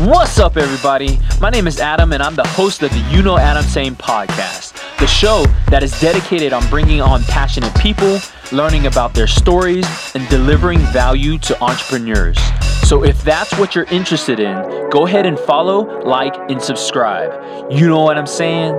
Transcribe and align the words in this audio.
What's 0.00 0.40
up, 0.40 0.56
everybody? 0.56 1.20
My 1.40 1.50
name 1.50 1.68
is 1.68 1.78
Adam, 1.78 2.12
and 2.12 2.20
I'm 2.20 2.34
the 2.34 2.46
host 2.48 2.82
of 2.82 2.90
the 2.90 2.98
You 3.12 3.22
Know 3.22 3.38
Adam 3.38 3.64
Tsang 3.64 3.94
podcast, 3.94 4.72
the 4.98 5.06
show 5.06 5.46
that 5.70 5.84
is 5.84 6.00
dedicated 6.00 6.52
on 6.52 6.68
bringing 6.68 7.00
on 7.00 7.22
passionate 7.22 7.72
people, 7.76 8.18
learning 8.50 8.86
about 8.86 9.14
their 9.14 9.28
stories, 9.28 9.86
and 10.16 10.28
delivering 10.28 10.80
value 10.92 11.38
to 11.38 11.62
entrepreneurs. 11.62 12.36
So, 12.82 13.04
if 13.04 13.22
that's 13.22 13.56
what 13.56 13.76
you're 13.76 13.84
interested 13.84 14.40
in, 14.40 14.90
go 14.90 15.06
ahead 15.06 15.26
and 15.26 15.38
follow, 15.38 16.02
like, 16.02 16.34
and 16.50 16.60
subscribe. 16.60 17.70
You 17.70 17.86
know 17.86 18.00
what 18.00 18.18
I'm 18.18 18.26
saying? 18.26 18.74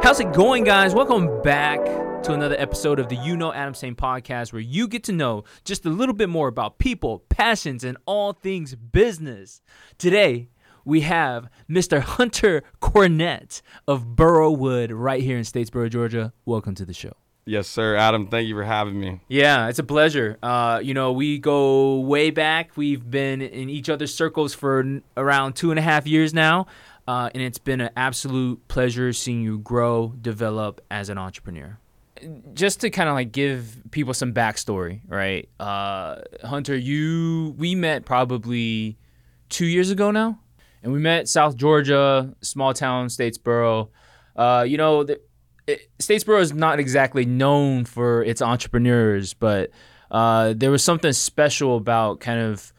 How's 0.00 0.20
it 0.20 0.32
going, 0.32 0.62
guys? 0.62 0.94
Welcome 0.94 1.42
back 1.42 1.80
to 2.26 2.32
another 2.32 2.56
episode 2.58 2.98
of 2.98 3.08
the 3.08 3.14
You 3.14 3.36
Know 3.36 3.52
Adam 3.52 3.72
Tsang 3.72 3.94
podcast, 3.94 4.52
where 4.52 4.60
you 4.60 4.88
get 4.88 5.04
to 5.04 5.12
know 5.12 5.44
just 5.64 5.86
a 5.86 5.90
little 5.90 6.12
bit 6.12 6.28
more 6.28 6.48
about 6.48 6.78
people, 6.78 7.20
passions, 7.28 7.84
and 7.84 7.96
all 8.04 8.32
things 8.32 8.74
business. 8.74 9.60
Today, 9.96 10.48
we 10.84 11.02
have 11.02 11.48
Mr. 11.70 12.00
Hunter 12.00 12.64
Cornett 12.82 13.62
of 13.86 14.16
Borowood 14.16 14.90
right 14.90 15.22
here 15.22 15.36
in 15.36 15.44
Statesboro, 15.44 15.88
Georgia. 15.88 16.32
Welcome 16.44 16.74
to 16.74 16.84
the 16.84 16.92
show. 16.92 17.12
Yes, 17.44 17.68
sir. 17.68 17.94
Adam, 17.94 18.26
thank 18.26 18.48
you 18.48 18.56
for 18.56 18.64
having 18.64 18.98
me. 18.98 19.20
Yeah, 19.28 19.68
it's 19.68 19.78
a 19.78 19.84
pleasure. 19.84 20.36
Uh, 20.42 20.80
you 20.82 20.94
know, 20.94 21.12
we 21.12 21.38
go 21.38 22.00
way 22.00 22.30
back. 22.30 22.76
We've 22.76 23.08
been 23.08 23.40
in 23.40 23.70
each 23.70 23.88
other's 23.88 24.12
circles 24.12 24.52
for 24.52 24.80
n- 24.80 25.04
around 25.16 25.54
two 25.54 25.70
and 25.70 25.78
a 25.78 25.82
half 25.82 26.08
years 26.08 26.34
now. 26.34 26.66
Uh, 27.06 27.30
and 27.32 27.40
it's 27.40 27.58
been 27.58 27.80
an 27.80 27.90
absolute 27.96 28.66
pleasure 28.66 29.12
seeing 29.12 29.42
you 29.42 29.58
grow, 29.58 30.12
develop 30.20 30.80
as 30.90 31.08
an 31.08 31.18
entrepreneur. 31.18 31.78
Just 32.54 32.80
to 32.80 32.90
kind 32.90 33.08
of 33.08 33.14
like 33.14 33.32
give 33.32 33.76
people 33.90 34.14
some 34.14 34.32
backstory, 34.32 35.00
right? 35.06 35.48
Uh, 35.60 36.20
Hunter, 36.42 36.76
you 36.76 37.54
we 37.58 37.74
met 37.74 38.04
probably 38.04 38.98
two 39.48 39.66
years 39.66 39.90
ago 39.90 40.10
now, 40.10 40.38
and 40.82 40.92
we 40.92 40.98
met 40.98 41.28
South 41.28 41.56
Georgia, 41.56 42.34
small 42.40 42.72
town, 42.74 43.08
Statesboro. 43.08 43.88
Uh, 44.34 44.64
you 44.66 44.76
know, 44.76 45.04
the, 45.04 45.20
it, 45.66 45.90
Statesboro 45.98 46.40
is 46.40 46.52
not 46.52 46.78
exactly 46.78 47.24
known 47.24 47.84
for 47.84 48.22
its 48.22 48.40
entrepreneurs, 48.40 49.34
but 49.34 49.70
uh, 50.10 50.54
there 50.56 50.70
was 50.70 50.82
something 50.82 51.12
special 51.12 51.76
about 51.76 52.20
kind 52.20 52.40
of 52.40 52.72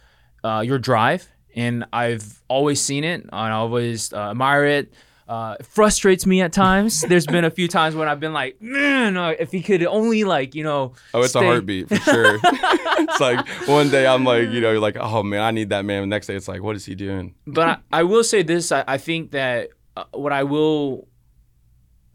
uh, 0.43 0.61
your 0.65 0.79
drive, 0.79 1.27
and 1.55 1.85
I've 1.91 2.41
always 2.47 2.81
seen 2.81 3.03
it, 3.03 3.21
and 3.21 3.29
I 3.31 3.51
always 3.51 4.13
uh, 4.13 4.31
admire 4.31 4.65
it. 4.65 4.93
Uh, 5.27 5.57
it 5.59 5.65
frustrates 5.65 6.25
me 6.25 6.41
at 6.41 6.53
times. 6.53 7.01
There's 7.01 7.25
been 7.27 7.43
a 7.43 7.49
few 7.51 7.67
times 7.67 7.95
when 7.95 8.07
I've 8.07 8.19
been 8.21 8.31
like, 8.31 8.61
man, 8.61 9.17
uh, 9.17 9.33
if 9.37 9.51
he 9.51 9.61
could 9.61 9.85
only 9.85 10.23
like, 10.23 10.55
you 10.55 10.63
know, 10.63 10.93
Oh, 11.13 11.19
it's 11.21 11.31
stay- 11.31 11.41
a 11.41 11.43
heartbeat 11.43 11.89
for 11.89 11.95
sure. 11.97 12.39
it's 12.43 13.19
like 13.19 13.45
one 13.67 13.89
day 13.89 14.07
I'm 14.07 14.23
like, 14.23 14.49
you 14.49 14.61
know, 14.61 14.71
you're 14.71 14.79
like, 14.79 14.95
oh 14.97 15.23
man, 15.23 15.41
I 15.41 15.51
need 15.51 15.69
that 15.69 15.83
man. 15.83 16.01
The 16.03 16.07
next 16.07 16.27
day 16.27 16.35
it's 16.35 16.47
like, 16.47 16.61
what 16.63 16.75
is 16.77 16.85
he 16.85 16.95
doing? 16.95 17.35
but 17.45 17.67
I, 17.91 17.99
I 17.99 18.03
will 18.03 18.23
say 18.23 18.41
this: 18.41 18.71
I, 18.71 18.85
I 18.87 18.97
think 18.97 19.31
that 19.31 19.69
uh, 19.97 20.05
what 20.13 20.31
I 20.31 20.43
will, 20.43 21.07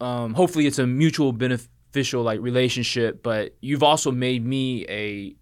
um, 0.00 0.34
hopefully, 0.34 0.66
it's 0.66 0.78
a 0.78 0.86
mutual 0.86 1.32
beneficial 1.32 2.22
like 2.22 2.40
relationship. 2.40 3.22
But 3.22 3.54
you've 3.60 3.82
also 3.82 4.10
made 4.10 4.44
me 4.44 4.86
a 4.88 5.34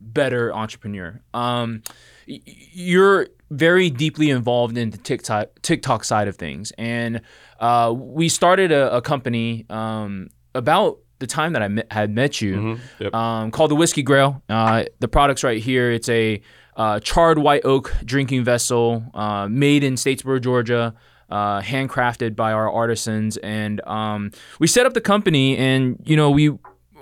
better 0.00 0.54
entrepreneur. 0.54 1.20
Um, 1.32 1.82
y- 2.28 2.40
you're 2.44 3.28
very 3.56 3.90
deeply 3.90 4.30
involved 4.30 4.76
in 4.76 4.90
the 4.90 4.98
TikTok 4.98 5.48
TikTok 5.62 6.04
side 6.04 6.28
of 6.28 6.36
things, 6.36 6.72
and 6.78 7.20
uh, 7.60 7.92
we 7.96 8.28
started 8.28 8.72
a, 8.72 8.96
a 8.96 9.00
company 9.02 9.64
um, 9.70 10.28
about 10.54 10.98
the 11.20 11.26
time 11.26 11.52
that 11.54 11.62
I 11.62 11.68
met, 11.68 11.86
had 11.92 12.10
met 12.10 12.40
you 12.40 12.56
Mhm. 12.56 12.78
Yep. 13.00 13.14
um, 13.14 13.50
called 13.50 13.70
the 13.70 13.76
Whiskey 13.76 14.02
Grail. 14.02 14.42
Uh, 14.48 14.84
the 15.00 15.08
product's 15.08 15.44
right 15.44 15.62
here. 15.62 15.90
It's 15.92 16.08
a 16.08 16.42
uh, 16.76 16.98
charred 17.00 17.38
white 17.38 17.64
oak 17.64 17.94
drinking 18.04 18.42
vessel 18.44 19.04
uh, 19.14 19.46
made 19.48 19.84
in 19.84 19.94
Statesboro, 19.94 20.40
Georgia, 20.42 20.92
uh, 21.30 21.60
handcrafted 21.60 22.34
by 22.34 22.52
our 22.52 22.70
artisans. 22.70 23.36
And 23.38 23.80
um, 23.86 24.32
we 24.58 24.66
set 24.66 24.84
up 24.84 24.92
the 24.94 25.00
company, 25.00 25.56
and 25.56 25.96
you 26.04 26.16
know 26.16 26.30
we 26.30 26.50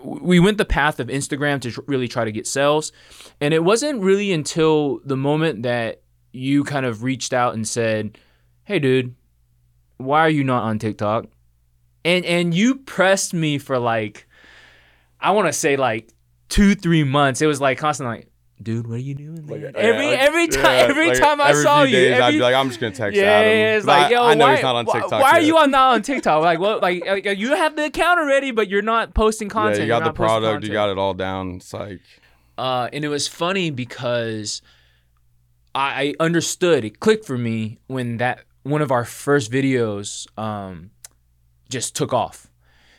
we 0.05 0.39
went 0.41 0.59
the 0.59 0.65
path 0.67 1.01
of 1.01 1.07
Instagram 1.09 1.61
to 1.63 1.71
tr- 1.71 1.81
really 1.87 2.09
try 2.09 2.25
to 2.25 2.33
get 2.33 2.47
sales. 2.47 2.93
And 3.41 3.55
it 3.55 3.65
wasn't 3.65 4.03
really 4.03 4.33
until 4.33 5.01
the 5.05 5.17
moment 5.17 5.63
that 5.63 6.03
you 6.33 6.65
kind 6.65 6.87
of 6.87 7.03
reached 7.03 7.33
out 7.33 7.55
and 7.55 7.67
said, 7.67 8.19
"Hey, 8.65 8.79
dude, 8.79 9.15
why 9.99 10.21
are 10.21 10.31
you 10.31 10.45
not 10.45 10.63
on 10.65 10.79
TikTok?" 10.79 11.27
And 12.05 12.25
and 12.25 12.53
you 12.55 12.77
pressed 12.77 13.33
me 13.35 13.59
for 13.59 13.79
like, 13.79 14.27
I 15.21 15.31
want 15.33 15.47
to 15.49 15.53
say 15.53 15.77
like 15.77 16.09
two 16.49 16.75
three 16.75 17.05
months. 17.05 17.41
It 17.43 17.47
was 17.47 17.61
like 17.61 17.79
constantly 17.79 18.17
like, 18.17 18.29
"Dude, 18.63 18.87
what 18.87 18.95
are 18.95 18.99
you 18.99 19.15
doing?" 19.15 19.47
man?" 19.47 19.73
every 19.77 20.07
Yeah, 20.07 20.11
like- 20.11 20.19
every 20.21 20.49
time 20.49 20.65
yeah, 20.65 20.87
every 20.89 21.09
like, 21.11 21.19
time 21.19 21.41
I 21.41 21.51
every 21.51 21.63
saw 21.63 21.83
you, 21.85 21.93
days, 21.93 22.21
I'd 22.21 22.31
be 22.33 22.39
like, 22.41 22.55
I'm 22.55 22.69
just 22.69 22.81
gonna 22.81 22.95
text 22.95 23.17
yeah, 23.17 23.25
Adam. 23.25 23.51
yeah, 23.59 23.77
it's 23.77 23.87
like, 23.87 24.07
I, 24.07 24.11
yo, 24.11 24.25
I 24.25 24.35
know 24.35 24.47
why, 24.47 24.55
he's 24.55 24.63
not 24.63 24.77
on 24.77 24.87
TikTok. 24.87 25.11
Why 25.23 25.31
are 25.33 25.41
you 25.41 25.59
on 25.59 25.71
not 25.71 25.95
on 25.95 26.03
TikTok? 26.03 26.43
Like, 26.43 26.59
what? 26.59 26.83
Like, 26.83 27.05
like, 27.07 27.25
you 27.39 27.55
have 27.55 27.77
the 27.77 27.85
account 27.85 28.19
already, 28.19 28.51
but 28.51 28.69
you're 28.69 28.83
not 28.83 29.15
posting 29.15 29.49
content. 29.49 29.79
Yeah, 29.79 29.83
you 29.85 29.89
got 29.89 30.05
the 30.05 30.13
product. 30.13 30.65
You 30.65 30.73
got 30.73 30.89
it 30.91 30.99
all 30.99 31.15
down. 31.15 31.57
It's 31.57 31.73
like, 31.73 32.01
Uh, 32.59 32.89
and 32.93 33.05
it 33.05 33.09
was 33.09 33.29
funny 33.29 33.71
because 33.71 34.61
I, 35.75 36.15
I 36.19 36.25
understood. 36.25 36.85
It 36.85 37.01
clicked 37.01 37.25
for 37.25 37.39
me 37.39 37.79
when 37.87 38.19
that 38.19 38.45
one 38.63 38.83
of 38.83 38.91
our 38.91 39.05
first 39.05 39.51
videos 39.51 40.27
um, 40.39 40.91
just 41.69 41.97
took 41.97 42.13
off. 42.13 42.49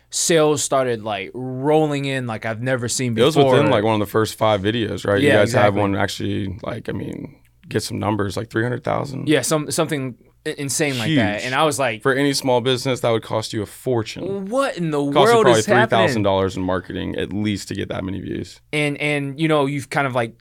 Sales 0.09 0.63
started 0.63 1.01
like 1.03 1.31
rolling 1.33 2.06
in 2.06 2.28
like 2.28 2.45
I've 2.45 2.62
never 2.62 2.88
seen 2.88 3.16
before. 3.16 3.23
it 3.23 3.45
was 3.45 3.53
within 3.53 3.72
like 3.72 3.83
one 3.83 3.95
of 3.95 4.00
the 4.00 4.12
first 4.12 4.35
five 4.35 4.62
videos, 4.62 5.06
right? 5.07 5.19
Yeah, 5.22 5.33
you 5.33 5.38
guys 5.39 5.53
have 5.53 5.75
one 5.75 5.95
actually, 5.95 6.59
like, 6.62 6.88
I 6.88 6.91
mean, 6.91 7.39
get 7.67 7.81
some 7.81 7.97
numbers, 7.97 8.38
like 8.38 8.50
three 8.51 8.62
hundred 8.63 8.83
thousand. 8.83 9.28
yeah, 9.28 9.41
some 9.41 9.72
something 9.72 10.16
insane 10.45 11.00
like 11.00 11.16
that. 11.16 11.44
And 11.44 11.56
I 11.56 11.63
was 11.63 11.79
like, 11.79 12.03
For 12.03 12.13
any 12.13 12.33
small 12.33 12.62
business, 12.62 13.00
that 13.00 13.09
would 13.09 13.23
cost 13.23 13.53
you 13.53 13.63
a 13.63 13.66
fortune. 13.66 14.45
what 14.47 14.78
in 14.78 14.91
the 14.91 15.00
Cost 15.03 15.13
you 15.16 15.19
world 15.19 15.44
probably 15.45 15.59
is 15.59 15.66
three 15.66 15.73
thousand 15.73 16.00
happening? 16.00 16.23
dollars 16.23 16.57
in 16.57 16.63
marketing 16.63 17.16
at 17.16 17.33
least 17.33 17.69
to 17.69 17.73
get 17.75 17.89
that 17.89 18.03
many 18.03 18.19
views. 18.19 18.62
and 18.72 18.97
and 18.97 19.39
you 19.39 19.47
know 19.47 19.66
you've 19.66 19.89
kind 19.89 20.06
of 20.06 20.13
like 20.13 20.38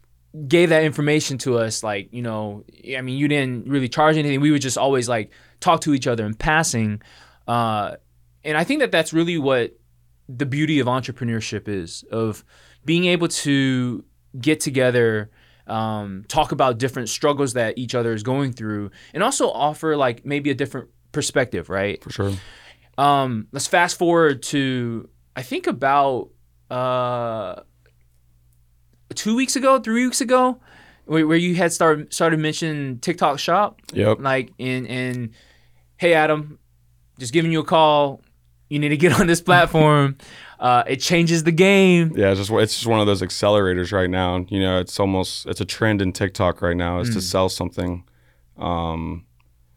gave 0.48 0.70
that 0.70 0.82
information 0.82 1.36
to 1.36 1.58
us 1.58 1.82
like 1.82 2.08
you 2.10 2.22
know 2.22 2.64
i 2.96 3.00
mean 3.02 3.18
you 3.18 3.28
didn't 3.28 3.68
really 3.68 3.88
charge 3.88 4.16
anything. 4.16 4.40
We 4.40 4.50
would 4.50 4.62
just 4.62 4.78
always 4.78 5.08
like 5.08 5.30
talk 5.60 5.82
to 5.82 5.94
each 5.94 6.06
other 6.06 6.24
in 6.24 6.34
passing. 6.34 7.02
Uh 7.46 7.96
and 8.44 8.56
i 8.56 8.64
think 8.64 8.80
that 8.80 8.90
that's 8.90 9.12
really 9.12 9.38
what 9.38 9.78
the 10.28 10.46
beauty 10.46 10.80
of 10.80 10.86
entrepreneurship 10.86 11.68
is 11.68 12.04
of 12.10 12.44
being 12.84 13.04
able 13.04 13.28
to 13.28 14.04
get 14.40 14.60
together 14.60 15.30
um, 15.66 16.24
talk 16.26 16.50
about 16.50 16.78
different 16.78 17.08
struggles 17.08 17.52
that 17.52 17.78
each 17.78 17.94
other 17.94 18.12
is 18.12 18.22
going 18.22 18.52
through 18.52 18.90
and 19.14 19.22
also 19.22 19.48
offer 19.50 19.96
like 19.96 20.24
maybe 20.24 20.50
a 20.50 20.54
different 20.54 20.88
perspective 21.12 21.68
right? 21.70 22.02
For 22.02 22.10
sure. 22.10 22.32
um, 22.98 23.46
let's 23.52 23.66
fast 23.66 23.96
forward 23.98 24.42
to 24.44 25.08
I 25.36 25.42
think 25.42 25.66
about 25.66 26.30
uh, 26.70 27.60
two 29.12 29.34
weeks 29.36 29.56
ago, 29.56 29.78
three 29.78 30.04
weeks 30.04 30.20
ago, 30.20 30.58
where, 31.04 31.26
where 31.26 31.36
you 31.36 31.54
had 31.54 31.72
started 31.72 32.12
started 32.12 32.38
mentioning 32.40 32.98
TikTok 32.98 33.38
Shop, 33.38 33.80
Yep. 33.92 34.18
like 34.20 34.52
in 34.58 34.86
in 34.86 35.32
hey 35.96 36.14
Adam, 36.14 36.58
just 37.18 37.32
giving 37.32 37.52
you 37.52 37.60
a 37.60 37.64
call. 37.64 38.20
You 38.68 38.78
need 38.78 38.88
to 38.90 38.96
get 38.96 39.12
on 39.20 39.26
this 39.26 39.40
platform. 39.40 40.16
uh, 40.58 40.84
it 40.86 40.96
changes 41.00 41.42
the 41.44 41.52
game. 41.52 42.12
Yeah, 42.16 42.30
it's 42.30 42.38
just 42.40 42.50
it's 42.50 42.74
just 42.74 42.86
one 42.86 43.00
of 43.00 43.06
those 43.06 43.20
accelerators 43.20 43.92
right 43.92 44.08
now. 44.08 44.46
You 44.48 44.60
know, 44.60 44.78
it's 44.80 44.98
almost 45.00 45.46
it's 45.46 45.60
a 45.60 45.64
trend 45.64 46.00
in 46.00 46.12
TikTok 46.12 46.62
right 46.62 46.76
now 46.76 47.00
is 47.00 47.10
Mm. 47.10 47.14
to 47.14 47.20
sell 47.20 47.48
something. 47.48 48.04
Um, 48.58 49.24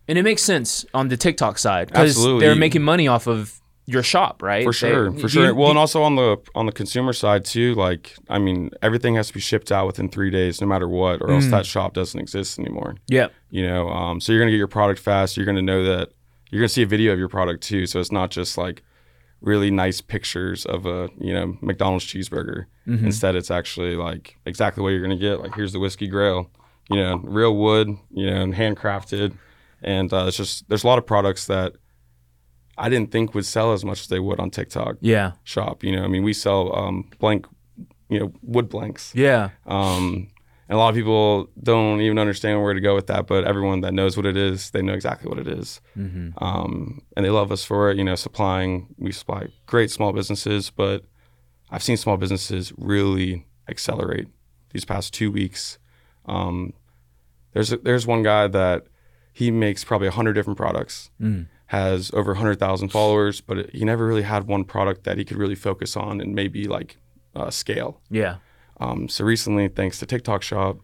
And 0.07 0.17
it 0.17 0.23
makes 0.23 0.43
sense 0.43 0.85
on 0.93 1.07
the 1.07 1.17
TikTok 1.17 1.57
side 1.57 1.87
because 1.87 2.15
they're 2.39 2.55
making 2.55 2.83
money 2.83 3.07
off 3.07 3.27
of 3.27 3.59
your 3.87 4.01
shop, 4.03 4.41
right? 4.41 4.63
for 4.63 4.71
They- 4.71 4.77
sure, 4.77 5.11
for 5.13 5.29
sure. 5.29 5.45
you- 5.47 5.55
well, 5.55 5.69
and 5.69 5.77
also 5.77 6.01
on 6.01 6.15
the 6.15 6.37
on 6.55 6.65
the 6.65 6.71
consumer 6.71 7.13
side 7.13 7.45
too. 7.45 7.75
Like, 7.75 8.15
I 8.29 8.39
mean, 8.39 8.71
everything 8.81 9.15
has 9.15 9.27
to 9.27 9.33
be 9.33 9.39
shipped 9.39 9.71
out 9.71 9.85
within 9.87 10.09
three 10.09 10.31
days, 10.31 10.59
no 10.61 10.67
matter 10.67 10.87
what, 10.87 11.21
or 11.21 11.27
Mm. 11.27 11.35
else 11.35 11.47
that 11.47 11.65
shop 11.65 11.93
doesn't 11.93 12.19
exist 12.19 12.57
anymore. 12.59 12.95
yeah, 13.07 13.27
You 13.51 13.67
know, 13.67 13.89
um, 13.89 14.19
so 14.19 14.31
you're 14.31 14.41
gonna 14.41 14.51
get 14.51 14.57
your 14.57 14.67
product 14.67 14.99
fast. 14.99 15.37
You're 15.37 15.45
gonna 15.45 15.61
know 15.61 15.83
that 15.83 16.09
you're 16.51 16.59
gonna 16.61 16.69
see 16.69 16.81
a 16.83 16.87
video 16.87 17.13
of 17.13 17.19
your 17.19 17.29
product 17.29 17.63
too. 17.63 17.85
So 17.85 17.99
it's 17.99 18.11
not 18.11 18.31
just 18.31 18.57
like 18.57 18.83
really 19.41 19.69
nice 19.69 20.01
pictures 20.01 20.65
of 20.65 20.85
a 20.87 21.09
you 21.19 21.33
know 21.33 21.57
McDonald's 21.61 22.05
cheeseburger. 22.05 22.65
Mm-hmm. 22.87 23.05
Instead, 23.05 23.35
it's 23.35 23.51
actually 23.51 23.95
like 23.95 24.35
exactly 24.45 24.81
what 24.81 24.89
you're 24.89 25.01
gonna 25.01 25.15
get. 25.17 25.41
Like 25.41 25.53
here's 25.55 25.73
the 25.73 25.79
whiskey 25.79 26.07
grail, 26.07 26.49
you 26.89 26.97
know, 26.97 27.17
real 27.23 27.55
wood, 27.55 27.89
you 28.11 28.25
know, 28.31 28.41
and 28.41 28.53
handcrafted, 28.55 29.33
and 29.83 30.11
uh, 30.11 30.25
it's 30.27 30.37
just 30.37 30.67
there's 30.69 30.83
a 30.83 30.87
lot 30.87 30.97
of 30.97 31.05
products 31.05 31.45
that 31.47 31.73
I 32.77 32.89
didn't 32.89 33.11
think 33.11 33.33
would 33.33 33.45
sell 33.45 33.73
as 33.73 33.83
much 33.85 34.01
as 34.01 34.07
they 34.07 34.19
would 34.19 34.39
on 34.39 34.49
TikTok 34.51 34.97
yeah, 35.01 35.33
shop. 35.43 35.83
You 35.83 35.95
know, 35.95 36.03
I 36.03 36.07
mean, 36.07 36.23
we 36.23 36.33
sell 36.33 36.75
um, 36.75 37.09
blank, 37.19 37.45
you 38.09 38.19
know, 38.19 38.33
wood 38.41 38.69
blanks. 38.69 39.13
yeah. 39.15 39.49
Um, 39.65 40.29
and 40.67 40.75
a 40.77 40.79
lot 40.79 40.89
of 40.89 40.95
people 40.95 41.47
don't 41.61 42.01
even 42.01 42.17
understand 42.17 42.63
where 42.63 42.73
to 42.73 42.81
go 42.81 42.95
with 42.95 43.05
that, 43.07 43.27
but 43.27 43.43
everyone 43.45 43.81
that 43.81 43.93
knows 43.93 44.17
what 44.17 44.25
it 44.25 44.35
is, 44.35 44.71
they 44.71 44.81
know 44.81 44.93
exactly 44.93 45.29
what 45.29 45.37
it 45.37 45.47
is. 45.47 45.79
Mm-hmm. 45.95 46.43
Um, 46.43 47.01
and 47.15 47.23
they 47.23 47.29
love 47.29 47.51
us 47.51 47.63
for 47.63 47.91
it. 47.91 47.97
You 47.97 48.03
know, 48.03 48.15
supplying, 48.15 48.87
we 48.97 49.11
supply 49.11 49.47
great 49.67 49.91
small 49.91 50.11
businesses, 50.11 50.71
but 50.71 51.03
I've 51.69 51.83
seen 51.83 51.97
small 51.97 52.17
businesses 52.17 52.73
really 52.77 53.45
accelerate 53.69 54.27
these 54.71 54.85
past 54.85 55.13
two 55.13 55.31
weeks. 55.31 55.77
Um, 56.25 56.73
There's 57.53 57.69
there's 57.69 58.07
one 58.07 58.23
guy 58.23 58.47
that 58.47 58.87
he 59.33 59.51
makes 59.51 59.83
probably 59.83 60.07
a 60.07 60.11
hundred 60.11 60.33
different 60.33 60.57
products, 60.57 61.11
Mm. 61.21 61.45
Has 61.75 62.11
over 62.13 62.33
hundred 62.35 62.59
thousand 62.59 62.89
followers, 62.89 63.41
but 63.41 63.57
it, 63.57 63.69
he 63.71 63.83
never 63.85 64.05
really 64.07 64.23
had 64.23 64.47
one 64.47 64.63
product 64.63 65.03
that 65.03 65.17
he 65.17 65.25
could 65.25 65.37
really 65.37 65.55
focus 65.55 65.97
on 65.97 66.21
and 66.21 66.33
maybe 66.33 66.67
like 66.67 66.97
uh, 67.35 67.49
scale. 67.49 68.01
Yeah. 68.09 68.37
Um, 68.79 69.09
so 69.09 69.23
recently, 69.23 69.67
thanks 69.67 69.99
to 69.99 70.05
TikTok 70.05 70.41
Shop, 70.41 70.77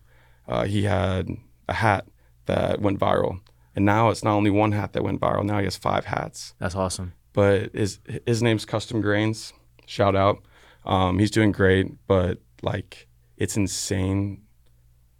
uh, 0.47 0.65
he 0.65 0.83
had 0.83 1.29
a 1.67 1.73
hat 1.73 2.07
that 2.45 2.81
went 2.81 2.99
viral, 2.99 3.39
and 3.75 3.85
now 3.85 4.09
it's 4.09 4.23
not 4.23 4.35
only 4.35 4.49
one 4.49 4.71
hat 4.71 4.93
that 4.93 5.03
went 5.03 5.21
viral. 5.21 5.45
Now 5.45 5.59
he 5.59 5.65
has 5.65 5.77
five 5.77 6.05
hats. 6.05 6.53
That's 6.59 6.75
awesome. 6.75 7.13
But 7.33 7.73
his 7.73 7.99
his 8.25 8.41
name's 8.41 8.65
Custom 8.65 9.01
Grains. 9.01 9.53
Shout 9.85 10.15
out. 10.15 10.37
Um, 10.85 11.19
he's 11.19 11.31
doing 11.31 11.51
great, 11.51 11.87
but 12.07 12.39
like 12.61 13.07
it's 13.37 13.55
insane 13.55 14.41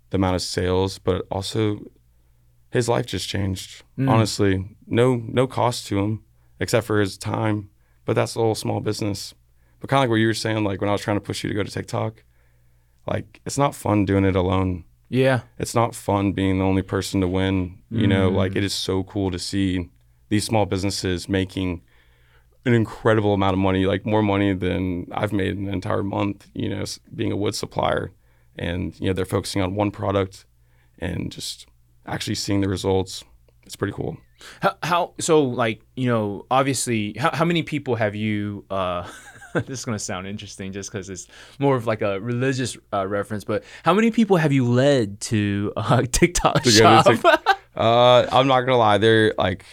the 0.10 0.18
amount 0.18 0.36
of 0.36 0.42
sales, 0.42 1.00
but 1.00 1.26
also 1.32 1.80
his 2.72 2.90
life 2.90 3.06
just 3.06 3.28
changed. 3.30 3.84
Mm. 3.98 4.10
Honestly, 4.10 4.76
no 4.88 5.16
no 5.16 5.46
cost 5.48 5.86
to 5.88 6.00
him 6.00 6.24
except 6.60 6.88
for 6.88 7.00
his 7.00 7.18
time. 7.18 7.70
But 8.06 8.14
that's 8.16 8.34
a 8.36 8.40
little 8.40 8.56
small 8.56 8.80
business. 8.82 9.34
But 9.80 9.90
kind 9.90 10.00
of 10.00 10.04
like 10.04 10.10
what 10.10 10.16
you 10.16 10.28
were 10.28 10.34
saying, 10.34 10.64
like 10.64 10.82
when 10.82 10.90
I 10.90 10.94
was 10.94 11.02
trying 11.02 11.18
to 11.18 11.22
push 11.22 11.44
you 11.44 11.50
to 11.50 11.56
go 11.56 11.64
to 11.64 11.72
TikTok, 11.72 12.24
like 13.08 13.42
it's 13.46 13.58
not 13.58 13.76
fun 13.76 14.06
doing 14.06 14.26
it 14.26 14.36
alone. 14.36 14.84
Yeah. 15.10 15.42
It's 15.60 15.76
not 15.76 15.94
fun 15.96 16.32
being 16.32 16.58
the 16.60 16.66
only 16.66 16.82
person 16.82 17.22
to 17.22 17.28
win. 17.28 17.80
You 17.90 18.08
know, 18.08 18.32
Mm. 18.32 18.36
like 18.36 18.56
it 18.56 18.64
is 18.64 18.74
so 18.74 19.04
cool 19.04 19.30
to 19.32 19.40
see 19.40 19.90
these 20.30 20.46
small 20.46 20.66
businesses 20.66 21.28
making 21.28 21.82
an 22.66 22.74
incredible 22.74 23.34
amount 23.34 23.54
of 23.54 23.60
money, 23.60 23.86
like 23.86 24.06
more 24.06 24.22
money 24.22 24.54
than 24.54 25.08
I've 25.12 25.34
made 25.34 25.58
in 25.58 25.68
an 25.68 25.74
entire 25.74 26.04
month, 26.04 26.48
you 26.54 26.70
know, 26.70 26.84
being 27.14 27.32
a 27.32 27.36
wood 27.36 27.56
supplier. 27.56 28.12
And, 28.58 28.98
you 29.00 29.08
know, 29.08 29.14
they're 29.14 29.26
focusing 29.26 29.62
on 29.62 29.76
one 29.76 29.92
product 29.92 30.46
and 31.00 31.32
just 31.32 31.66
actually 32.06 32.36
seeing 32.36 32.62
the 32.62 32.70
results. 32.70 33.24
It's 33.66 33.76
pretty 33.76 33.94
cool. 33.94 34.18
How, 34.62 34.76
how 34.82 35.14
so 35.20 35.44
like 35.44 35.82
you 35.96 36.08
know 36.08 36.46
obviously 36.50 37.14
how, 37.18 37.30
how 37.32 37.46
many 37.46 37.62
people 37.62 37.96
have 37.96 38.16
you 38.16 38.66
uh 38.72 39.08
this 39.54 39.80
is 39.80 39.86
gonna 39.86 40.00
sound 40.00 40.26
interesting 40.26 40.72
just 40.72 40.92
because 40.92 41.10
it's 41.12 41.28
more 41.60 41.76
of 41.76 41.86
like 41.86 42.02
a 42.02 42.20
religious 42.20 42.76
uh, 42.92 43.06
reference 43.08 43.44
but 43.44 43.64
how 43.84 43.94
many 43.94 44.10
people 44.10 44.38
have 44.38 44.52
you 44.52 44.66
led 44.68 45.20
to 45.22 45.72
uh, 45.78 46.02
tiktok 46.12 46.64
To 46.64 46.72
shop 46.72 47.06
to 47.06 47.18
Tik- 47.18 47.56
Uh, 47.76 48.28
I'm 48.32 48.48
not 48.48 48.62
gonna 48.62 48.78
lie. 48.78 48.98
They're 48.98 49.34
like 49.38 49.64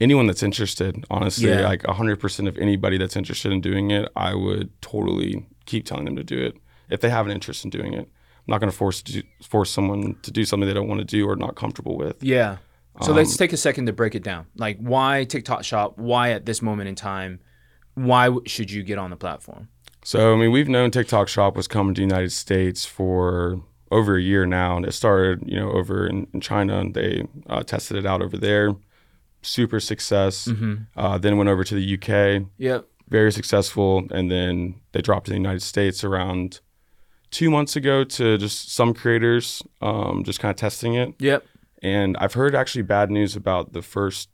anyone 0.00 0.26
that's 0.26 0.42
interested. 0.42 1.04
Honestly, 1.10 1.48
Yeah. 1.48 1.62
like 1.66 1.84
100 1.86 2.20
percent 2.20 2.48
of 2.48 2.56
anybody 2.58 2.98
that's 2.98 3.16
interested 3.16 3.50
in 3.50 3.60
doing 3.60 3.90
it, 3.90 4.08
I 4.14 4.34
would 4.34 4.70
totally 4.82 5.46
keep 5.66 5.86
telling 5.86 6.04
them 6.04 6.16
to 6.16 6.22
do 6.24 6.38
it 6.38 6.56
if 6.88 7.00
they 7.00 7.10
have 7.10 7.26
an 7.26 7.32
interest 7.32 7.64
in 7.64 7.70
doing 7.70 7.94
it. 7.94 8.08
I'm 8.48 8.60
not 8.60 8.74
force 8.74 9.02
to 9.02 9.12
do, 9.12 9.22
force 9.42 9.70
someone 9.70 10.16
to 10.22 10.30
do 10.30 10.44
something 10.44 10.66
they 10.66 10.74
don't 10.74 10.88
want 10.88 11.00
to 11.00 11.04
do 11.04 11.28
or 11.28 11.36
not 11.36 11.54
comfortable 11.56 11.96
with. 11.96 12.22
yeah 12.22 12.58
so 13.02 13.10
Um, 13.10 13.16
let's 13.16 13.36
take 13.36 13.52
a 13.52 13.56
second 13.56 13.86
to 13.86 13.92
break 13.92 14.14
it 14.14 14.22
down 14.22 14.46
like 14.56 14.78
why 14.78 15.24
tiktok 15.24 15.64
shop 15.64 15.96
why 15.96 16.30
at 16.30 16.44
this 16.46 16.60
moment 16.60 16.88
in 16.88 16.94
time 16.94 17.40
why 17.94 18.30
should 18.46 18.70
you 18.70 18.82
get 18.82 18.98
on 18.98 19.10
the 19.10 19.16
platform 19.16 19.68
So 20.04 20.32
I 20.34 20.36
mean, 20.36 20.50
we've 20.50 20.68
known 20.68 20.90
TikTok 20.90 21.28
Shop 21.28 21.56
was 21.56 21.68
coming 21.68 21.94
to 21.94 21.98
the 22.00 22.06
United 22.06 22.32
States 22.32 22.86
for 22.86 23.60
over 23.90 24.16
a 24.16 24.22
year 24.22 24.46
now, 24.46 24.76
and 24.76 24.86
it 24.86 24.92
started, 24.92 25.42
you 25.46 25.56
know, 25.60 25.70
over 25.72 26.06
in, 26.06 26.26
in 26.32 26.40
China, 26.40 26.78
and 26.78 26.94
they 26.94 27.26
uh, 27.50 27.62
tested 27.62 27.96
it 27.98 28.06
out 28.06 28.22
over 28.22 28.38
there. 28.38 28.74
Super 29.42 29.78
success. 29.80 30.46
mm-hmm. 30.48 30.74
Uh, 30.96 31.18
then 31.18 31.36
went 31.36 31.50
over 31.50 31.64
to 31.64 31.74
the 31.74 31.94
UK. 31.96 32.46
yep 32.58 32.86
very 33.08 33.32
successful 33.32 34.06
and 34.12 34.30
then 34.30 34.76
they 34.92 35.02
dropped 35.02 35.26
in 35.28 35.32
the 35.34 35.38
united 35.38 35.60
states 35.62 36.04
around 36.04 36.60
two 37.30 37.50
months 37.50 37.76
ago 37.76 38.04
to 38.04 38.38
just 38.38 38.72
some 38.74 38.92
creators 38.94 39.62
um, 39.80 40.24
just 40.24 40.40
kind 40.40 40.50
of 40.50 40.56
testing 40.56 40.94
it. 40.94 41.14
Yep. 41.18 41.44
And 41.82 42.16
i've 42.18 42.34
heard 42.34 42.54
actually 42.54 42.82
bad 42.82 43.10
news 43.10 43.36
about 43.36 43.72
the 43.72 43.80
first 43.82 44.28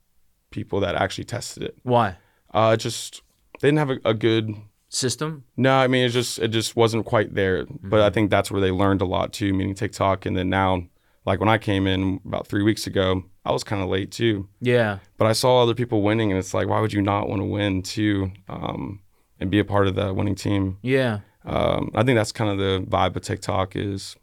people 0.51 0.81
that 0.81 0.95
actually 0.97 1.25
tested 1.25 1.63
it. 1.63 1.79
Why? 1.83 2.17
Uh, 2.53 2.77
just 2.77 3.23
they 3.61 3.69
didn't 3.69 3.79
have 3.79 3.91
a, 3.91 3.99
a 4.05 4.15
good 4.15 4.55
system? 4.89 5.45
No 5.57 5.77
i 5.77 5.87
mean 5.87 6.05
it 6.05 6.11
just 6.11 6.39
it 6.39 6.49
just 6.49 6.75
wasn't 6.77 7.07
quite 7.07 7.35
there. 7.35 7.67
But 7.83 8.01
i 8.01 8.11
think 8.11 8.31
that's 8.31 8.51
where 8.51 8.61
they 8.61 8.71
learned 8.71 9.01
a 9.03 9.07
lot 9.07 9.33
too 9.33 9.53
meaning 9.55 9.75
tiktok. 9.75 10.27
And 10.27 10.37
then 10.37 10.49
now 10.49 10.83
like 11.25 11.39
when 11.41 11.49
i 11.49 11.59
came 11.59 11.87
in 11.87 12.21
about 12.25 12.47
three 12.47 12.63
weeks 12.63 12.87
ago 12.87 13.23
i 13.45 13.53
was 13.53 13.63
kind 13.63 13.83
of 13.83 13.89
late 13.89 14.11
too. 14.11 14.49
Yeah. 14.61 14.99
But 15.19 15.27
I 15.29 15.33
saw 15.33 15.63
other 15.63 15.75
people 15.75 16.03
winning, 16.03 16.33
and 16.33 16.39
it's 16.39 16.53
like, 16.53 16.69
why 16.69 16.81
would 16.81 16.93
you 16.93 17.01
not 17.01 17.29
want 17.29 17.41
to 17.41 17.47
win 17.47 17.83
too, 17.83 18.33
um, 18.49 19.01
and 19.39 19.51
be 19.53 19.61
a 19.61 19.65
part 19.65 19.87
of 19.87 19.95
that 19.95 20.17
winning 20.17 20.35
team? 20.35 20.79
yeah 20.83 21.21
Um, 21.47 21.91
I 21.95 22.03
think 22.03 22.17
that's 22.17 22.33
kind 22.33 22.51
of 22.51 22.59
the 22.59 22.85
vibe 22.89 23.17
of 23.17 23.23
TikTok 23.23 23.77
is, 23.77 24.17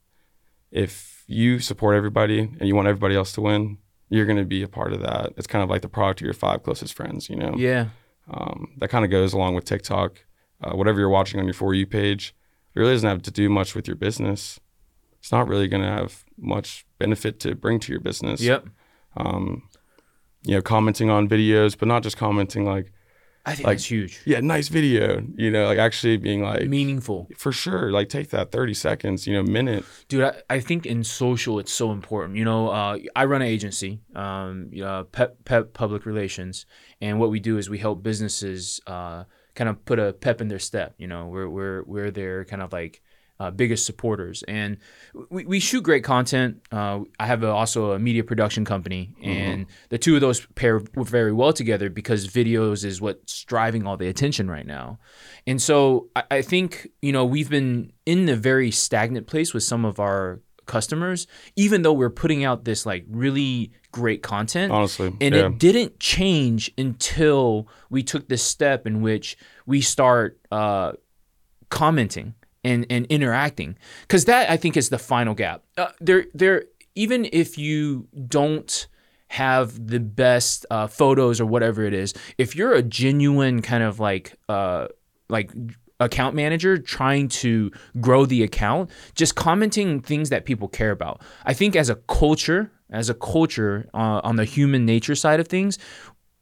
if 0.72 1.24
you 1.28 1.60
support 1.60 1.96
everybody 1.96 2.40
and 2.40 2.68
you 2.68 2.76
want 2.76 2.88
everybody 2.88 3.16
else 3.16 3.32
to 3.34 3.42
win, 3.42 3.78
you're 4.10 4.26
going 4.26 4.38
to 4.38 4.46
be 4.46 4.62
a 4.62 4.68
part 4.68 4.92
of 4.94 5.00
that. 5.02 5.34
It's 5.38 5.48
kind 5.48 5.64
of 5.64 5.70
like 5.70 5.82
the 5.82 5.90
product 5.90 6.22
of 6.22 6.26
your 6.26 6.34
five 6.34 6.64
closest 6.64 6.94
friends, 6.94 7.30
you 7.30 7.36
know. 7.36 7.54
yeah 7.56 7.88
Um, 8.30 8.74
that 8.80 8.90
kind 8.90 9.06
of 9.06 9.12
goes 9.12 9.34
along 9.34 9.56
with 9.56 9.66
TikTok. 9.66 10.26
Uh, 10.62 10.76
whatever 10.76 11.00
you're 11.00 11.10
watching 11.10 11.40
on 11.40 11.46
your 11.46 11.54
for 11.54 11.74
you 11.74 11.86
page, 11.86 12.36
it 12.74 12.80
really 12.80 12.94
doesn't 12.94 13.10
have 13.10 13.22
to 13.24 13.32
do 13.32 13.50
much 13.50 13.76
with 13.76 13.88
your 13.88 13.96
business. 13.96 14.60
It's 15.20 15.32
not 15.32 15.48
really 15.48 15.68
going 15.68 15.84
to 15.84 15.90
have 15.90 16.26
much 16.38 16.86
benefit 17.00 17.40
to 17.42 17.56
bring 17.56 17.80
to 17.82 17.92
your 17.92 18.02
business 18.02 18.42
yep 18.42 18.66
um, 19.16 19.64
you 20.44 20.56
know, 20.56 20.62
commenting 20.62 21.10
on 21.10 21.30
videos, 21.30 21.78
but 21.78 21.88
not 21.88 22.04
just 22.04 22.18
commenting 22.18 22.66
like, 22.66 22.92
i 23.46 23.54
think 23.56 23.68
Like- 23.68 23.78
that's 23.78 23.92
huge 23.92 24.22
yeah, 24.26 24.40
nice 24.40 24.70
video, 24.70 25.22
you 25.36 25.52
know, 25.52 25.66
like 25.66 25.78
actually 25.78 26.18
being 26.18 26.42
like, 26.44 26.68
meaningful 26.68 27.28
for 27.38 27.52
sure, 27.52 27.92
like 27.92 28.08
take 28.10 28.30
that 28.30 28.52
30 28.52 28.74
seconds, 28.74 29.28
you 29.28 29.34
know, 29.34 29.44
minute. 29.44 29.84
Dude, 30.08 30.24
I, 30.24 30.42
I 30.50 30.60
think 30.62 30.86
in 30.86 31.04
social 31.04 31.60
it's 31.60 31.72
so 31.74 31.92
important. 31.92 32.38
You 32.38 32.46
know, 32.46 32.70
uh, 32.70 32.98
I 33.16 33.26
run 33.26 33.42
an 33.42 33.48
agency, 33.48 34.00
um, 34.16 34.72
uh, 34.82 35.04
Pep, 35.04 35.44
Pep 35.46 35.74
Public 35.74 36.06
Relations, 36.06 36.66
and 37.02 37.20
what 37.20 37.30
we 37.32 37.40
do 37.40 37.58
is 37.58 37.70
we 37.70 37.80
help 37.80 38.02
businesses 38.02 38.80
uh, 38.88 39.26
kind 39.56 39.70
of 39.70 39.84
put 39.86 40.00
a 40.00 40.14
pep 40.14 40.40
in 40.42 40.48
their 40.48 40.60
step. 40.60 40.96
You 40.98 41.08
know, 41.08 41.28
we're 41.28 41.50
we're 41.50 41.84
we're 41.84 42.12
their 42.12 42.46
kind 42.46 42.62
of 42.62 42.72
like 42.72 43.02
uh, 43.40 43.52
biggest 43.52 43.86
supporters, 43.86 44.44
and 44.48 44.78
we, 45.30 45.46
we 45.46 45.60
shoot 45.60 45.82
great 45.82 46.04
content. 46.04 46.62
Uh, 46.72 47.02
I 47.20 47.26
have 47.26 47.44
a, 47.44 47.50
also 47.50 47.92
a 47.92 48.00
media 48.00 48.24
production 48.24 48.66
company, 48.66 49.16
and 49.22 49.66
the 49.90 49.98
two 49.98 50.16
of 50.16 50.22
those 50.22 50.46
pair 50.56 50.82
very 50.96 51.34
well 51.34 51.54
together 51.54 51.90
because 51.90 52.28
videos 52.28 52.86
is 52.86 53.02
what's 53.02 53.44
driving 53.44 53.86
all 53.88 53.98
the 53.98 54.08
attention 54.08 54.50
right 54.50 54.66
now. 54.66 55.00
And 55.48 55.62
so 55.62 56.10
I, 56.16 56.24
I 56.32 56.42
think, 56.42 56.90
you 57.02 57.12
know, 57.12 57.26
we've 57.26 57.50
been 57.50 57.92
in 58.06 58.30
a 58.30 58.36
very 58.36 58.72
stagnant 58.72 59.28
place 59.28 59.54
with 59.54 59.64
some 59.64 59.84
of 59.84 60.00
our 60.00 60.40
customers, 60.66 61.28
even 61.56 61.82
though 61.82 61.94
we're 61.94 62.10
putting 62.10 62.44
out 62.44 62.66
this 62.66 62.86
like 62.86 63.06
really 63.10 63.72
great 63.92 64.24
content. 64.24 64.72
Honestly, 64.72 65.08
And 65.20 65.36
yeah, 65.36 65.48
it 65.48 65.58
didn't 65.60 66.00
change 66.00 66.72
until 66.78 67.68
we 67.90 68.04
took 68.04 68.30
this 68.30 68.44
step 68.44 68.88
in 68.88 69.02
which 69.02 69.38
we 69.66 69.82
start 69.82 70.40
uh, 70.52 70.94
commenting 71.70 72.36
and, 72.64 72.86
and 72.90 73.06
interacting. 73.08 73.78
Because 74.02 74.26
that, 74.26 74.50
I 74.50 74.58
think, 74.58 74.78
is 74.78 74.90
the 74.90 75.00
final 75.00 75.34
gap. 75.34 75.64
Uh, 75.78 75.90
there, 76.00 76.26
there, 76.34 76.66
even 76.96 77.28
if 77.32 77.58
you 77.58 78.08
don't 78.28 78.88
have 79.28 79.88
the 79.88 80.00
best 80.00 80.66
uh, 80.70 80.88
photos 80.88 81.42
or 81.42 81.46
whatever 81.46 81.84
it 81.84 81.94
is, 81.94 82.14
if 82.38 82.56
you're 82.56 82.74
a 82.74 82.84
genuine 82.84 83.62
kind 83.62 83.84
of 83.84 84.00
like, 84.00 84.36
uh, 84.50 84.88
like, 85.30 85.52
account 86.00 86.36
manager 86.36 86.78
trying 86.78 87.30
to 87.30 87.72
grow 88.02 88.26
the 88.26 88.44
account 88.44 88.90
just 89.16 89.36
commenting 89.36 90.02
things 90.02 90.30
that 90.30 90.44
people 90.44 90.68
care 90.68 90.92
about 90.92 91.22
i 91.46 91.54
think 91.54 91.76
as 91.76 91.90
a 91.90 91.96
culture 91.96 92.72
as 92.90 93.10
a 93.10 93.14
culture 93.14 93.88
uh, 93.94 94.20
on 94.24 94.36
the 94.36 94.44
human 94.44 94.86
nature 94.86 95.16
side 95.16 95.40
of 95.40 95.48
things 95.48 95.78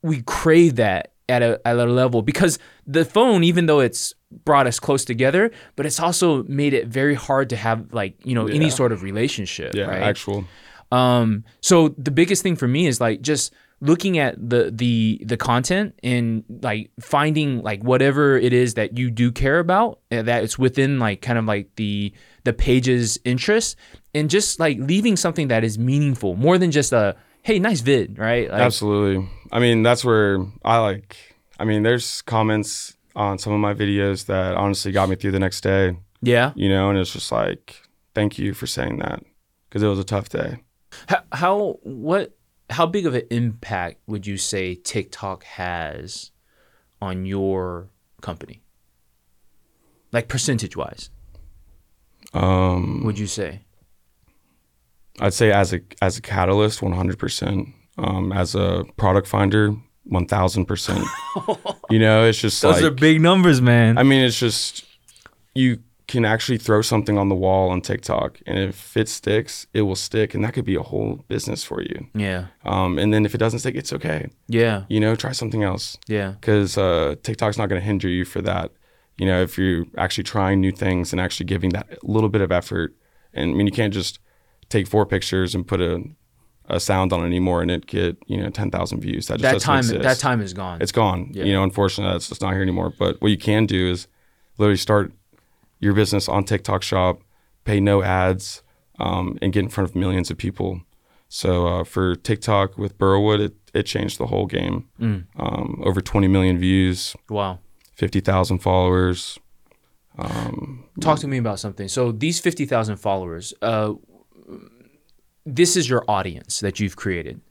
we 0.02 0.22
crave 0.24 0.78
that 0.78 1.11
at 1.32 1.42
a, 1.42 1.60
at 1.66 1.78
a 1.78 1.86
level. 1.86 2.22
Because 2.22 2.60
the 2.86 3.06
phone 3.06 3.44
even 3.44 3.66
though 3.66 3.80
it's 3.80 4.14
brought 4.46 4.68
us 4.68 4.80
close 4.80 5.04
together 5.04 5.52
but 5.76 5.86
it's 5.86 6.00
also 6.00 6.44
made 6.44 6.74
it 6.74 6.88
very 6.88 7.16
hard 7.16 7.50
to 7.50 7.56
have 7.56 7.94
like 7.94 8.16
you 8.26 8.34
know 8.34 8.48
any 8.48 8.70
sort 8.70 8.92
of 8.92 9.04
relationship 9.04 9.76
yeah, 9.76 9.86
right? 9.86 10.02
actual. 10.02 10.46
um, 10.92 11.44
so 11.62 11.90
the 11.98 12.12
biggest 12.12 12.42
thing 12.42 12.56
for 12.56 12.68
me 12.68 12.88
is 12.88 13.02
like 13.02 13.22
just 13.22 13.54
looking 13.82 14.20
at 14.20 14.38
the 14.38 14.72
the 14.74 15.22
the 15.26 15.36
content 15.36 15.98
and 16.04 16.44
like 16.62 16.92
finding 17.00 17.62
like 17.64 17.84
whatever 17.84 18.38
it 18.38 18.54
is 18.54 18.76
that 18.76 18.98
you 18.98 19.10
do 19.10 19.32
care 19.32 19.60
about 19.60 20.00
that 20.10 20.44
it's 20.44 20.58
within 20.58 21.00
like 21.00 21.22
kind 21.22 21.40
of 21.40 21.46
like 21.46 21.68
the 21.76 22.14
the 22.44 22.54
page's 22.54 23.20
interest 23.26 23.76
and 24.14 24.30
just 24.30 24.60
like 24.60 24.78
leaving 24.80 25.18
something 25.18 25.48
that 25.48 25.64
is 25.64 25.80
meaningful 25.80 26.36
more 26.36 26.58
than 26.58 26.72
just 26.72 26.94
a 26.94 27.16
hey 27.44 27.60
nice 27.60 27.82
vid 27.82 28.18
right? 28.18 28.50
Like, 28.50 28.62
Absolutely. 28.62 29.28
I 29.52 29.60
mean, 29.60 29.84
that's 29.84 30.06
where 30.06 30.46
I 30.64 30.78
like, 30.80 31.18
I 31.60 31.66
mean, 31.66 31.84
there's 31.84 32.22
comments 32.22 32.96
on 33.16 33.38
some 33.38 33.52
of 33.54 33.60
my 33.60 33.74
videos 33.74 34.26
that 34.28 34.56
honestly 34.56 34.92
got 34.92 35.10
me 35.10 35.16
through 35.16 35.32
the 35.32 35.40
next 35.40 35.62
day, 35.62 35.98
yeah? 36.22 36.54
You 36.56 36.70
know, 36.70 36.90
and 36.90 36.98
it's 36.98 37.12
just 37.14 37.32
like, 37.32 37.82
thank 38.16 38.40
you 38.40 38.54
for 38.54 38.68
saying 38.68 39.00
that 39.00 39.24
because 39.68 39.84
it 39.84 39.88
was 39.88 40.00
a 40.00 40.04
tough 40.04 40.30
day. 40.30 40.60
how, 41.08 41.24
how 41.32 41.80
what 41.84 42.38
how 42.70 42.86
big 42.86 43.06
of 43.06 43.14
an 43.16 43.24
impact 43.32 44.00
would 44.08 44.26
you 44.26 44.38
say 44.38 44.76
TikTok 44.76 45.44
has 45.44 46.32
on 47.02 47.26
your 47.26 47.90
company? 48.22 48.62
Like 50.14 50.28
percentage 50.28 50.76
wise 50.76 51.10
Um, 52.34 53.04
would 53.04 53.18
you 53.20 53.28
say 53.28 53.62
I'd 55.22 55.34
say 55.34 55.52
as 55.52 55.74
a 55.74 55.80
as 56.02 56.18
a 56.18 56.22
catalyst, 56.22 56.82
one 56.82 56.94
hundred 56.94 57.18
percent. 57.20 57.70
Um, 57.98 58.32
as 58.32 58.56
a 58.56 58.84
product 58.98 59.28
finder, 59.28 59.76
one 60.04 60.26
thousand 60.26 60.66
percent. 60.66 61.06
You 61.90 62.00
know, 62.00 62.24
it's 62.26 62.40
just 62.40 62.62
Those 62.62 62.76
like 62.76 62.84
are 62.86 62.92
big 62.92 63.20
numbers, 63.22 63.62
man. 63.62 63.98
I 63.98 64.04
mean, 64.04 64.24
it's 64.24 64.40
just 64.40 64.86
you 65.54 65.80
can 66.08 66.24
actually 66.26 66.58
throw 66.58 66.82
something 66.82 67.18
on 67.18 67.28
the 67.28 67.36
wall 67.36 67.70
on 67.70 67.82
TikTok, 67.82 68.40
and 68.46 68.58
if 68.58 68.96
it 68.96 69.10
sticks, 69.10 69.68
it 69.74 69.82
will 69.82 69.96
stick, 69.98 70.34
and 70.34 70.42
that 70.44 70.54
could 70.54 70.64
be 70.66 70.76
a 70.76 70.82
whole 70.84 71.24
business 71.28 71.64
for 71.66 71.82
you. 71.82 72.08
yeah. 72.16 72.46
Um, 72.64 72.98
and 72.98 73.14
then 73.14 73.26
if 73.26 73.36
it 73.36 73.40
doesn't 73.40 73.60
stick, 73.60 73.76
it's 73.76 73.92
okay. 73.94 74.30
Yeah. 74.48 74.84
You 74.88 75.00
know, 75.02 75.16
try 75.16 75.34
something 75.34 75.64
else 75.64 75.98
Yeah. 76.08 76.32
because 76.40 76.78
uh, 76.78 77.16
TikTok's 77.24 77.58
not 77.58 77.68
going 77.68 77.82
to 77.82 77.86
hinder 77.86 78.08
you 78.10 78.24
for 78.26 78.42
that. 78.42 78.72
You 79.18 79.26
know, 79.26 79.42
if 79.42 79.58
you're 79.58 79.86
actually 79.98 80.24
trying 80.26 80.62
new 80.62 80.72
things 80.72 81.12
and 81.14 81.20
actually 81.22 81.46
giving 81.48 81.72
that 81.72 82.02
little 82.04 82.30
bit 82.30 82.42
of 82.42 82.52
effort, 82.54 82.96
and 83.34 83.52
I 83.52 83.54
mean, 83.54 83.68
you 83.68 83.74
can't 83.74 83.94
just 83.94 84.20
take 84.72 84.88
four 84.88 85.06
pictures 85.06 85.54
and 85.56 85.68
put 85.68 85.82
a 85.82 86.02
a 86.66 86.80
sound 86.80 87.12
on 87.12 87.22
it 87.24 87.26
anymore 87.26 87.62
and 87.62 87.70
it 87.70 87.86
get 87.86 88.18
you 88.28 88.38
know 88.42 88.50
ten 88.50 88.72
thousand 88.72 89.02
views. 89.02 89.28
That 89.28 89.40
just 89.40 89.54
That 89.54 89.62
time 89.62 89.80
exist. 89.80 90.02
that 90.04 90.20
time 90.20 90.42
is 90.42 90.54
gone. 90.54 90.82
it's 90.82 90.92
gone. 90.92 91.30
Yeah. 91.34 91.44
You 91.44 91.54
know, 91.54 91.64
unfortunately, 91.64 92.14
that's 92.14 92.30
just 92.30 92.42
not 92.42 92.54
here 92.54 92.62
anymore. 92.62 92.94
But 92.98 93.22
what 93.22 93.30
you 93.32 93.38
can 93.38 93.66
do 93.66 93.90
is 93.92 94.08
literally 94.58 94.78
start 94.78 95.12
your 95.80 95.94
business 95.94 96.30
on 96.30 96.44
TikTok 96.46 96.84
Shop, 96.84 97.22
pay 97.66 97.80
no 97.80 98.02
ads, 98.04 98.62
um, 99.00 99.38
and 99.42 99.52
get 99.52 99.64
in 99.64 99.70
front 99.70 99.90
of 99.90 99.96
millions 99.96 100.30
of 100.32 100.38
people. 100.38 100.82
So 101.28 101.66
uh, 101.68 101.84
for 101.84 102.16
TikTok 102.16 102.78
with 102.78 102.98
Borowood, 102.98 103.40
it, 103.40 103.54
it 103.74 103.84
changed 103.84 104.18
the 104.20 104.28
whole 104.28 104.46
game. 104.46 104.88
Mm. 105.00 105.26
Um, 105.38 105.82
over 105.84 106.02
20 106.02 106.28
million 106.28 106.58
views, 106.60 107.16
wow. 107.30 107.60
50,000 107.96 108.60
followers. 108.60 109.40
Um, 110.18 110.86
Talk 111.00 111.20
to 111.20 111.28
me 111.28 111.38
about 111.38 111.60
something. 111.60 111.88
So 111.88 112.12
these 112.12 112.40
50,000 112.40 112.98
followers, 112.98 113.54
uh, 113.62 113.94
this 115.46 115.76
is 115.76 115.90
your 115.90 116.04
audience 116.08 116.60
that 116.60 116.80
you've 116.80 116.96
created. 116.96 117.42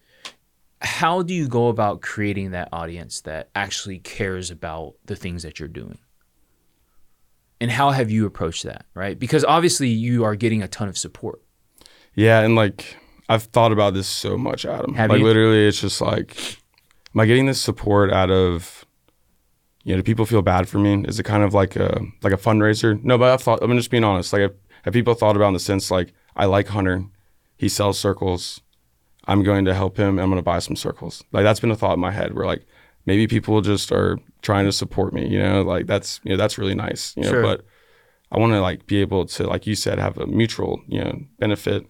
How 0.82 1.22
do 1.22 1.34
you 1.34 1.46
go 1.46 1.68
about 1.68 2.00
creating 2.00 2.52
that 2.52 2.68
audience 2.72 3.20
that 3.22 3.50
actually 3.54 3.98
cares 3.98 4.50
about 4.50 4.94
the 5.04 5.16
things 5.16 5.42
that 5.42 5.58
you're 5.58 5.68
doing? 5.68 5.98
And 7.60 7.70
how 7.70 7.90
have 7.90 8.10
you 8.10 8.24
approached 8.24 8.62
that, 8.64 8.86
right? 8.94 9.18
Because 9.18 9.44
obviously 9.44 9.88
you 9.88 10.24
are 10.24 10.34
getting 10.34 10.62
a 10.62 10.68
ton 10.68 10.88
of 10.88 10.96
support. 10.96 11.42
yeah, 12.14 12.40
and 12.40 12.54
like 12.56 12.96
I've 13.28 13.44
thought 13.44 13.70
about 13.70 13.94
this 13.94 14.08
so 14.08 14.36
much, 14.38 14.64
Adam. 14.64 14.94
Have 14.94 15.10
like 15.10 15.20
you? 15.20 15.24
literally, 15.24 15.68
it's 15.68 15.80
just 15.80 16.00
like, 16.00 16.36
am 17.14 17.20
I 17.20 17.26
getting 17.26 17.46
this 17.46 17.60
support 17.60 18.12
out 18.12 18.28
of, 18.28 18.84
you 19.84 19.94
know, 19.94 19.98
do 19.98 20.02
people 20.02 20.26
feel 20.26 20.42
bad 20.42 20.68
for 20.68 20.78
me? 20.78 21.04
Is 21.06 21.20
it 21.20 21.22
kind 21.22 21.44
of 21.44 21.54
like 21.54 21.76
a 21.76 22.00
like 22.22 22.32
a 22.32 22.36
fundraiser? 22.36 23.00
No, 23.04 23.18
but 23.18 23.30
I've 23.30 23.42
thought. 23.42 23.62
I'm 23.62 23.76
just 23.76 23.90
being 23.90 24.02
honest. 24.02 24.32
Like, 24.32 24.42
have, 24.42 24.54
have 24.84 24.94
people 24.94 25.14
thought 25.14 25.36
about 25.36 25.48
in 25.48 25.54
the 25.54 25.60
sense 25.60 25.90
like 25.90 26.12
I 26.36 26.46
like 26.46 26.68
Hunter, 26.68 27.04
he 27.56 27.68
sells 27.68 27.98
circles. 27.98 28.60
I'm 29.26 29.42
going 29.42 29.64
to 29.66 29.74
help 29.74 29.96
him. 29.96 30.18
I'm 30.18 30.30
going 30.30 30.36
to 30.38 30.42
buy 30.42 30.58
some 30.60 30.76
circles. 30.76 31.22
Like 31.32 31.44
that's 31.44 31.60
been 31.60 31.70
a 31.70 31.76
thought 31.76 31.94
in 31.94 32.00
my 32.00 32.10
head 32.10 32.34
where 32.34 32.46
like 32.46 32.64
maybe 33.06 33.26
people 33.26 33.60
just 33.60 33.92
are 33.92 34.18
trying 34.42 34.64
to 34.64 34.72
support 34.72 35.12
me. 35.12 35.28
You 35.28 35.38
know, 35.42 35.62
like 35.62 35.86
that's 35.86 36.20
you 36.24 36.30
know 36.30 36.36
that's 36.36 36.58
really 36.58 36.74
nice. 36.74 37.14
You 37.16 37.24
know, 37.24 37.30
Sure. 37.30 37.42
but 37.42 37.64
I 38.32 38.38
want 38.38 38.52
to 38.52 38.60
like 38.60 38.86
be 38.86 39.00
able 39.00 39.26
to 39.26 39.46
like 39.46 39.66
you 39.66 39.74
said 39.74 39.98
have 39.98 40.16
a 40.18 40.26
mutual 40.26 40.80
you 40.88 41.04
know 41.04 41.20
benefit. 41.38 41.86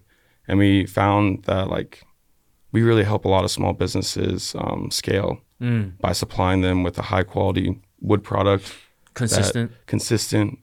And 0.47 0.59
we 0.59 0.85
found 0.85 1.43
that 1.43 1.69
like 1.69 2.03
we 2.73 2.81
really 2.83 3.03
help 3.03 3.25
a 3.25 3.29
lot 3.29 3.43
of 3.45 3.51
small 3.51 3.73
businesses 3.73 4.55
um, 4.57 4.89
scale 4.91 5.39
Mm. 5.61 5.95
by 5.99 6.11
supplying 6.11 6.61
them 6.61 6.81
with 6.81 6.97
a 6.97 7.03
high 7.03 7.21
quality 7.21 7.79
wood 7.99 8.23
product 8.23 8.73
Consistent. 9.13 9.71
consistent. 9.85 10.57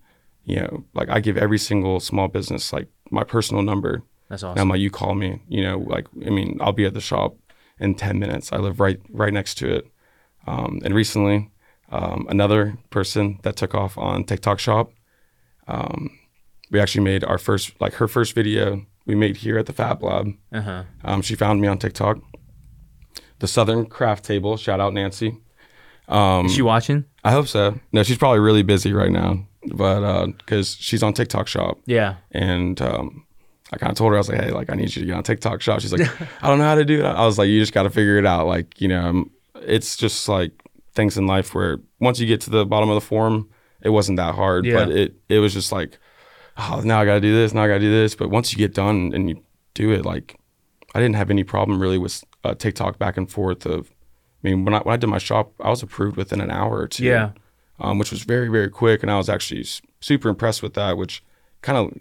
You 0.44 0.56
know, 0.56 0.85
like 0.92 1.08
I 1.08 1.20
give 1.20 1.37
every 1.37 1.58
single 1.58 2.00
small 2.00 2.26
business 2.26 2.73
like 2.73 2.88
my 3.11 3.25
personal 3.25 3.62
number. 3.62 4.03
That's 4.29 4.43
awesome. 4.43 4.69
like, 4.69 4.81
you 4.81 4.91
call 4.91 5.15
me. 5.15 5.41
You 5.49 5.62
know, 5.62 5.79
like 5.79 6.07
I 6.27 6.31
mean, 6.31 6.59
I'll 6.61 6.73
be 6.73 6.85
at 6.85 6.95
the 6.95 7.00
shop 7.00 7.37
in 7.79 7.95
ten 7.95 8.19
minutes. 8.19 8.53
I 8.53 8.59
live 8.59 8.81
right 8.81 9.00
right 9.11 9.33
next 9.33 9.55
to 9.59 9.75
it. 9.75 9.87
Um, 10.47 10.81
and 10.85 10.95
recently, 10.95 11.50
um, 11.91 12.27
another 12.29 12.79
person 12.91 13.38
that 13.43 13.57
took 13.57 13.75
off 13.75 13.97
on 13.99 14.25
TikTok 14.25 14.59
Shop, 14.59 14.93
um, 15.67 16.11
we 16.71 16.81
actually 16.81 17.05
made 17.05 17.25
our 17.25 17.38
first 17.38 17.73
like 17.81 17.95
her 17.95 18.09
first 18.09 18.35
video 18.35 18.85
we 19.07 19.15
made 19.15 19.38
here 19.38 19.59
at 19.59 19.67
the 19.67 19.73
Fab 19.73 20.03
Lab. 20.03 20.29
Uh 20.53 20.61
huh. 20.61 20.85
Um, 21.05 21.23
she 21.23 21.35
found 21.35 21.61
me 21.61 21.69
on 21.69 21.79
TikTok. 21.79 22.19
The 23.41 23.49
Southern 23.49 23.87
Craft 23.87 24.25
Table. 24.25 24.57
Shout 24.57 24.81
out 24.81 24.93
Nancy. 24.93 25.38
Um, 26.09 26.47
Is 26.47 26.55
she 26.55 26.62
watching? 26.62 27.05
I 27.25 27.33
hope 27.33 27.47
so. 27.49 27.79
No, 27.93 28.03
she's 28.03 28.19
probably 28.19 28.41
really 28.41 28.62
busy 28.62 28.93
right 28.93 29.12
now, 29.12 29.47
but 29.67 30.27
because 30.38 30.75
she's 30.77 31.03
on 31.03 31.12
TikTok 31.12 31.47
Shop, 31.49 31.79
Yeah. 31.87 32.17
and 32.33 32.81
um, 32.81 33.27
I 33.73 33.77
kind 33.77 33.91
of 33.91 33.99
told 33.99 34.11
her 34.12 34.17
I 34.17 34.21
was 34.21 34.29
like, 34.29 34.41
hey, 34.41 34.50
like 34.50 34.71
I 34.71 34.75
need 34.75 34.95
you 34.95 35.03
to 35.03 35.07
get 35.07 35.17
on 35.17 35.23
TikTok 35.23 35.61
Shop. 35.61 35.81
She's 35.81 35.93
like, 35.93 36.09
I 36.43 36.49
don't 36.49 36.59
know 36.59 36.65
how 36.65 36.75
to 36.77 36.85
do 36.85 37.00
it. 37.00 37.05
I 37.05 37.25
was 37.27 37.38
like, 37.38 37.49
you 37.49 37.61
just 37.61 37.73
got 37.75 37.83
to 37.85 37.91
figure 37.91 38.17
it 38.19 38.27
out. 38.27 38.47
Like 38.47 38.81
you 38.81 38.88
know, 38.88 39.00
um, 39.03 39.31
it's 39.57 39.97
just 39.97 40.29
like 40.29 40.53
things 40.95 41.17
in 41.19 41.27
life 41.27 41.55
where 41.55 41.79
once 42.00 42.19
you 42.19 42.27
get 42.27 42.41
to 42.43 42.50
the 42.50 42.65
bottom 42.65 42.88
of 42.88 42.95
the 42.95 43.00
form, 43.00 43.49
it 43.83 43.91
wasn't 43.91 44.17
that 44.17 44.35
hard, 44.35 44.65
Yeah. 44.65 44.75
but 44.85 44.91
it 44.91 45.15
it 45.29 45.38
was 45.41 45.53
just 45.53 45.73
like, 45.73 45.99
oh, 46.57 46.81
now 46.85 47.00
I 47.00 47.05
got 47.05 47.15
to 47.15 47.21
do 47.21 47.35
this, 47.35 47.53
now 47.53 47.62
I 47.65 47.69
got 47.69 47.75
to 47.75 47.81
do 47.81 47.91
this. 47.93 48.15
But 48.15 48.31
once 48.31 48.53
you 48.53 48.59
get 48.59 48.75
done 48.75 49.12
and 49.15 49.29
you 49.29 49.43
do 49.75 49.91
it, 49.93 50.05
like 50.05 50.37
I 50.95 51.00
didn't 51.00 51.17
have 51.17 51.31
any 51.31 51.45
problem 51.45 51.81
really 51.81 51.99
with 51.99 52.25
uh, 52.45 52.55
TikTok 52.55 52.99
back 52.99 53.17
and 53.17 53.31
forth 53.31 53.67
of. 53.67 53.91
I 54.43 54.49
mean, 54.50 54.65
when 54.65 54.73
I, 54.73 54.79
when 54.79 54.93
I 54.95 54.97
did 54.97 55.09
my 55.09 55.19
shop, 55.19 55.53
I 55.61 55.69
was 55.69 55.83
approved 55.83 56.17
within 56.17 56.41
an 56.41 56.49
hour 56.50 56.79
or 56.79 56.87
two 56.87 57.05
Yeah. 57.05 57.31
Um, 57.80 57.99
which 57.99 58.11
was 58.11 58.23
very 58.23 58.49
very 58.49 58.68
quick, 58.70 59.02
and 59.02 59.11
I 59.11 59.16
was 59.16 59.28
actually 59.28 59.64
super 60.00 60.28
impressed 60.28 60.62
with 60.62 60.75
that, 60.75 60.97
which 60.97 61.23
kind 61.62 61.78
of 61.78 61.92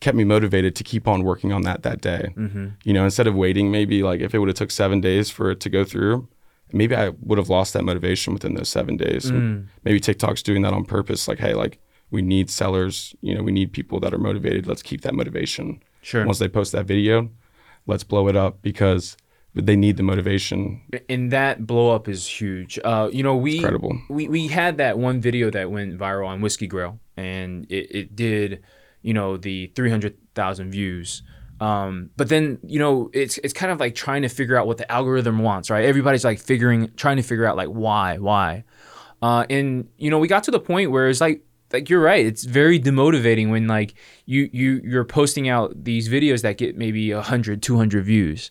kept 0.00 0.16
me 0.16 0.24
motivated 0.24 0.74
to 0.74 0.84
keep 0.84 1.06
on 1.06 1.22
working 1.22 1.52
on 1.52 1.62
that 1.62 1.82
that 1.82 2.00
day. 2.00 2.32
Mm-hmm. 2.36 2.68
You 2.84 2.92
know, 2.92 3.04
instead 3.04 3.26
of 3.26 3.34
waiting, 3.34 3.70
maybe 3.70 4.02
like 4.02 4.20
if 4.20 4.34
it 4.34 4.38
would 4.38 4.48
have 4.48 4.56
took 4.56 4.70
seven 4.70 5.00
days 5.00 5.30
for 5.30 5.50
it 5.50 5.60
to 5.60 5.70
go 5.70 5.84
through, 5.84 6.28
maybe 6.72 6.94
I 6.94 7.10
would 7.20 7.38
have 7.38 7.48
lost 7.48 7.74
that 7.74 7.84
motivation 7.84 8.32
within 8.32 8.54
those 8.54 8.68
seven 8.68 8.96
days. 8.96 9.30
Mm. 9.30 9.66
maybe 9.84 10.00
TikTok's 10.00 10.42
doing 10.42 10.62
that 10.62 10.72
on 10.72 10.84
purpose, 10.84 11.28
like, 11.28 11.38
hey, 11.38 11.54
like 11.54 11.78
we 12.10 12.22
need 12.22 12.50
sellers. 12.50 13.14
You 13.20 13.34
know, 13.34 13.42
we 13.42 13.52
need 13.52 13.72
people 13.72 14.00
that 14.00 14.14
are 14.14 14.18
motivated. 14.18 14.66
Let's 14.66 14.82
keep 14.82 15.02
that 15.02 15.14
motivation. 15.14 15.82
Sure. 16.02 16.24
Once 16.24 16.38
they 16.38 16.48
post 16.48 16.72
that 16.72 16.86
video, 16.86 17.30
let's 17.86 18.04
blow 18.04 18.28
it 18.28 18.36
up 18.36 18.62
because 18.62 19.16
they 19.54 19.76
need 19.76 19.96
the 19.96 20.02
motivation. 20.02 20.80
and 21.08 21.30
that 21.32 21.66
blow 21.66 21.94
up 21.94 22.08
is 22.08 22.26
huge. 22.26 22.78
Uh, 22.84 23.08
you 23.12 23.22
know, 23.22 23.36
we 23.36 23.56
Incredible. 23.56 24.00
we 24.08 24.28
we 24.28 24.46
had 24.46 24.78
that 24.78 24.98
one 24.98 25.20
video 25.20 25.50
that 25.50 25.70
went 25.70 25.98
viral 25.98 26.28
on 26.28 26.40
Whiskey 26.40 26.66
Grail, 26.66 27.00
and 27.16 27.66
it, 27.70 27.88
it 27.90 28.16
did, 28.16 28.62
you 29.02 29.12
know, 29.12 29.36
the 29.36 29.66
three 29.74 29.90
hundred 29.90 30.16
thousand 30.34 30.70
views. 30.70 31.22
Um, 31.60 32.10
but 32.16 32.28
then 32.28 32.58
you 32.62 32.78
know, 32.78 33.10
it's 33.12 33.38
it's 33.38 33.52
kind 33.52 33.72
of 33.72 33.80
like 33.80 33.94
trying 33.94 34.22
to 34.22 34.28
figure 34.28 34.56
out 34.56 34.66
what 34.66 34.78
the 34.78 34.90
algorithm 34.90 35.40
wants, 35.40 35.68
right? 35.68 35.84
Everybody's 35.84 36.24
like 36.24 36.38
figuring, 36.38 36.90
trying 36.96 37.16
to 37.16 37.22
figure 37.22 37.44
out 37.44 37.56
like 37.56 37.68
why, 37.68 38.18
why, 38.18 38.64
uh, 39.20 39.44
and 39.50 39.88
you 39.98 40.10
know, 40.10 40.18
we 40.18 40.28
got 40.28 40.44
to 40.44 40.50
the 40.50 40.60
point 40.60 40.90
where 40.90 41.08
it's 41.08 41.20
like. 41.20 41.42
Like 41.72 41.88
you're 41.88 42.02
right, 42.02 42.26
it's 42.26 42.42
very 42.42 42.80
demotivating 42.80 43.52
when 43.52 43.68
like 43.68 43.94
you 44.26 44.50
you 44.52 44.80
you're 44.82 45.04
posting 45.04 45.48
out 45.48 45.84
these 45.84 46.08
videos 46.08 46.42
that 46.42 46.58
get 46.58 46.76
maybe 46.76 47.14
100, 47.14 47.62
200 47.62 48.04
views. 48.04 48.50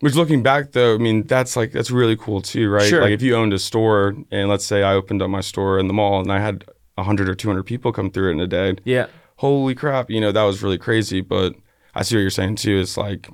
Which 0.00 0.14
looking 0.14 0.42
back 0.42 0.72
though, 0.72 0.94
I 0.94 0.98
mean 0.98 1.22
that's 1.26 1.56
like 1.56 1.72
that's 1.72 1.90
really 1.90 2.16
cool 2.16 2.42
too, 2.42 2.68
right? 2.70 2.88
Sure. 2.88 3.00
Like 3.02 3.12
if 3.12 3.22
you 3.22 3.34
owned 3.34 3.52
a 3.54 3.58
store 3.58 4.14
and 4.30 4.48
let's 4.48 4.64
say 4.64 4.82
I 4.82 4.92
opened 4.94 5.22
up 5.22 5.30
my 5.30 5.40
store 5.40 5.78
in 5.78 5.86
the 5.88 5.94
mall 5.94 6.20
and 6.20 6.30
I 6.30 6.38
had 6.38 6.64
hundred 6.98 7.28
or 7.28 7.34
two 7.34 7.48
hundred 7.48 7.64
people 7.64 7.92
come 7.92 8.10
through 8.10 8.30
it 8.30 8.32
in 8.32 8.40
a 8.40 8.46
day, 8.46 8.76
Yeah, 8.84 9.06
holy 9.36 9.74
crap, 9.74 10.10
you 10.10 10.20
know 10.20 10.32
that 10.32 10.42
was 10.42 10.62
really 10.62 10.78
crazy. 10.78 11.20
But 11.22 11.54
I 11.94 12.02
see 12.02 12.16
what 12.16 12.20
you're 12.20 12.30
saying 12.30 12.56
too. 12.56 12.78
It's 12.78 12.96
like 12.98 13.28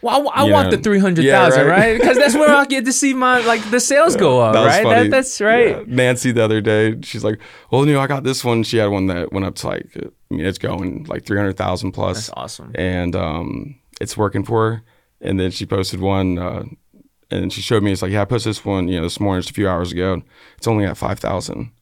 Well, 0.00 0.30
I, 0.30 0.44
I 0.44 0.50
want 0.50 0.70
know, 0.70 0.76
the 0.76 0.82
three 0.82 0.98
hundred 1.00 1.26
thousand, 1.26 1.66
yeah, 1.66 1.70
right. 1.70 1.78
right? 1.78 2.00
Because 2.00 2.16
that's 2.16 2.34
where 2.34 2.48
I'll 2.48 2.64
get 2.64 2.86
to 2.86 2.92
see 2.94 3.12
my 3.12 3.40
like 3.44 3.70
the 3.70 3.78
sales 3.80 4.16
go 4.16 4.40
up, 4.40 4.54
that 4.54 4.64
right? 4.66 4.84
That, 4.84 5.10
that's 5.10 5.38
right. 5.40 5.76
Yeah. 5.76 5.82
Nancy 5.86 6.32
the 6.32 6.42
other 6.42 6.62
day, 6.62 6.98
she's 7.02 7.24
like, 7.24 7.38
"Well, 7.70 7.86
you 7.86 7.92
know, 7.92 8.00
I 8.00 8.06
got 8.06 8.24
this 8.24 8.42
one." 8.42 8.62
She 8.62 8.78
had 8.78 8.86
one 8.86 9.06
that 9.08 9.32
went 9.34 9.44
up 9.44 9.54
to 9.56 9.66
like, 9.66 9.86
I 9.96 10.34
mean, 10.34 10.46
it's 10.46 10.56
going 10.58 11.04
like 11.04 11.24
three 11.26 11.36
hundred 11.36 11.58
thousand 11.58 11.92
plus. 11.92 12.28
That's 12.28 12.30
awesome. 12.38 12.72
and 12.74 13.14
um, 13.14 13.74
it's 14.00 14.16
working 14.16 14.44
for 14.44 14.70
her. 14.72 14.82
And 15.20 15.38
then 15.38 15.50
she 15.50 15.66
posted 15.66 16.00
one, 16.00 16.38
uh, 16.38 16.64
and 17.30 17.52
she 17.52 17.60
showed 17.60 17.82
me. 17.82 17.92
It's 17.92 18.02
like, 18.02 18.12
yeah, 18.12 18.22
I 18.22 18.24
posted 18.24 18.50
this 18.50 18.64
one, 18.64 18.88
you 18.88 18.96
know, 18.96 19.02
this 19.02 19.20
morning, 19.20 19.40
just 19.42 19.50
a 19.50 19.54
few 19.54 19.68
hours 19.68 19.92
ago. 19.92 20.22
It's 20.56 20.66
only 20.66 20.84
at 20.86 20.96
five 20.96 21.18
thousand. 21.18 21.72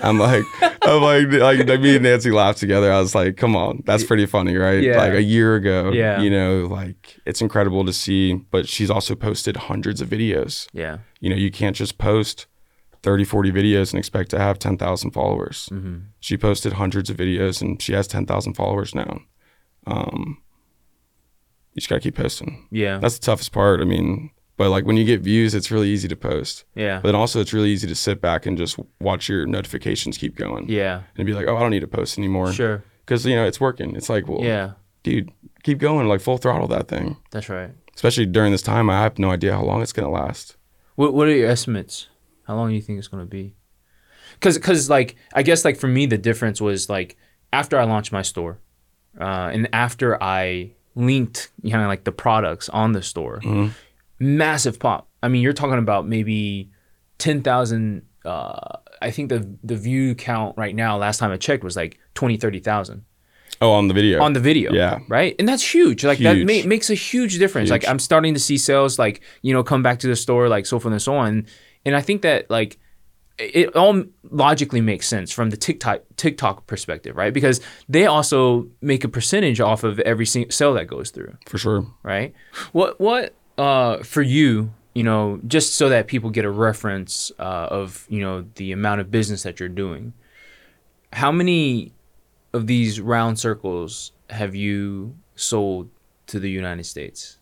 I'm 0.00 0.18
like, 0.18 0.44
I'm 0.82 1.02
like, 1.02 1.28
like, 1.32 1.68
like, 1.68 1.80
me 1.80 1.94
and 1.96 2.04
Nancy 2.04 2.30
laughed 2.30 2.58
together. 2.58 2.90
I 2.90 2.98
was 2.98 3.14
like, 3.14 3.36
come 3.36 3.54
on, 3.56 3.82
that's 3.84 4.04
pretty 4.04 4.24
funny, 4.26 4.56
right? 4.56 4.82
Yeah. 4.82 4.96
Like 4.96 5.12
a 5.12 5.22
year 5.22 5.54
ago, 5.56 5.90
Yeah. 5.92 6.20
you 6.20 6.30
know, 6.30 6.66
like 6.66 7.18
it's 7.26 7.42
incredible 7.42 7.84
to 7.84 7.92
see. 7.92 8.34
But 8.34 8.68
she's 8.68 8.90
also 8.90 9.14
posted 9.14 9.56
hundreds 9.56 10.00
of 10.00 10.08
videos. 10.08 10.66
Yeah, 10.72 10.98
You 11.20 11.28
know, 11.30 11.36
you 11.36 11.50
can't 11.50 11.76
just 11.76 11.98
post 11.98 12.46
30, 13.02 13.24
40 13.24 13.52
videos 13.52 13.92
and 13.92 13.98
expect 13.98 14.30
to 14.30 14.38
have 14.38 14.58
10,000 14.58 15.10
followers. 15.10 15.68
Mm-hmm. 15.72 15.96
She 16.20 16.36
posted 16.38 16.74
hundreds 16.74 17.10
of 17.10 17.16
videos 17.18 17.60
and 17.60 17.80
she 17.82 17.92
has 17.92 18.06
10,000 18.06 18.54
followers 18.54 18.94
now. 18.94 19.20
Um, 19.86 20.41
you 21.72 21.80
just 21.80 21.88
got 21.88 21.96
to 21.96 22.00
keep 22.00 22.16
posting. 22.16 22.66
yeah, 22.70 22.98
That's 22.98 23.18
the 23.18 23.24
toughest 23.24 23.52
part. 23.52 23.80
I 23.80 23.84
mean, 23.84 24.30
but 24.56 24.70
like 24.70 24.84
when 24.84 24.96
you 24.96 25.04
get 25.04 25.20
views, 25.20 25.54
it's 25.54 25.70
really 25.70 25.88
easy 25.88 26.08
to 26.08 26.16
post. 26.16 26.64
yeah, 26.74 27.00
But 27.00 27.08
then 27.08 27.14
also, 27.14 27.40
it's 27.40 27.52
really 27.52 27.70
easy 27.70 27.86
to 27.86 27.94
sit 27.94 28.20
back 28.20 28.46
and 28.46 28.58
just 28.58 28.78
watch 29.00 29.28
your 29.28 29.46
notifications 29.46 30.18
keep 30.18 30.36
going 30.36 30.68
yeah. 30.68 31.02
and 31.16 31.26
be 31.26 31.32
like, 31.32 31.46
oh, 31.46 31.56
I 31.56 31.60
don't 31.60 31.70
need 31.70 31.80
to 31.80 31.86
post 31.88 32.18
anymore. 32.18 32.52
Sure. 32.52 32.84
Because, 33.04 33.26
you 33.26 33.34
know, 33.34 33.44
it's 33.46 33.60
working. 33.60 33.96
It's 33.96 34.08
like, 34.08 34.28
well, 34.28 34.42
Yeah, 34.42 34.72
dude, 35.02 35.30
keep 35.62 35.78
going, 35.78 36.06
like 36.08 36.20
full 36.20 36.38
throttle 36.38 36.68
that 36.68 36.88
thing. 36.88 37.16
That's 37.30 37.48
right. 37.48 37.70
Especially 37.94 38.26
during 38.26 38.52
this 38.52 38.62
time, 38.62 38.88
I 38.88 39.02
have 39.02 39.18
no 39.18 39.30
idea 39.30 39.52
how 39.52 39.64
long 39.64 39.82
it's 39.82 39.92
gonna 39.92 40.10
last. 40.10 40.56
What 40.94 41.12
What 41.14 41.26
are 41.28 41.34
your 41.34 41.48
estimates? 41.48 42.08
How 42.44 42.56
long 42.56 42.68
do 42.68 42.74
you 42.74 42.82
think 42.82 42.98
it's 42.98 43.08
gonna 43.08 43.26
be? 43.26 43.54
Cause, 44.40 44.58
cause, 44.58 44.88
like, 44.88 45.16
I 45.34 45.42
guess, 45.42 45.64
like 45.64 45.76
for 45.76 45.88
me, 45.88 46.06
the 46.06 46.18
difference 46.18 46.60
was 46.60 46.88
like 46.88 47.16
after 47.52 47.78
I 47.78 47.84
launched 47.84 48.12
my 48.12 48.22
store, 48.22 48.60
uh, 49.20 49.50
and 49.52 49.68
after 49.72 50.22
I 50.22 50.72
linked, 50.94 51.50
you 51.62 51.72
know, 51.72 51.86
like 51.86 52.04
the 52.04 52.12
products 52.12 52.68
on 52.68 52.92
the 52.92 53.02
store, 53.02 53.40
massive 54.18 54.78
pop. 54.78 55.08
I 55.22 55.28
mean, 55.28 55.42
you're 55.42 55.52
talking 55.52 55.78
about 55.78 56.06
maybe 56.06 56.70
ten 57.18 57.42
thousand. 57.42 58.02
Uh, 58.24 58.78
I 59.00 59.10
think 59.10 59.28
the 59.30 59.48
the 59.64 59.76
view 59.76 60.14
count 60.14 60.56
right 60.56 60.74
now, 60.74 60.96
last 60.96 61.18
time 61.18 61.30
I 61.30 61.36
checked, 61.36 61.64
was 61.64 61.76
like 61.76 61.98
20, 62.14 62.36
30,000 62.36 63.04
Oh, 63.60 63.72
on 63.72 63.88
the 63.88 63.94
video. 63.94 64.22
on 64.22 64.32
the 64.32 64.40
video. 64.40 64.72
Yeah. 64.72 65.00
Right. 65.08 65.34
And 65.38 65.48
that's 65.48 65.62
huge. 65.74 66.04
Like 66.04 66.18
that 66.20 66.36
ma- 66.36 66.66
makes 66.68 66.88
a 66.90 66.94
huge 66.94 67.38
difference. 67.38 67.70
Like 67.70 67.86
I'm 67.88 67.98
starting 67.98 68.34
to 68.34 68.40
see 68.40 68.58
sales 68.58 68.98
like, 68.98 69.22
you 69.42 69.52
know, 69.52 69.62
come 69.62 69.82
back 69.82 69.98
to 70.00 70.06
the 70.08 70.16
store, 70.16 70.48
like 70.48 70.66
so 70.66 70.78
forth 70.78 70.92
and 70.92 71.02
so 71.02 71.14
on. 71.14 71.46
And 71.84 71.94
I 71.96 72.00
think 72.00 72.22
that 72.22 72.50
like 72.50 72.78
it 73.38 73.74
all 73.74 74.04
logically 74.30 74.80
makes 74.80 75.06
sense 75.08 75.30
from 75.30 75.50
the 75.50 75.56
TikTok 75.56 76.02
TikTok 76.16 76.66
perspective, 76.66 77.16
right? 77.16 77.32
Because 77.32 77.60
they 77.88 78.06
also 78.06 78.68
make 78.80 79.04
a 79.04 79.08
percentage 79.08 79.60
off 79.60 79.84
of 79.84 79.98
every 80.00 80.26
sale 80.26 80.74
that 80.74 80.86
goes 80.86 81.10
through, 81.10 81.36
for 81.46 81.58
sure. 81.58 81.86
right? 82.02 82.34
What 82.72 83.00
what 83.00 83.34
uh 83.58 83.98
for 83.98 84.22
you, 84.22 84.72
you 84.94 85.02
know, 85.02 85.40
just 85.46 85.74
so 85.76 85.88
that 85.88 86.06
people 86.06 86.30
get 86.30 86.44
a 86.44 86.50
reference 86.50 87.32
uh, 87.38 87.68
of 87.70 88.06
you 88.08 88.20
know 88.20 88.44
the 88.56 88.72
amount 88.72 89.00
of 89.00 89.10
business 89.10 89.42
that 89.42 89.60
you're 89.60 89.68
doing. 89.68 90.12
How 91.12 91.32
many 91.32 91.92
of 92.52 92.66
these 92.66 93.00
round 93.00 93.38
circles 93.38 94.12
have 94.30 94.54
you 94.54 95.16
sold 95.34 95.90
to 96.26 96.38
the 96.38 96.50
United 96.50 96.84
States? 96.84 97.38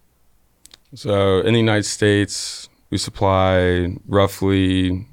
So 0.94 1.40
in 1.40 1.52
the 1.52 1.60
United 1.60 1.84
States, 1.84 2.68
we 2.90 2.98
supply 2.98 3.96
roughly 4.06 5.06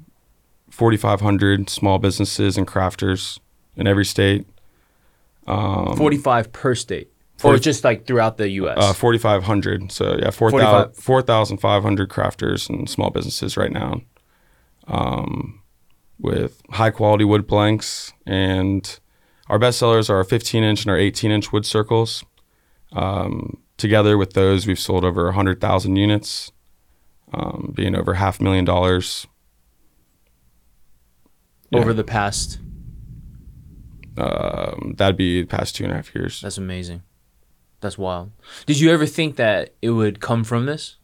4,500 0.78 1.68
small 1.68 1.98
businesses 1.98 2.56
and 2.56 2.64
crafters 2.64 3.40
in 3.76 3.88
every 3.88 4.04
state. 4.04 4.46
Um, 5.48 5.96
45 5.96 6.52
per 6.52 6.76
state. 6.76 7.10
or 7.42 7.58
just 7.58 7.82
like 7.82 8.06
throughout 8.06 8.36
the 8.36 8.48
US? 8.50 8.78
Uh, 8.78 8.92
4,500. 8.92 9.90
So 9.90 10.16
yeah, 10.20 10.30
4,000 10.30 10.94
4,500 10.94 12.08
crafters 12.08 12.68
and 12.70 12.88
small 12.88 13.10
businesses 13.10 13.56
right 13.56 13.72
now, 13.72 14.02
um, 14.86 15.60
with 16.20 16.62
high 16.70 16.90
quality 16.90 17.24
wood 17.24 17.48
planks. 17.48 18.12
And 18.24 19.00
our 19.48 19.58
best 19.58 19.80
sellers 19.80 20.08
are 20.08 20.18
our 20.18 20.24
15 20.24 20.62
inch 20.62 20.82
and 20.82 20.92
our 20.92 20.98
18 20.98 21.32
inch 21.32 21.52
wood 21.52 21.66
circles. 21.66 22.24
Um, 22.92 23.58
together 23.78 24.16
with 24.16 24.34
those, 24.34 24.64
we've 24.68 24.78
sold 24.78 25.04
over 25.04 25.24
100,000 25.24 25.96
units, 25.96 26.52
um, 27.34 27.72
being 27.74 27.96
over 27.96 28.14
half 28.14 28.38
a 28.38 28.44
million 28.44 28.64
dollars. 28.64 29.26
Over 31.72 31.92
the 31.92 32.04
past. 32.04 32.58
Um, 34.16 34.94
that'd 34.96 35.16
be 35.16 35.42
the 35.42 35.46
past 35.46 35.76
two 35.76 35.84
and 35.84 35.92
a 35.92 35.96
half 35.96 36.14
years. 36.14 36.40
That's 36.40 36.58
amazing. 36.58 37.02
That's 37.80 37.96
wild. 37.96 38.32
Did 38.66 38.80
you 38.80 38.90
ever 38.90 39.06
think 39.06 39.36
that 39.36 39.74
it 39.80 39.90
would 39.90 40.20
come 40.20 40.42
from 40.44 40.66
this? 40.66 40.96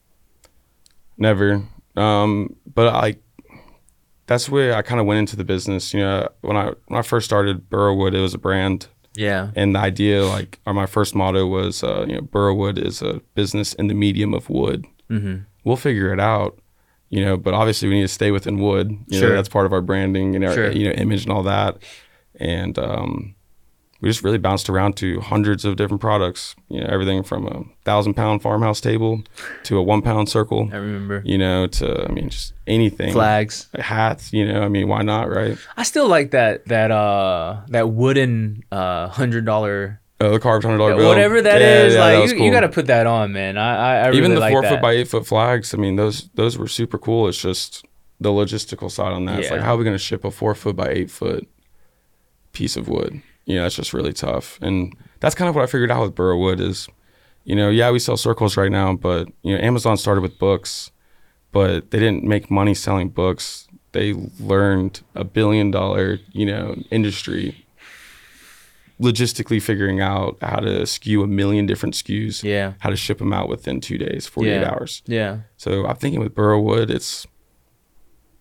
Never. 1.17 1.63
Um, 1.97 2.57
but 2.67 2.89
I, 2.89 3.17
that's 4.27 4.49
where 4.49 4.75
I 4.75 4.83
kind 4.83 5.01
of 5.01 5.07
went 5.07 5.19
into 5.21 5.37
the 5.37 5.45
business. 5.45 5.95
You 5.95 6.01
know, 6.01 6.29
when 6.41 6.57
I 6.57 6.73
when 6.87 6.99
I 6.99 7.03
first 7.03 7.27
started 7.27 7.71
Borowood, 7.71 8.15
it 8.15 8.21
was 8.21 8.35
a 8.35 8.39
brand, 8.39 8.89
Yeah. 9.15 9.51
and 9.55 9.77
the 9.77 9.79
idea, 9.79 10.25
like, 10.25 10.59
or 10.67 10.75
my 10.75 10.87
first 10.87 11.15
motto 11.15 11.47
was, 11.47 11.85
uh, 11.85 12.05
you 12.09 12.17
know, 12.17 12.23
Borowood 12.23 12.79
is 12.79 13.01
a 13.03 13.21
business 13.37 13.75
in 13.75 13.87
the 13.87 13.95
medium 13.95 14.35
of 14.35 14.51
wood. 14.51 14.87
Mm-hmm. 15.09 15.43
We'll 15.63 15.77
figure 15.77 16.13
it 16.13 16.19
out, 16.19 16.59
you 17.15 17.25
know. 17.25 17.37
But 17.37 17.55
obviously, 17.55 17.89
we 17.89 17.95
need 17.97 18.09
to 18.11 18.15
stay 18.21 18.31
within 18.31 18.59
wood. 18.59 18.87
You 19.09 19.19
Sure. 19.19 19.29
know, 19.31 19.35
that's 19.37 19.49
part 19.49 19.67
of 19.67 19.73
our 19.73 19.83
branding 19.83 20.35
and 20.37 20.45
our 20.45 20.55
Sure. 20.55 20.71
you 20.71 20.85
know 20.89 20.93
image 21.05 21.23
and 21.25 21.33
all 21.33 21.43
that. 21.45 21.73
And 22.41 22.79
um, 22.79 23.35
we 24.01 24.09
just 24.11 24.23
really 24.25 24.39
bounced 24.39 24.69
around 24.69 24.97
to 24.99 25.21
hundreds 25.21 25.65
of 25.65 25.77
different 25.77 26.01
products. 26.01 26.55
You 26.69 26.81
know, 26.81 26.89
everything 26.91 27.23
from 27.23 27.47
a 27.47 27.63
thousand 27.85 28.15
pound 28.15 28.43
farmhouse 28.43 28.81
table 28.81 29.23
to 29.65 29.79
a 29.79 29.83
one 29.83 30.03
pound 30.03 30.29
circle 30.29 30.69
I 30.73 30.77
remember. 30.77 31.23
you 31.25 31.39
know, 31.39 31.67
to 31.79 32.07
I 32.09 32.13
mean, 32.13 32.29
just 32.31 32.53
anything. 32.67 33.13
Flags. 33.13 33.69
hats. 33.79 34.33
You 34.33 34.45
know, 34.47 34.63
I 34.63 34.69
mean, 34.69 34.89
why 34.89 35.03
not, 35.03 35.31
right? 35.31 35.57
I 35.77 35.85
still 35.85 36.09
like 36.09 36.33
that 36.33 36.67
that 36.67 36.91
uh 36.91 37.61
that 37.69 37.89
wooden 37.91 38.65
uh 38.73 39.09
hundred 39.09 39.45
dollar 39.47 40.01
Oh, 40.21 40.31
the 40.31 40.39
carved 40.39 40.65
hundred 40.65 40.79
dollar 40.79 40.95
bill, 40.97 41.09
whatever 41.09 41.43
that 41.43 41.61
Yeah, 41.61 41.83
is. 41.85 41.95
yeah, 41.95 42.01
like 42.01 42.17
that 42.19 42.29
you, 42.33 42.37
cool. 42.39 42.47
you 42.47 42.53
got 42.53 42.61
to 42.61 42.69
put 42.69 42.87
that 42.87 43.07
on, 43.07 43.33
man. 43.33 43.59
I 43.59 43.75
I, 43.75 43.97
I 43.97 44.07
really 44.07 44.19
even 44.19 44.35
the 44.35 44.41
like 44.41 44.53
four 44.53 44.63
that. 44.63 44.71
foot 44.71 44.81
by 44.83 44.93
eight 44.93 45.09
foot 45.09 45.27
flags. 45.27 45.75
I 45.75 45.77
mean, 45.79 45.97
those 45.97 46.29
those 46.35 46.57
were 46.57 46.69
super 46.69 46.99
cool. 46.99 47.27
It's 47.29 47.41
just 47.41 47.85
the 48.21 48.31
logistical 48.31 48.91
side 48.91 49.13
on 49.13 49.25
that. 49.27 49.41
It's 49.41 49.51
like 49.51 49.61
how 49.61 49.75
are 49.75 49.77
we 49.77 49.85
going 49.85 49.95
to 49.95 49.99
ship 50.03 50.25
a 50.25 50.31
four 50.31 50.55
foot 50.55 50.77
by 50.77 50.89
eight 50.89 51.11
foot 51.11 51.49
piece 52.53 52.77
of 52.77 52.89
wood? 52.89 53.21
You 53.45 53.57
know, 53.57 53.67
it's 53.67 53.77
just 53.77 53.93
really 53.93 54.13
tough. 54.13 54.59
And 54.63 54.97
that's 55.21 55.35
kind 55.35 55.49
of 55.49 55.55
what 55.55 55.63
I 55.65 55.67
figured 55.67 55.91
out 55.91 56.03
with 56.03 56.15
Borowood 56.15 56.61
is, 56.61 56.89
you 57.45 57.55
know, 57.57 57.69
yeah, 57.69 57.91
we 57.91 57.99
sell 57.99 58.17
circles 58.17 58.57
right 58.57 58.71
now, 58.71 58.95
but 58.95 59.29
you 59.43 59.55
know, 59.55 59.63
Amazon 59.63 59.97
started 59.97 60.21
with 60.21 60.39
books, 60.39 60.91
but 61.53 61.91
they 61.91 61.99
didn't 61.99 62.25
make 62.25 62.51
money 62.51 62.73
selling 62.73 63.09
books. 63.11 63.67
They 63.93 64.13
learned 64.41 65.03
a 65.15 65.25
billion 65.25 65.71
dollar, 65.71 66.19
you 66.33 66.47
know, 66.47 66.77
industry 66.91 67.64
logistically 69.01 69.61
figuring 69.61 70.01
out 70.01 70.37
how 70.41 70.61
to 70.61 70.69
SKU 70.83 71.25
a 71.25 71.27
million 71.27 71.67
different 71.67 71.95
SKUs. 71.95 72.43
Yeah. 72.45 72.75
how 72.79 72.91
to 72.91 72.97
ship 72.97 73.19
them 73.19 73.33
out 73.33 73.49
within 73.49 73.81
two 73.81 73.99
days, 73.99 74.27
48 74.27 74.61
Yeah. 74.61 74.71
hours. 74.71 75.03
Yeah. 75.07 75.39
So 75.57 75.87
I'm 75.87 75.97
thinking 75.97 76.21
with 76.21 76.35
Borowood, 76.35 76.91
it's 76.91 77.27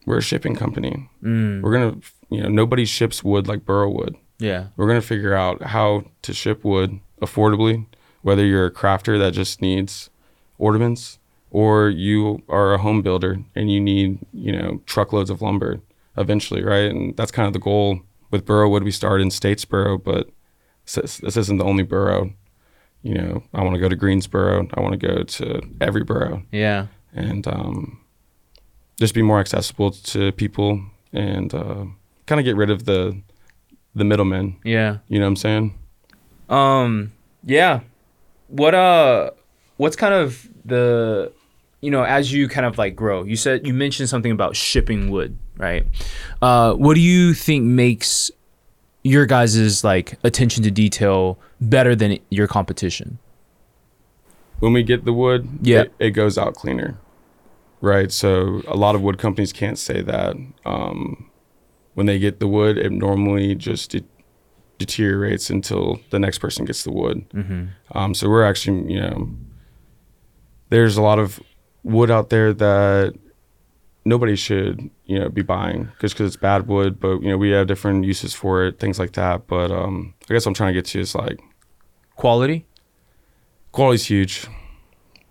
we're 0.05 0.17
a 0.17 0.21
shipping 0.21 0.55
company. 0.55 1.09
Mm. 1.23 1.61
We're 1.61 1.71
gonna, 1.73 1.95
you 2.29 2.41
know, 2.43 2.49
nobody 2.49 2.85
ships 2.85 3.23
wood 3.23 3.47
like 3.47 3.65
Borowood. 3.65 4.15
Yeah. 4.37 4.67
We're 4.75 4.87
gonna 4.87 5.01
figure 5.01 5.33
out 5.33 5.61
how 5.63 6.05
to 6.23 6.33
ship 6.33 6.63
wood 6.63 6.99
affordably, 7.21 7.85
whether 8.21 8.45
you're 8.45 8.65
a 8.65 8.71
crafter 8.71 9.17
that 9.17 9.33
just 9.33 9.61
needs 9.61 10.09
ornaments, 10.57 11.19
or 11.51 11.89
you 11.89 12.41
are 12.49 12.73
a 12.73 12.77
home 12.79 13.01
builder 13.01 13.39
and 13.55 13.71
you 13.71 13.79
need, 13.79 14.19
you 14.33 14.51
know, 14.51 14.81
truckloads 14.85 15.29
of 15.29 15.41
lumber 15.41 15.79
eventually, 16.17 16.63
right? 16.63 16.91
And 16.91 17.15
that's 17.15 17.31
kind 17.31 17.47
of 17.47 17.53
the 17.53 17.59
goal 17.59 18.01
with 18.29 18.45
Borowood. 18.45 18.83
We 18.83 18.91
started 18.91 19.23
in 19.23 19.29
Statesboro, 19.29 20.03
but 20.03 20.29
this 20.85 21.17
this 21.17 21.37
isn't 21.37 21.57
the 21.57 21.65
only 21.65 21.83
borough. 21.83 22.31
You 23.01 23.15
know, 23.15 23.43
I 23.53 23.61
want 23.63 23.75
to 23.75 23.81
go 23.81 23.89
to 23.89 23.95
Greensboro. 23.97 24.67
I 24.73 24.79
want 24.81 24.99
to 24.99 25.07
go 25.07 25.23
to 25.23 25.61
every 25.81 26.03
borough 26.05 26.41
Yeah. 26.53 26.87
and 27.13 27.45
um, 27.47 27.99
just 28.97 29.13
be 29.13 29.21
more 29.21 29.39
accessible 29.41 29.91
to 29.91 30.31
people 30.31 30.81
and 31.11 31.53
uh, 31.53 31.85
kind 32.27 32.39
of 32.39 32.45
get 32.45 32.55
rid 32.55 32.69
of 32.69 32.85
the 32.85 33.19
the 33.95 34.03
middlemen. 34.05 34.55
Yeah. 34.63 34.97
You 35.09 35.19
know 35.19 35.25
what 35.25 35.29
I'm 35.31 35.35
saying? 35.35 35.79
Um. 36.49 37.11
Yeah. 37.45 37.81
What 38.47 38.73
uh? 38.73 39.31
What's 39.77 39.95
kind 39.95 40.13
of 40.13 40.47
the, 40.63 41.31
you 41.81 41.91
know, 41.91 42.03
as 42.03 42.31
you 42.31 42.47
kind 42.47 42.65
of 42.65 42.77
like 42.77 42.95
grow, 42.95 43.23
you 43.23 43.35
said 43.35 43.67
you 43.67 43.73
mentioned 43.73 44.07
something 44.07 44.31
about 44.31 44.55
shipping 44.55 45.09
wood, 45.11 45.37
right? 45.57 45.85
Uh, 46.41 46.73
what 46.73 46.93
do 46.93 47.01
you 47.01 47.33
think 47.33 47.65
makes 47.65 48.31
your 49.03 49.25
guys' 49.25 49.83
like 49.83 50.17
attention 50.23 50.63
to 50.63 50.71
detail 50.71 51.37
better 51.59 51.95
than 51.95 52.17
your 52.29 52.47
competition? 52.47 53.19
When 54.59 54.73
we 54.73 54.83
get 54.83 55.03
the 55.05 55.13
wood, 55.13 55.47
Yeah. 55.61 55.81
it, 55.81 55.93
it 55.99 56.11
goes 56.11 56.37
out 56.37 56.55
cleaner, 56.55 56.97
right? 57.81 58.11
So 58.11 58.61
a 58.67 58.77
lot 58.77 58.95
of 58.95 59.01
wood 59.01 59.17
companies 59.17 59.51
can't 59.51 59.77
say 59.77 60.01
that. 60.01 60.35
Um, 60.65 61.29
when 61.95 62.05
they 62.05 62.17
get 62.17 62.39
the 62.39 62.47
wood, 62.47 62.77
it 62.77 62.91
normally 62.91 63.55
just 63.55 63.91
de- 63.91 64.03
deteriorates 64.77 65.49
until 65.49 65.99
the 66.11 66.17
next 66.19 66.39
person 66.39 66.65
gets 66.65 66.83
the 66.83 66.91
wood. 66.91 67.29
Mm-hmm. 67.31 67.65
Um, 67.97 68.13
so 68.13 68.29
we're 68.29 68.43
actually, 68.45 68.91
you 68.93 69.01
know, 69.01 69.29
there's 70.69 70.97
a 70.97 71.01
lot 71.01 71.19
of 71.19 71.39
wood 71.83 72.09
out 72.09 72.29
there 72.29 72.53
that 72.53 73.13
nobody 74.05 74.35
should, 74.35 74.89
you 75.13 75.19
know, 75.19 75.29
be 75.29 75.41
buying 75.41 75.89
just 76.01 76.15
because 76.15 76.27
it's 76.27 76.35
bad 76.41 76.67
wood. 76.67 76.99
But 76.99 77.21
you 77.21 77.29
know, 77.29 77.37
we 77.37 77.51
have 77.51 77.67
different 77.67 78.03
uses 78.05 78.33
for 78.33 78.65
it, 78.65 78.79
things 78.79 78.99
like 78.99 79.13
that. 79.13 79.47
But 79.47 79.71
um, 79.71 80.13
I 80.29 80.33
guess 80.33 80.45
what 80.45 80.51
I'm 80.51 80.53
trying 80.55 80.73
to 80.73 80.77
get 80.79 80.85
to 80.87 80.99
is 80.99 81.15
like 81.15 81.39
Quality. 82.15 82.65
quality's 83.71 84.05
huge. 84.05 84.47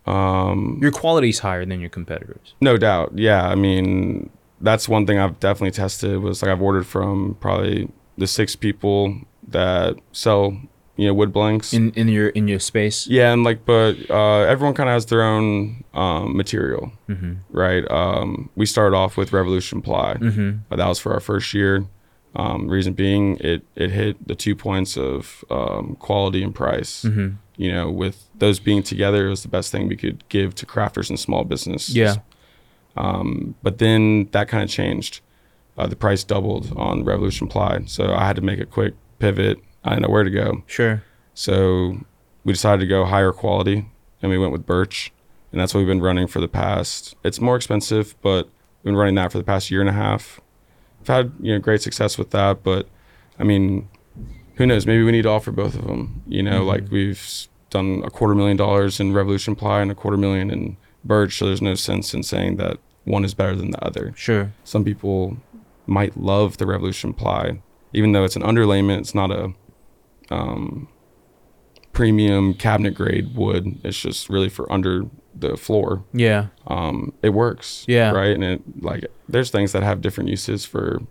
Um, 0.06 0.78
Your 0.82 0.90
quality's 0.90 1.38
higher 1.38 1.64
than 1.64 1.80
your 1.80 1.90
competitors. 1.90 2.54
no 2.60 2.76
doubt, 2.76 3.12
yeah. 3.16 3.46
I 3.48 3.54
mean, 3.54 4.30
that's 4.60 4.88
one 4.88 5.06
thing 5.06 5.18
I've 5.18 5.38
definitely 5.38 5.70
tested. 5.70 6.18
Was 6.20 6.42
like 6.42 6.50
I've 6.50 6.62
ordered 6.62 6.86
from 6.86 7.36
probably 7.40 7.88
the 8.18 8.26
six 8.26 8.56
people 8.56 9.16
that 9.48 9.94
sell, 10.12 10.56
you 10.96 11.06
know, 11.06 11.14
wood 11.14 11.32
blanks. 11.32 11.72
In 11.72 11.90
in 11.92 12.08
your 12.08 12.28
in 12.30 12.48
your 12.48 12.60
space. 12.60 13.06
Yeah, 13.06 13.32
and 13.32 13.44
like, 13.44 13.64
but 13.64 13.94
uh, 14.10 14.40
everyone 14.40 14.74
kind 14.74 14.88
of 14.88 14.94
has 14.94 15.06
their 15.06 15.22
own 15.22 15.84
um, 15.94 16.36
material, 16.36 16.92
Mm-hmm. 17.08 17.34
right? 17.50 17.90
Um, 17.90 18.50
we 18.56 18.66
started 18.66 18.96
off 18.96 19.16
with 19.16 19.32
Revolution 19.32 19.80
Ply, 19.82 20.14
Mm-hmm. 20.20 20.58
but 20.68 20.76
that 20.76 20.88
was 20.88 20.98
for 20.98 21.12
our 21.14 21.20
first 21.20 21.54
year. 21.54 21.84
Um, 22.34 22.68
reason 22.68 22.94
being, 22.94 23.36
it 23.40 23.62
it 23.74 23.90
hit 23.90 24.26
the 24.26 24.34
two 24.34 24.54
points 24.56 24.96
of 24.96 25.44
um, 25.50 25.96
quality 25.98 26.42
and 26.42 26.54
price. 26.54 27.02
Mm-hmm. 27.04 27.36
you 27.56 27.70
know, 27.72 27.90
with 27.90 28.16
those 28.38 28.58
being 28.60 28.82
together, 28.82 29.26
it 29.26 29.30
was 29.30 29.42
the 29.42 29.48
best 29.48 29.70
thing 29.72 29.86
we 29.88 29.96
could 29.96 30.26
give 30.30 30.54
to 30.56 30.66
crafters 30.66 31.10
and 31.10 31.20
small 31.20 31.44
business. 31.44 31.90
Yeah. 31.90 32.16
Um, 32.96 33.54
but 33.62 33.78
then 33.78 34.28
that 34.32 34.48
kind 34.48 34.62
of 34.62 34.70
changed. 34.70 35.20
Uh, 35.78 35.86
the 35.86 35.96
price 35.96 36.22
doubled 36.24 36.72
on 36.76 37.02
Revolution 37.04 37.48
Ply, 37.48 37.84
so 37.86 38.12
I 38.12 38.26
had 38.26 38.36
to 38.36 38.42
make 38.42 38.60
a 38.60 38.66
quick 38.66 38.94
pivot. 39.18 39.58
I 39.84 39.90
didn't 39.90 40.02
know 40.02 40.10
where 40.10 40.24
to 40.24 40.30
go, 40.30 40.62
Sure. 40.66 41.02
so 41.34 41.98
we 42.44 42.52
decided 42.52 42.80
to 42.80 42.86
go 42.86 43.04
higher 43.04 43.32
quality, 43.32 43.86
and 44.20 44.30
we 44.30 44.38
went 44.38 44.52
with 44.52 44.66
Birch, 44.66 45.12
and 45.50 45.60
that's 45.60 45.74
what 45.74 45.80
we've 45.80 45.88
been 45.88 46.00
running 46.00 46.26
for 46.26 46.40
the 46.40 46.48
past. 46.48 47.14
It's 47.24 47.40
more 47.40 47.56
expensive, 47.56 48.14
but 48.22 48.46
we've 48.46 48.92
been 48.92 48.96
running 48.96 49.14
that 49.16 49.32
for 49.32 49.38
the 49.38 49.44
past 49.44 49.70
year 49.70 49.80
and 49.80 49.88
a 49.88 49.92
half. 49.94 50.40
I've 51.00 51.08
had 51.08 51.32
you 51.40 51.52
know 51.52 51.58
great 51.58 51.82
success 51.82 52.16
with 52.16 52.30
that, 52.30 52.62
but 52.62 52.88
I 53.38 53.44
mean, 53.44 53.88
who 54.56 54.66
knows? 54.66 54.86
Maybe 54.86 55.02
we 55.02 55.12
need 55.12 55.22
to 55.22 55.30
offer 55.30 55.50
both 55.50 55.74
of 55.74 55.86
them. 55.86 56.22
You 56.26 56.42
know, 56.42 56.60
mm-hmm. 56.60 56.68
like 56.68 56.90
we've 56.90 57.48
done 57.70 58.02
a 58.04 58.10
quarter 58.10 58.34
million 58.34 58.56
dollars 58.56 59.00
in 59.00 59.12
Revolution 59.12 59.56
Ply 59.56 59.80
and 59.80 59.90
a 59.90 59.94
quarter 59.94 60.16
million 60.16 60.50
in 60.50 60.76
Birch, 61.04 61.38
so 61.38 61.46
there's 61.46 61.62
no 61.62 61.74
sense 61.74 62.14
in 62.14 62.22
saying 62.22 62.56
that 62.56 62.78
one 63.04 63.24
is 63.24 63.34
better 63.34 63.56
than 63.56 63.72
the 63.72 63.84
other. 63.84 64.12
Sure. 64.14 64.52
Some 64.62 64.84
people 64.84 65.38
might 65.86 66.16
love 66.16 66.58
the 66.58 66.66
Revolution 66.66 67.12
Ply, 67.12 67.60
even 67.92 68.12
though 68.12 68.24
it's 68.24 68.36
an 68.36 68.42
underlayment. 68.42 68.98
It's 69.00 69.14
not 69.14 69.30
a 69.32 69.52
um, 70.32 70.88
premium 71.92 72.54
cabinet 72.54 72.94
grade 72.94 73.34
wood. 73.34 73.78
It's 73.84 74.00
just 74.00 74.28
really 74.28 74.48
for 74.48 74.70
under 74.72 75.04
the 75.34 75.56
floor. 75.56 76.04
Yeah. 76.12 76.48
Um, 76.66 77.12
it 77.22 77.30
works. 77.30 77.84
Yeah. 77.86 78.10
Right. 78.10 78.34
And 78.34 78.44
it 78.44 78.82
like 78.82 79.06
there's 79.28 79.50
things 79.50 79.72
that 79.72 79.82
have 79.82 80.00
different 80.00 80.30
uses 80.30 80.64
for 80.64 81.02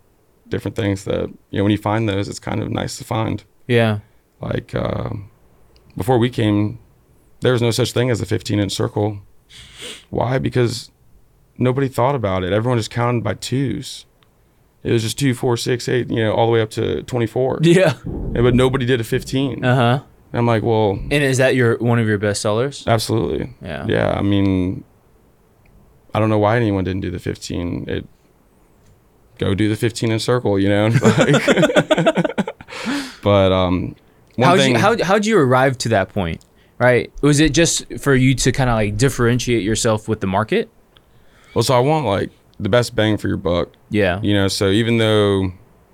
different 0.48 0.76
things 0.76 1.04
that 1.04 1.28
you 1.50 1.58
know 1.58 1.64
when 1.64 1.72
you 1.72 1.78
find 1.78 2.08
those, 2.08 2.28
it's 2.28 2.38
kind 2.38 2.62
of 2.62 2.70
nice 2.70 2.98
to 2.98 3.04
find. 3.04 3.44
Yeah. 3.66 4.00
Like 4.40 4.74
uh, 4.74 5.10
before 5.96 6.18
we 6.18 6.30
came, 6.30 6.78
there 7.40 7.52
was 7.52 7.62
no 7.62 7.70
such 7.70 7.92
thing 7.92 8.10
as 8.10 8.20
a 8.20 8.26
15 8.26 8.58
inch 8.58 8.72
circle. 8.72 9.20
Why? 10.10 10.38
Because 10.38 10.90
nobody 11.58 11.88
thought 11.88 12.14
about 12.14 12.44
it. 12.44 12.52
Everyone 12.52 12.78
just 12.78 12.90
counted 12.90 13.22
by 13.22 13.34
twos. 13.34 14.06
It 14.84 14.90
was 14.92 15.02
just 15.02 15.18
two, 15.18 15.32
four, 15.34 15.56
six, 15.56 15.88
eight, 15.88 16.10
you 16.10 16.16
know, 16.24 16.32
all 16.34 16.46
the 16.46 16.52
way 16.52 16.60
up 16.60 16.70
to 16.70 17.02
24. 17.04 17.60
Yeah. 17.62 17.94
Yeah, 18.34 18.42
But 18.42 18.54
nobody 18.54 18.84
did 18.84 19.00
a 19.00 19.04
15. 19.04 19.64
Uh 19.64 19.74
huh. 19.74 20.04
I'm 20.32 20.46
like, 20.46 20.62
well, 20.62 20.92
And 20.92 21.12
is 21.12 21.36
that 21.38 21.54
your 21.54 21.76
one 21.78 21.98
of 21.98 22.08
your 22.08 22.18
best 22.18 22.40
sellers? 22.42 22.84
absolutely. 22.86 23.52
Yeah. 23.62 23.86
Yeah. 23.86 24.10
I 24.16 24.22
mean, 24.22 24.82
I 26.14 26.18
don't 26.18 26.30
know 26.30 26.38
why 26.38 26.56
anyone 26.56 26.84
didn't 26.84 27.02
do 27.02 27.10
the 27.10 27.18
15. 27.18 27.84
It 27.88 28.06
go 29.38 29.54
do 29.54 29.68
the 29.68 29.76
15 29.76 30.10
in 30.10 30.18
circle, 30.18 30.58
you 30.58 30.68
know. 30.68 30.88
Like- 31.02 32.36
but 33.22 33.52
um, 33.52 33.94
one 34.36 34.48
How'd 34.48 34.58
thing. 34.58 34.72
you 34.74 34.78
how 34.78 34.96
how'd 35.02 35.26
you 35.26 35.38
arrive 35.38 35.78
to 35.78 35.88
that 35.90 36.08
point? 36.08 36.44
Right? 36.78 37.12
Was 37.22 37.38
it 37.38 37.52
just 37.54 37.84
for 38.00 38.14
you 38.14 38.34
to 38.36 38.50
kind 38.52 38.68
of 38.68 38.74
like 38.74 38.96
differentiate 38.96 39.62
yourself 39.62 40.08
with 40.08 40.20
the 40.20 40.26
market? 40.26 40.68
well, 41.54 41.62
so 41.62 41.74
I 41.76 41.80
want 41.80 42.06
like 42.06 42.30
the 42.62 42.68
best 42.68 42.94
bang 42.94 43.16
for 43.16 43.28
your 43.28 43.36
buck. 43.36 43.70
Yeah. 43.90 44.20
You 44.22 44.34
know, 44.34 44.48
so 44.48 44.68
even 44.68 44.98
though 44.98 45.52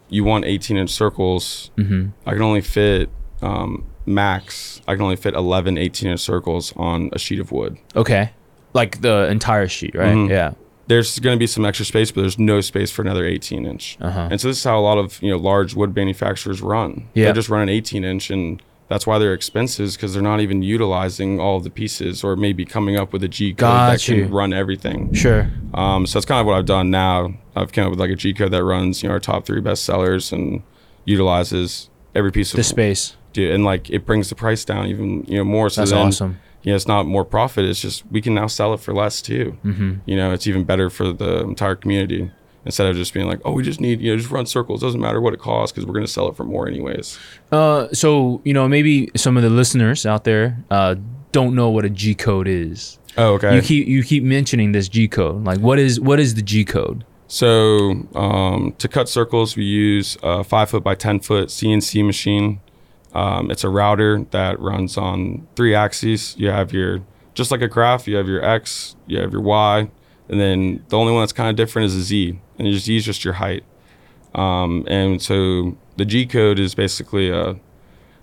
you 0.09 0.25
want 0.25 0.45
18 0.45 0.77
inch 0.77 0.91
circles, 0.91 1.71
Mm-hmm. 1.77 2.09
I 2.27 2.33
can 2.33 2.43
only 2.43 2.61
fit 2.61 3.11
um, 3.43 3.85
max. 4.07 4.81
I 4.89 4.95
can 4.95 5.03
only 5.03 5.17
fit 5.17 5.35
11 5.35 5.77
18 5.79 6.11
inch 6.11 6.21
circles 6.21 6.73
on 6.77 7.11
a 7.13 7.19
sheet 7.19 7.41
of 7.41 7.53
wood. 7.53 7.77
Okay. 7.97 8.31
Like 8.75 9.01
the 9.01 9.29
entire 9.29 9.69
sheet, 9.69 9.95
right? 9.95 10.15
Mhm. 10.15 10.29
Yeah. 10.31 10.53
There's 10.87 11.19
going 11.19 11.37
to 11.37 11.39
be 11.39 11.47
some 11.47 11.67
extra 11.67 11.85
space, 11.85 12.11
but 12.11 12.23
there's 12.23 12.39
no 12.39 12.63
space 12.63 12.91
for 12.91 13.03
another 13.03 13.27
18 13.27 13.67
inch. 13.67 13.99
Uh-huh. 14.01 14.29
And 14.31 14.41
so 14.41 14.49
this 14.49 14.57
is 14.59 14.65
how 14.65 14.79
a 14.79 14.81
lot 14.81 14.97
of 14.97 15.23
you 15.23 15.31
know 15.31 15.37
large 15.37 15.75
wood 15.75 15.95
manufacturers 15.95 16.63
run. 16.63 17.09
Yeah. 17.15 17.25
They're 17.27 17.35
just 17.35 17.51
running 17.51 17.69
18 17.69 18.05
inch, 18.05 18.31
and 18.31 18.63
that's 18.89 19.07
why 19.07 19.19
they're 19.19 19.35
expensive 19.35 19.93
because 19.93 20.15
they're 20.15 20.23
not 20.23 20.41
even 20.41 20.63
utilizing 20.63 21.39
all 21.39 21.59
of 21.59 21.65
the 21.65 21.71
pieces, 21.71 22.25
or 22.25 22.37
maybe 22.37 22.65
coming 22.65 22.97
up 22.97 23.13
with 23.13 23.23
a 23.23 23.29
G 23.29 23.51
code 23.51 23.59
Got 23.59 23.91
that 23.91 24.09
you. 24.09 24.25
can 24.25 24.33
run 24.33 24.53
everything. 24.53 25.13
Sure. 25.13 25.51
Um, 25.75 26.07
so 26.07 26.19
that's 26.19 26.27
kind 26.27 26.41
of 26.41 26.47
what 26.47 26.55
I've 26.57 26.67
done 26.67 26.91
now. 26.91 27.35
I've 27.55 27.73
come 27.73 27.85
up 27.85 27.91
with 27.91 28.01
like 28.01 28.11
a 28.11 28.17
G 28.17 28.33
code 28.33 28.51
that 28.53 28.65
runs 28.65 29.03
you 29.03 29.09
know 29.09 29.15
our 29.15 29.21
top 29.21 29.45
three 29.45 29.61
best 29.61 29.85
sellers 29.85 30.33
and 30.33 30.63
utilizes 31.05 31.91
every 32.15 32.33
piece 32.33 32.53
of 32.53 32.57
The 32.57 32.65
space. 32.65 33.17
Dude, 33.33 33.51
and 33.51 33.65
like 33.65 33.91
it 33.91 34.07
brings 34.07 34.31
the 34.31 34.35
price 34.35 34.65
down 34.65 34.87
even 34.87 35.25
you 35.25 35.37
know 35.37 35.45
more. 35.45 35.69
So 35.69 35.83
That's 35.83 35.91
then, 35.91 36.07
awesome. 36.07 36.41
You 36.63 36.73
know, 36.73 36.77
it's 36.77 36.89
not 36.89 37.07
more 37.07 37.25
profit. 37.25 37.67
It's 37.67 37.81
just 37.81 38.05
we 38.11 38.21
can 38.23 38.35
now 38.35 38.47
sell 38.47 38.73
it 38.75 38.81
for 38.81 38.95
less 38.95 39.21
too. 39.21 39.59
Mm-hmm. 39.65 39.95
You 40.07 40.17
know, 40.17 40.33
it's 40.33 40.47
even 40.47 40.65
better 40.65 40.89
for 40.89 41.13
the 41.13 41.41
entire 41.41 41.77
community 41.77 42.31
instead 42.69 42.87
of 42.87 42.97
just 42.97 43.15
being 43.15 43.27
like, 43.27 43.41
oh, 43.47 43.53
we 43.53 43.63
just 43.63 43.81
need 43.81 44.01
you 44.01 44.13
know 44.13 44.19
just 44.19 44.31
run 44.31 44.45
circles. 44.45 44.83
Doesn't 44.83 45.01
matter 45.01 45.21
what 45.21 45.33
it 45.33 45.41
costs 45.41 45.73
because 45.73 45.87
we're 45.87 45.95
gonna 45.95 46.07
sell 46.07 46.29
it 46.29 46.37
for 46.37 46.45
more 46.45 46.69
anyways. 46.69 47.19
Uh, 47.51 47.89
so 47.93 48.43
you 48.45 48.53
know 48.53 48.69
maybe 48.69 49.11
some 49.17 49.37
of 49.37 49.43
the 49.43 49.51
listeners 49.51 50.05
out 50.07 50.25
there 50.25 50.63
uh 50.71 50.95
don't 51.33 51.55
know 51.55 51.71
what 51.71 51.85
a 51.85 51.91
G 51.91 52.15
code 52.15 52.47
is. 52.47 52.99
Oh, 53.17 53.35
okay. 53.35 53.57
You 53.57 53.63
keep 53.63 53.89
you 53.89 54.03
keep 54.03 54.23
mentioning 54.23 54.73
this 54.73 54.89
G 54.89 55.09
code. 55.09 55.45
Like 55.45 55.61
what 55.61 55.79
is 55.79 55.99
what 55.99 56.21
is 56.21 56.35
the 56.35 56.43
G 56.43 56.65
code? 56.65 57.05
So 57.27 58.07
um, 58.15 58.75
to 58.79 58.89
cut 58.89 59.09
circles, 59.09 59.57
we 59.57 59.65
use 59.65 60.17
a 60.23 60.45
five 60.45 60.71
foot 60.71 60.83
by 60.85 60.95
ten 60.95 61.21
foot 61.21 61.49
CNC 61.49 62.05
machine. 62.05 62.61
Um, 63.15 63.51
it's 63.51 63.65
a 63.65 63.69
router 63.69 64.25
that 64.31 64.61
runs 64.61 64.97
on 64.97 65.47
three 65.57 65.75
axes. 65.75 66.35
You 66.39 66.51
have 66.51 66.73
your 66.73 67.03
just 67.35 67.51
like 67.51 67.63
a 67.63 67.69
graph. 67.69 68.07
You 68.07 68.17
have 68.17 68.29
your 68.29 68.45
X, 68.45 68.97
you 69.07 69.21
have 69.21 69.33
your 69.33 69.43
Y, 69.43 69.91
and 70.29 70.41
then 70.41 70.85
the 70.89 70.99
only 70.99 71.13
one 71.13 71.23
that's 71.23 71.33
kind 71.33 71.51
of 71.51 71.57
different 71.57 71.87
is 71.87 71.97
a 71.97 72.03
Z, 72.03 72.39
and 72.59 72.67
you 72.69 72.75
just 72.75 72.89
use 72.89 73.05
just 73.05 73.25
your 73.25 73.35
height. 73.35 73.65
Um, 74.35 74.85
and 74.87 75.21
so 75.23 75.77
the 75.97 76.05
G 76.05 76.27
code 76.27 76.59
is 76.59 76.75
basically 76.75 77.31
a 77.31 77.57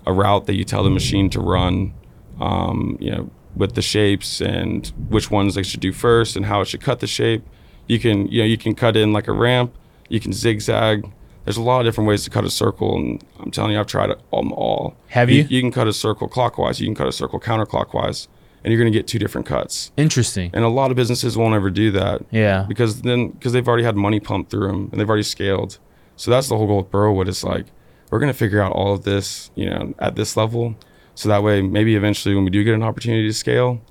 a 0.07 0.13
route 0.13 0.45
that 0.45 0.53
you 0.53 0.63
tell 0.63 0.83
the 0.83 0.89
machine 0.89 1.29
to 1.31 1.39
run. 1.39 1.93
Um, 2.39 2.97
you 2.99 3.11
know, 3.11 3.31
with 3.55 3.75
the 3.75 3.81
shapes 3.81 4.41
and 4.41 4.87
which 5.09 5.31
ones 5.31 5.55
they 5.55 5.63
should 5.63 5.79
do 5.79 5.93
first 5.93 6.35
and 6.35 6.45
how 6.45 6.61
it 6.61 6.67
should 6.67 6.81
cut 6.81 6.99
the 6.99 7.07
shape. 7.07 7.43
You 7.87 7.99
can 7.99 8.27
you 8.27 8.39
know 8.39 8.45
you 8.45 8.57
can 8.57 8.75
cut 8.75 8.97
in 8.97 9.13
like 9.13 9.27
a 9.27 9.31
ramp. 9.31 9.73
You 10.09 10.19
can 10.19 10.33
zigzag. 10.33 11.09
There's 11.45 11.57
a 11.57 11.61
lot 11.61 11.79
of 11.79 11.85
different 11.85 12.07
ways 12.07 12.23
to 12.23 12.31
cut 12.31 12.43
a 12.43 12.49
circle, 12.49 12.95
and 12.95 13.23
I'm 13.39 13.51
telling 13.51 13.73
you, 13.73 13.79
I've 13.79 13.85
tried 13.85 14.09
them 14.09 14.51
all. 14.51 14.95
Have 15.09 15.29
you? 15.29 15.45
You 15.47 15.61
can 15.61 15.71
cut 15.71 15.87
a 15.87 15.93
circle 15.93 16.27
clockwise. 16.27 16.79
You 16.79 16.87
can 16.87 16.95
cut 16.95 17.07
a 17.07 17.11
circle 17.11 17.39
counterclockwise, 17.39 18.27
and 18.65 18.73
you're 18.73 18.80
gonna 18.82 18.89
get 18.91 19.06
two 19.08 19.19
different 19.19 19.45
cuts. 19.47 19.91
Interesting. 19.95 20.49
And 20.54 20.65
a 20.65 20.67
lot 20.67 20.89
of 20.91 20.97
businesses 20.97 21.38
won't 21.38 21.54
ever 21.56 21.69
do 21.69 21.91
that 21.91 22.23
Yeah. 22.32 22.65
because 22.67 23.04
then 23.04 23.30
because 23.30 23.54
they've 23.54 23.67
already 23.67 23.84
had 23.84 23.95
money 23.95 24.19
pumped 24.19 24.49
through 24.51 24.67
them 24.67 24.89
and 24.91 24.99
they've 24.99 25.08
already 25.08 25.23
scaled. 25.23 25.78
So 26.17 26.32
that's 26.32 26.49
the 26.49 26.58
whole 26.58 26.65
goal 26.67 26.78
with 26.78 26.89
Borowood 26.91 27.28
It's 27.30 27.43
like 27.43 27.67
we're 28.10 28.19
gonna 28.19 28.34
figure 28.34 28.62
out 28.62 28.71
all 28.73 28.93
of 28.93 29.04
this, 29.04 29.51
you 29.56 29.69
know, 29.69 29.93
at 29.99 30.15
this 30.15 30.36
level, 30.36 30.75
so 31.13 31.30
that 31.30 31.43
way 31.43 31.62
maybe 31.62 31.95
eventually 31.95 32.34
when 32.36 32.43
we 32.43 32.49
do 32.49 32.63
get 32.63 32.73
an 32.73 32.84
opportunity 32.84 33.28
to 33.28 33.34
scale, 33.34 33.82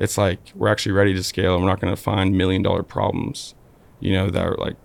it's 0.00 0.16
like 0.18 0.40
we're 0.56 0.68
actually 0.68 0.92
ready 0.92 1.12
to 1.14 1.22
scale 1.22 1.54
and 1.54 1.62
we're 1.62 1.68
not 1.70 1.80
gonna 1.80 1.94
find 1.94 2.34
million 2.36 2.62
dollar 2.62 2.82
problems, 2.82 3.54
you 4.00 4.12
know, 4.14 4.30
that 4.30 4.44
are 4.44 4.56
like 4.56 4.76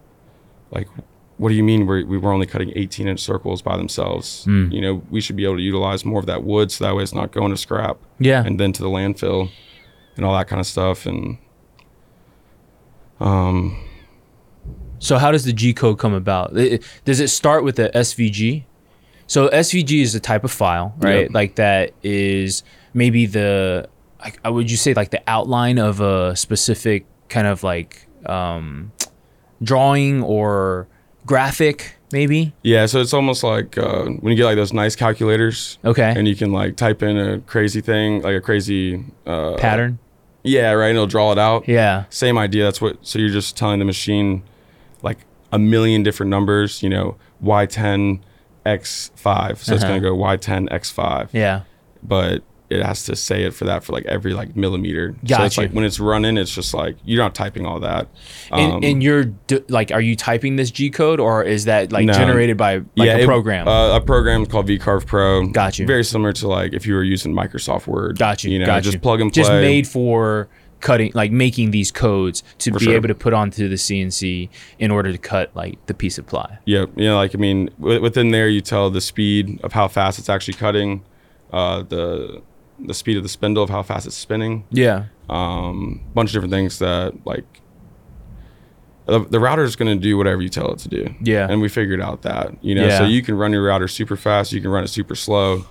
like 0.71 0.87
what 1.37 1.49
do 1.49 1.55
you 1.55 1.63
mean 1.63 1.85
we're, 1.85 2.05
we 2.05 2.17
were 2.17 2.31
only 2.33 2.45
cutting 2.47 2.71
18 2.75 3.07
inch 3.07 3.19
circles 3.19 3.61
by 3.61 3.77
themselves? 3.77 4.45
Mm. 4.47 4.71
You 4.71 4.81
know, 4.81 5.01
we 5.11 5.21
should 5.21 5.35
be 5.35 5.43
able 5.45 5.57
to 5.57 5.61
utilize 5.61 6.03
more 6.03 6.19
of 6.19 6.25
that 6.25 6.43
wood 6.43 6.71
so 6.71 6.83
that 6.83 6.95
way 6.95 7.03
it's 7.03 7.13
not 7.13 7.31
going 7.31 7.51
to 7.51 7.57
scrap 7.57 7.97
Yeah. 8.19 8.43
and 8.45 8.59
then 8.59 8.73
to 8.73 8.81
the 8.81 8.89
landfill 8.89 9.49
and 10.15 10.25
all 10.25 10.35
that 10.37 10.47
kind 10.47 10.59
of 10.59 10.65
stuff 10.65 11.05
and 11.05 11.37
um 13.19 13.77
So 14.99 15.17
how 15.17 15.31
does 15.31 15.45
the 15.45 15.53
G 15.53 15.73
code 15.73 15.99
come 15.99 16.13
about? 16.13 16.57
It- 16.57 16.83
does 17.05 17.19
it 17.19 17.27
start 17.29 17.63
with 17.63 17.75
the 17.75 17.89
SVG? 17.93 18.63
So 19.27 19.49
SVG 19.49 20.01
is 20.01 20.15
a 20.15 20.19
type 20.19 20.43
of 20.43 20.51
file, 20.51 20.95
right? 20.97 21.23
Yep. 21.23 21.31
Like 21.33 21.55
that 21.55 21.91
is 22.01 22.63
maybe 22.93 23.25
the 23.25 23.87
like 24.19 24.39
uh, 24.45 24.51
would 24.51 24.71
you 24.71 24.77
say 24.77 24.93
like 24.93 25.11
the 25.11 25.21
outline 25.27 25.77
of 25.77 25.99
a 26.01 26.35
specific 26.35 27.05
kind 27.29 27.45
of 27.45 27.61
like 27.61 28.07
um, 28.25 28.91
drawing 29.61 30.23
or 30.23 30.87
graphic, 31.27 31.93
maybe? 32.11 32.53
Yeah, 32.63 32.87
so 32.87 32.99
it's 33.01 33.13
almost 33.13 33.43
like 33.43 33.77
uh, 33.77 34.05
when 34.05 34.31
you 34.31 34.35
get 34.35 34.45
like 34.45 34.55
those 34.55 34.73
nice 34.73 34.95
calculators, 34.95 35.77
Okay. 35.85 36.11
and 36.17 36.27
you 36.27 36.35
can 36.35 36.51
like 36.51 36.75
type 36.75 37.03
in 37.03 37.17
a 37.17 37.39
crazy 37.41 37.81
thing, 37.81 38.23
like 38.23 38.35
a 38.35 38.41
crazy 38.41 39.05
uh, 39.27 39.55
Pattern. 39.57 39.99
Yeah, 40.43 40.71
right. 40.71 40.87
And 40.87 40.95
it'll 40.97 41.07
draw 41.07 41.31
it 41.33 41.37
out. 41.37 41.67
Yeah. 41.67 42.05
Same 42.09 42.37
idea. 42.37 42.63
That's 42.63 42.79
what. 42.81 42.97
So 43.05 43.19
you're 43.19 43.29
just 43.29 43.57
telling 43.57 43.79
the 43.79 43.85
machine 43.85 44.41
like 45.03 45.19
a 45.51 45.59
million 45.59 46.03
different 46.03 46.29
numbers. 46.29 46.81
You 46.81 46.89
know, 46.89 47.17
y10 47.43 48.21
x5. 48.65 49.57
So 49.57 49.73
it's 49.75 49.83
Uh-huh. 49.83 49.87
gonna 49.93 49.99
go 49.99 50.15
y10 50.15 50.69
x5. 50.69 51.29
Yeah. 51.33 51.61
But 52.01 52.43
it 52.69 52.83
has 52.85 53.05
to 53.05 53.15
say 53.15 53.43
it 53.43 53.53
for 53.53 53.63
that 53.65 53.83
for 53.83 53.93
like 53.93 54.05
every 54.07 54.33
like 54.33 54.55
millimeter. 54.55 55.15
so 55.25 55.41
it's 55.43 55.57
like 55.57 55.71
when 55.71 55.85
it's 55.85 55.99
running, 56.01 56.37
it's 56.37 56.53
just 56.53 56.73
like 56.73 56.97
you're 57.05 57.23
not 57.23 57.33
typing 57.33 57.65
all 57.65 57.79
that. 57.79 58.09
And, 58.51 58.73
Um, 58.73 58.83
and 58.83 59.01
you're 59.01 59.23
d- 59.25 59.61
like, 59.69 59.91
are 59.91 60.01
you 60.01 60.15
typing 60.17 60.57
this 60.57 60.69
G 60.69 60.89
code 60.89 61.19
or 61.21 61.43
is 61.43 61.65
that 61.65 61.91
like 61.93 62.05
No. 62.05 62.13
generated 62.13 62.57
by 62.57 62.81
like 62.97 63.09
a 63.09 63.19
it- 63.21 63.25
program? 63.25 63.67
uh, 63.67 63.95
a 63.95 64.01
program 64.01 64.45
called 64.45 64.67
VCarve 64.67 65.05
Pro. 65.05 65.47
Got 65.47 65.79
you. 65.79 65.85
Very 65.87 66.03
similar 66.03 66.33
to 66.33 66.47
like 66.49 66.73
if 66.73 66.85
you 66.85 66.93
were 66.93 67.03
using 67.05 67.33
Microsoft 67.33 67.87
Word. 67.87 68.17
Got 68.19 68.43
you. 68.43 68.51
You 68.51 68.59
know, 68.59 68.65
got 68.65 68.83
just 68.83 68.95
you. 68.95 68.99
plug 68.99 69.21
and 69.21 69.31
play. 69.31 69.43
Just 69.43 69.51
made 69.53 69.87
for 69.87 70.49
cutting, 70.79 71.11
like 71.15 71.31
making 71.31 71.71
these 71.71 71.89
codes 71.91 72.43
to 72.59 72.71
For 72.71 72.79
be 72.79 72.85
sure. 72.85 72.93
able 72.95 73.07
to 73.07 73.15
put 73.15 73.33
onto 73.33 73.67
the 73.69 73.77
CNC 73.77 74.49
in 74.77 74.91
order 74.91 75.11
to 75.11 75.17
cut 75.17 75.51
like 75.55 75.83
the 75.87 75.93
piece 75.93 76.17
of 76.19 76.27
ply. 76.27 76.59
Yeah, 76.65 76.85
You 76.95 77.05
know, 77.05 77.15
like 77.15 77.33
I 77.33 77.37
mean, 77.39 77.69
w- 77.79 77.99
within 78.01 78.31
there, 78.31 78.47
you 78.49 78.61
tell 78.61 78.89
the 78.91 79.01
speed 79.01 79.59
of 79.63 79.71
how 79.73 79.87
fast 79.87 80.19
it's 80.19 80.29
actually 80.29 80.53
cutting, 80.55 81.01
uh, 81.51 81.81
the 81.87 82.41
the 82.79 82.93
speed 82.93 83.17
of 83.17 83.23
the 83.23 83.29
spindle 83.29 83.63
of 83.63 83.69
how 83.69 83.81
fast 83.83 84.05
it's 84.05 84.15
spinning. 84.15 84.65
Yeah. 84.71 85.05
Um, 85.29 86.03
bunch 86.13 86.29
of 86.29 86.33
different 86.33 86.53
things 86.53 86.79
that 86.79 87.25
like 87.25 87.61
the, 89.05 89.19
the 89.19 89.39
router 89.39 89.63
is 89.63 89.75
going 89.75 89.95
to 89.97 90.01
do 90.01 90.17
whatever 90.17 90.41
you 90.41 90.49
tell 90.49 90.71
it 90.73 90.79
to 90.79 90.89
do. 90.89 91.13
Yeah. 91.21 91.47
And 91.49 91.61
we 91.61 91.69
figured 91.69 92.01
out 92.01 92.23
that, 92.23 92.61
you 92.63 92.75
know, 92.75 92.89
so 92.89 93.05
you 93.05 93.21
can 93.23 93.35
run 93.37 93.51
your 93.53 93.63
router 93.63 93.87
super 93.87 94.17
fast, 94.17 94.51
you 94.51 94.61
can 94.61 94.69
run 94.69 94.83
it 94.83 94.87
super 94.89 95.15
slow. 95.15 95.65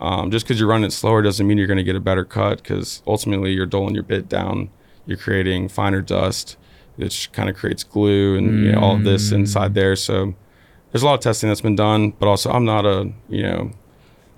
Um, 0.00 0.30
just 0.30 0.44
because 0.44 0.58
you're 0.60 0.68
running 0.68 0.86
it 0.86 0.92
slower 0.92 1.22
doesn't 1.22 1.46
mean 1.46 1.56
you're 1.56 1.66
going 1.66 1.78
to 1.78 1.84
get 1.84 1.96
a 1.96 2.00
better 2.00 2.24
cut 2.24 2.62
because 2.62 3.02
ultimately 3.06 3.52
you're 3.52 3.64
doling 3.66 3.94
your 3.94 4.02
bit 4.02 4.28
down. 4.28 4.70
You're 5.06 5.16
creating 5.18 5.68
finer 5.68 6.02
dust, 6.02 6.56
which 6.96 7.30
kind 7.32 7.48
of 7.48 7.56
creates 7.56 7.84
glue 7.84 8.36
and 8.36 8.64
you 8.64 8.72
know, 8.72 8.80
all 8.80 8.96
of 8.96 9.04
this 9.04 9.30
Mm. 9.30 9.34
inside 9.36 9.74
there. 9.74 9.96
So 9.96 10.34
there's 10.92 11.02
a 11.02 11.06
lot 11.06 11.14
of 11.14 11.20
testing 11.20 11.48
that's 11.48 11.60
been 11.62 11.76
done, 11.76 12.10
but 12.18 12.26
also 12.28 12.50
I'm 12.50 12.64
not 12.64 12.84
a, 12.84 13.12
you 13.28 13.42
know, 13.42 13.70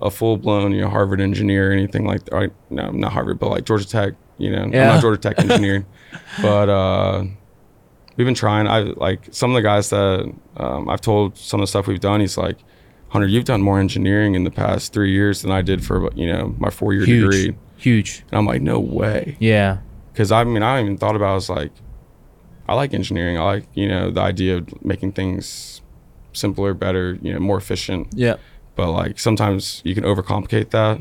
a 0.01 0.11
full 0.11 0.37
blown, 0.37 0.71
you 0.73 0.81
know, 0.81 0.89
Harvard 0.89 1.19
engineer 1.21 1.69
or 1.69 1.73
anything 1.73 2.05
like 2.05 2.25
that. 2.25 2.33
Or, 2.33 2.51
no, 2.69 2.91
not 2.91 3.13
Harvard, 3.13 3.39
but 3.39 3.49
like 3.49 3.65
Georgia 3.65 3.87
Tech, 3.87 4.13
you 4.37 4.51
know, 4.51 4.63
I'm 4.63 4.71
not 4.71 5.01
Georgia 5.01 5.19
Tech 5.19 5.39
engineer, 5.39 5.85
but, 6.41 6.69
uh, 6.69 7.23
we've 8.15 8.25
been 8.25 8.33
trying. 8.35 8.67
I 8.67 8.79
like 8.79 9.27
some 9.31 9.51
of 9.51 9.55
the 9.55 9.61
guys 9.61 9.89
that 9.91 10.33
um, 10.57 10.89
I've 10.89 11.01
told 11.01 11.37
some 11.37 11.59
of 11.59 11.63
the 11.63 11.67
stuff 11.67 11.87
we've 11.87 11.99
done. 11.99 12.19
He's 12.19 12.37
like, 12.37 12.57
Hunter, 13.09 13.27
you've 13.27 13.45
done 13.45 13.61
more 13.61 13.79
engineering 13.79 14.35
in 14.35 14.43
the 14.43 14.51
past 14.51 14.91
three 14.93 15.11
years 15.11 15.41
than 15.41 15.51
I 15.51 15.61
did 15.61 15.85
for 15.85 16.11
you 16.13 16.27
know 16.31 16.53
my 16.57 16.69
four 16.69 16.93
year 16.93 17.05
Huge. 17.05 17.21
degree. 17.31 17.57
Huge. 17.77 18.23
And 18.31 18.39
I'm 18.39 18.45
like, 18.45 18.61
no 18.61 18.79
way, 18.79 19.37
Yeah. 19.39 19.77
because 20.11 20.31
I 20.31 20.43
mean 20.43 20.63
I 20.63 20.81
even 20.81 20.97
thought 20.97 21.15
about. 21.15 21.27
it, 21.29 21.31
I 21.31 21.35
was 21.35 21.49
like, 21.49 21.71
I 22.67 22.73
like 22.73 22.93
engineering. 22.93 23.37
I 23.37 23.43
like 23.43 23.67
you 23.75 23.87
know 23.87 24.11
the 24.11 24.21
idea 24.21 24.57
of 24.57 24.83
making 24.85 25.13
things 25.13 25.81
simpler, 26.33 26.73
better, 26.73 27.17
you 27.21 27.33
know, 27.33 27.39
more 27.39 27.57
efficient. 27.57 28.07
Yeah. 28.13 28.35
But 28.77 28.91
like 28.91 29.19
sometimes 29.19 29.81
you 29.83 29.93
can 29.95 30.03
overcomplicate 30.05 30.69
that, 30.69 30.99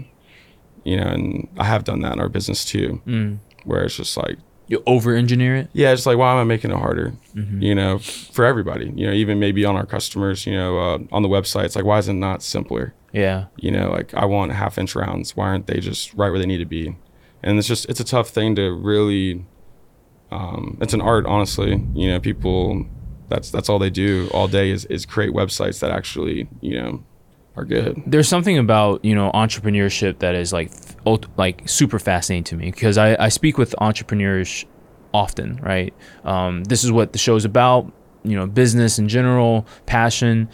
you 0.85 0.97
know, 0.97 1.05
and 1.07 1.47
I 1.59 1.65
have 1.65 1.85
done 1.85 2.01
that 2.01 2.13
in 2.15 2.21
our 2.21 2.29
business 2.29 2.65
too, 2.65 3.01
Mm. 3.07 3.39
where 3.65 3.85
it's 3.85 3.97
just 3.97 4.17
like. 4.17 4.39
You 4.69 4.83
over 4.85 5.15
engineer 5.15 5.55
it. 5.55 5.69
yeah, 5.75 5.93
it's 5.93 6.07
like 6.07 6.19
why 6.19 6.33
am 6.33 6.39
I 6.39 6.45
making 6.45 6.73
it 6.73 6.77
harder? 6.77 7.13
Mhm. 7.37 7.63
You 7.63 7.75
know, 7.77 7.99
for 7.99 8.45
everybody. 8.45 8.93
You 8.97 9.07
know, 9.07 9.13
even 9.13 9.39
maybe 9.39 9.65
on 9.65 9.77
our 9.77 9.87
customers. 9.87 10.45
You 10.45 10.55
know, 10.55 10.79
uh, 10.79 10.99
on 11.13 11.23
the 11.23 11.29
website, 11.29 11.67
it's 11.67 11.77
like 11.77 11.85
why 11.85 11.99
is 11.99 12.09
it 12.09 12.15
not 12.15 12.43
simpler? 12.43 12.93
Yeah. 13.13 13.45
You 13.57 13.71
know, 13.71 13.91
like 13.93 14.13
I 14.15 14.25
want 14.25 14.51
half 14.53 14.77
inch 14.77 14.97
rounds. 14.97 15.37
Why 15.37 15.47
aren't 15.51 15.69
they 15.69 15.79
just 15.79 16.13
right 16.15 16.31
where 16.31 16.41
they 16.41 16.47
need 16.47 16.59
to 16.59 16.65
be? 16.67 16.97
And 17.45 17.59
it's 17.59 17.69
just 17.69 17.89
it's 17.89 18.01
a 18.01 18.05
tough 18.05 18.31
thing 18.31 18.57
to 18.57 18.73
really. 18.73 19.45
Um, 20.33 20.77
it's 20.81 20.93
an 20.95 21.01
art, 21.01 21.27
honestly. 21.27 21.81
You 21.95 22.11
know, 22.11 22.19
people. 22.21 22.87
That's 23.29 23.51
that's 23.51 23.69
all 23.69 23.79
they 23.79 23.91
do 23.91 24.29
all 24.33 24.47
day 24.49 24.71
is 24.71 24.85
is 24.87 25.05
create 25.07 25.33
websites 25.33 25.79
that 25.81 25.91
actually 25.91 26.49
you 26.61 26.75
know 26.81 27.03
are 27.57 27.65
good. 27.65 28.03
there's 28.07 28.29
something 28.29 28.59
about 28.59 29.05
you 29.05 29.15
know 29.15 29.31
entrepreneurship 29.33 30.19
that 30.19 30.35
is 30.35 30.53
like 30.53 30.71
like 31.37 31.69
super 31.69 31.99
fascinating 31.99 32.45
to 32.45 32.57
me 32.57 32.71
because 32.71 32.99
I, 32.99 33.17
I 33.25 33.29
speak 33.29 33.59
with 33.59 33.75
entrepreneurs 33.81 34.65
often 35.15 35.57
right? 35.63 35.95
Um, 36.25 36.65
this 36.65 36.85
is 36.85 36.93
what 36.93 37.13
the 37.13 37.19
show's 37.19 37.45
about 37.45 37.91
you 38.25 38.37
know 38.37 38.47
business 38.47 38.99
in 38.99 39.09
general 39.09 39.67
passion. 39.87 40.49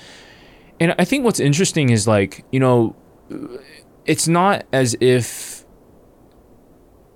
And 0.80 0.94
i 0.98 1.04
think 1.04 1.24
what's 1.24 1.38
interesting 1.38 1.90
is 1.90 2.08
like 2.08 2.44
you 2.50 2.58
know 2.58 2.96
it's 4.04 4.26
not 4.26 4.64
as 4.72 4.96
if 5.00 5.64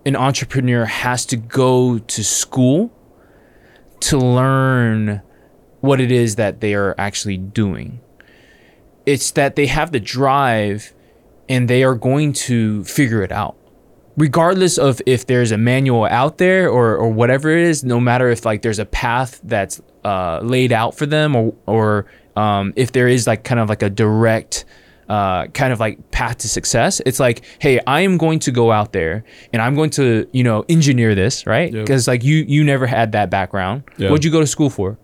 an 0.04 0.14
entrepreneur 0.14 0.84
has 0.84 1.26
to 1.26 1.36
go 1.36 1.98
to 1.98 2.22
school 2.22 2.92
to 4.00 4.18
learn 4.18 5.20
what 5.80 6.00
it 6.00 6.12
is 6.12 6.36
that 6.36 6.60
they 6.60 6.74
are 6.74 6.94
actually 6.96 7.36
doing 7.36 8.00
it's 9.06 9.30
that 9.32 9.56
they 9.56 9.66
have 9.66 9.92
the 9.92 10.00
drive 10.00 10.92
and 11.48 11.68
they 11.68 11.82
are 11.84 11.94
going 11.94 12.32
to 12.32 12.82
figure 12.84 13.22
it 13.22 13.32
out 13.32 13.56
regardless 14.16 14.78
of 14.78 15.00
if 15.06 15.26
there's 15.26 15.52
a 15.52 15.58
manual 15.58 16.06
out 16.06 16.38
there 16.38 16.68
or, 16.70 16.96
or 16.96 17.10
whatever 17.10 17.50
it 17.50 17.62
is 17.64 17.84
no 17.84 18.00
matter 18.00 18.30
if 18.30 18.44
like 18.44 18.62
there's 18.62 18.78
a 18.78 18.86
path 18.86 19.40
that's 19.44 19.80
uh, 20.04 20.40
laid 20.42 20.72
out 20.72 20.96
for 20.96 21.04
them 21.06 21.36
or, 21.36 21.54
or 21.66 22.06
um, 22.36 22.72
if 22.76 22.92
there 22.92 23.08
is 23.08 23.26
like 23.26 23.44
kind 23.44 23.60
of 23.60 23.68
like 23.68 23.82
a 23.82 23.90
direct 23.90 24.64
uh, 25.08 25.46
kind 25.48 25.72
of 25.72 25.78
like 25.78 26.10
path 26.10 26.38
to 26.38 26.48
success 26.48 27.00
it's 27.06 27.20
like 27.20 27.44
hey 27.60 27.78
i 27.86 28.00
am 28.00 28.16
going 28.18 28.40
to 28.40 28.50
go 28.50 28.72
out 28.72 28.92
there 28.92 29.22
and 29.52 29.62
i'm 29.62 29.74
going 29.76 29.90
to 29.90 30.26
you 30.32 30.42
know 30.42 30.64
engineer 30.68 31.14
this 31.14 31.46
right 31.46 31.72
Yep. 31.72 31.84
because 31.84 32.08
like 32.08 32.24
you 32.24 32.44
you 32.48 32.64
never 32.64 32.86
had 32.88 33.12
that 33.12 33.30
background 33.30 33.84
Yeah. 33.98 34.10
what'd 34.10 34.24
you 34.24 34.32
go 34.32 34.40
to 34.40 34.46
school 34.48 34.68
for 34.70 34.98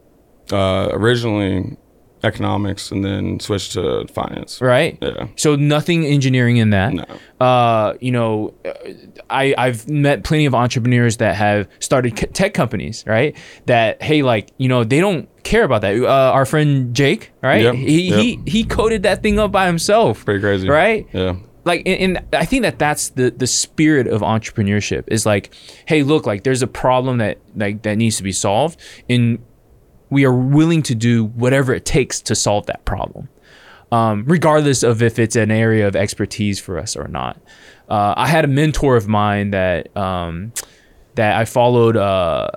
Uh, 0.50 0.88
originally 0.92 1.76
economics 2.24 2.90
and 2.90 3.04
then 3.04 3.40
switched 3.40 3.72
to 3.72 4.06
finance. 4.12 4.61
right 4.61 4.98
Yeah. 5.00 5.26
so 5.37 5.56
nothing 5.56 6.04
engineering 6.04 6.56
in 6.58 6.70
that 6.70 6.92
No. 6.94 7.04
uh, 7.46 7.94
you 8.00 8.12
know, 8.12 8.54
uh, 8.64 8.70
I 9.30 9.54
I've 9.58 9.88
met 9.88 10.22
plenty 10.24 10.46
of 10.46 10.54
entrepreneurs 10.54 11.16
that 11.18 11.35
have 11.37 11.66
started 11.80 12.16
tech 12.35 12.54
companies, 12.54 13.04
right? 13.06 13.37
That 13.66 14.02
hey, 14.02 14.22
like 14.22 14.50
you 14.58 14.68
know, 14.68 14.85
they 14.85 15.00
don't 15.00 15.28
care 15.42 15.64
about 15.64 15.80
that. 15.82 15.94
Uh, 15.96 16.06
our 16.32 16.46
friend 16.46 16.94
Jake, 16.94 17.32
right? 17.42 17.62
Yep, 17.62 17.74
He 17.74 18.08
yep. 18.11 18.18
he 18.20 18.40
he 18.46 18.64
coded 18.64 19.02
that 19.02 19.22
thing 19.22 19.38
up 19.38 19.50
by 19.52 19.66
himself, 19.66 20.24
Pretty 20.24 20.40
crazy. 20.40 20.68
right? 20.68 21.06
Yeah. 21.12 21.37
Like, 21.64 21.82
and, 21.87 22.16
and 22.18 22.35
I 22.35 22.44
think 22.44 22.62
that 22.62 22.78
that's 22.78 23.11
the 23.11 23.30
the 23.30 23.46
spirit 23.46 24.06
of 24.08 24.20
entrepreneurship 24.20 25.04
is 25.06 25.24
like, 25.24 25.54
hey, 25.87 26.02
look, 26.02 26.26
like 26.26 26.42
there's 26.42 26.62
a 26.62 26.66
problem 26.66 27.18
that 27.18 27.38
like 27.56 27.82
that 27.82 27.96
needs 27.96 28.16
to 28.16 28.22
be 28.24 28.32
solved, 28.32 28.80
and 29.08 29.38
we 30.12 30.25
are 30.25 30.33
willing 30.33 30.83
to 30.83 30.94
do 30.94 31.25
whatever 31.25 31.75
it 31.75 31.85
takes 31.85 32.20
to 32.20 32.35
solve 32.35 32.66
that 32.66 32.85
problem 32.85 33.29
um, 33.92 34.25
regardless 34.27 34.83
of 34.83 35.03
if 35.03 35.18
it's 35.18 35.37
an 35.37 35.51
area 35.51 35.87
of 35.87 35.94
expertise 35.94 36.59
for 36.59 36.79
us 36.79 36.96
or 36.96 37.07
not. 37.09 37.37
Uh, 37.88 38.14
I 38.16 38.27
had 38.27 38.44
a 38.44 38.48
mentor 38.48 38.96
of 38.96 39.07
mine 39.07 39.51
that 39.51 39.94
um, 39.94 40.53
that 41.14 41.37
I 41.37 41.44
followed. 41.44 41.96
Uh, 41.96 42.48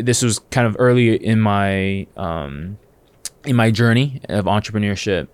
this 0.00 0.22
was 0.22 0.40
kind 0.50 0.66
of 0.66 0.76
early 0.80 1.14
in 1.14 1.40
my 1.40 2.08
um, 2.16 2.78
in 3.44 3.54
my 3.54 3.70
journey 3.70 4.20
of 4.28 4.46
entrepreneurship, 4.46 5.28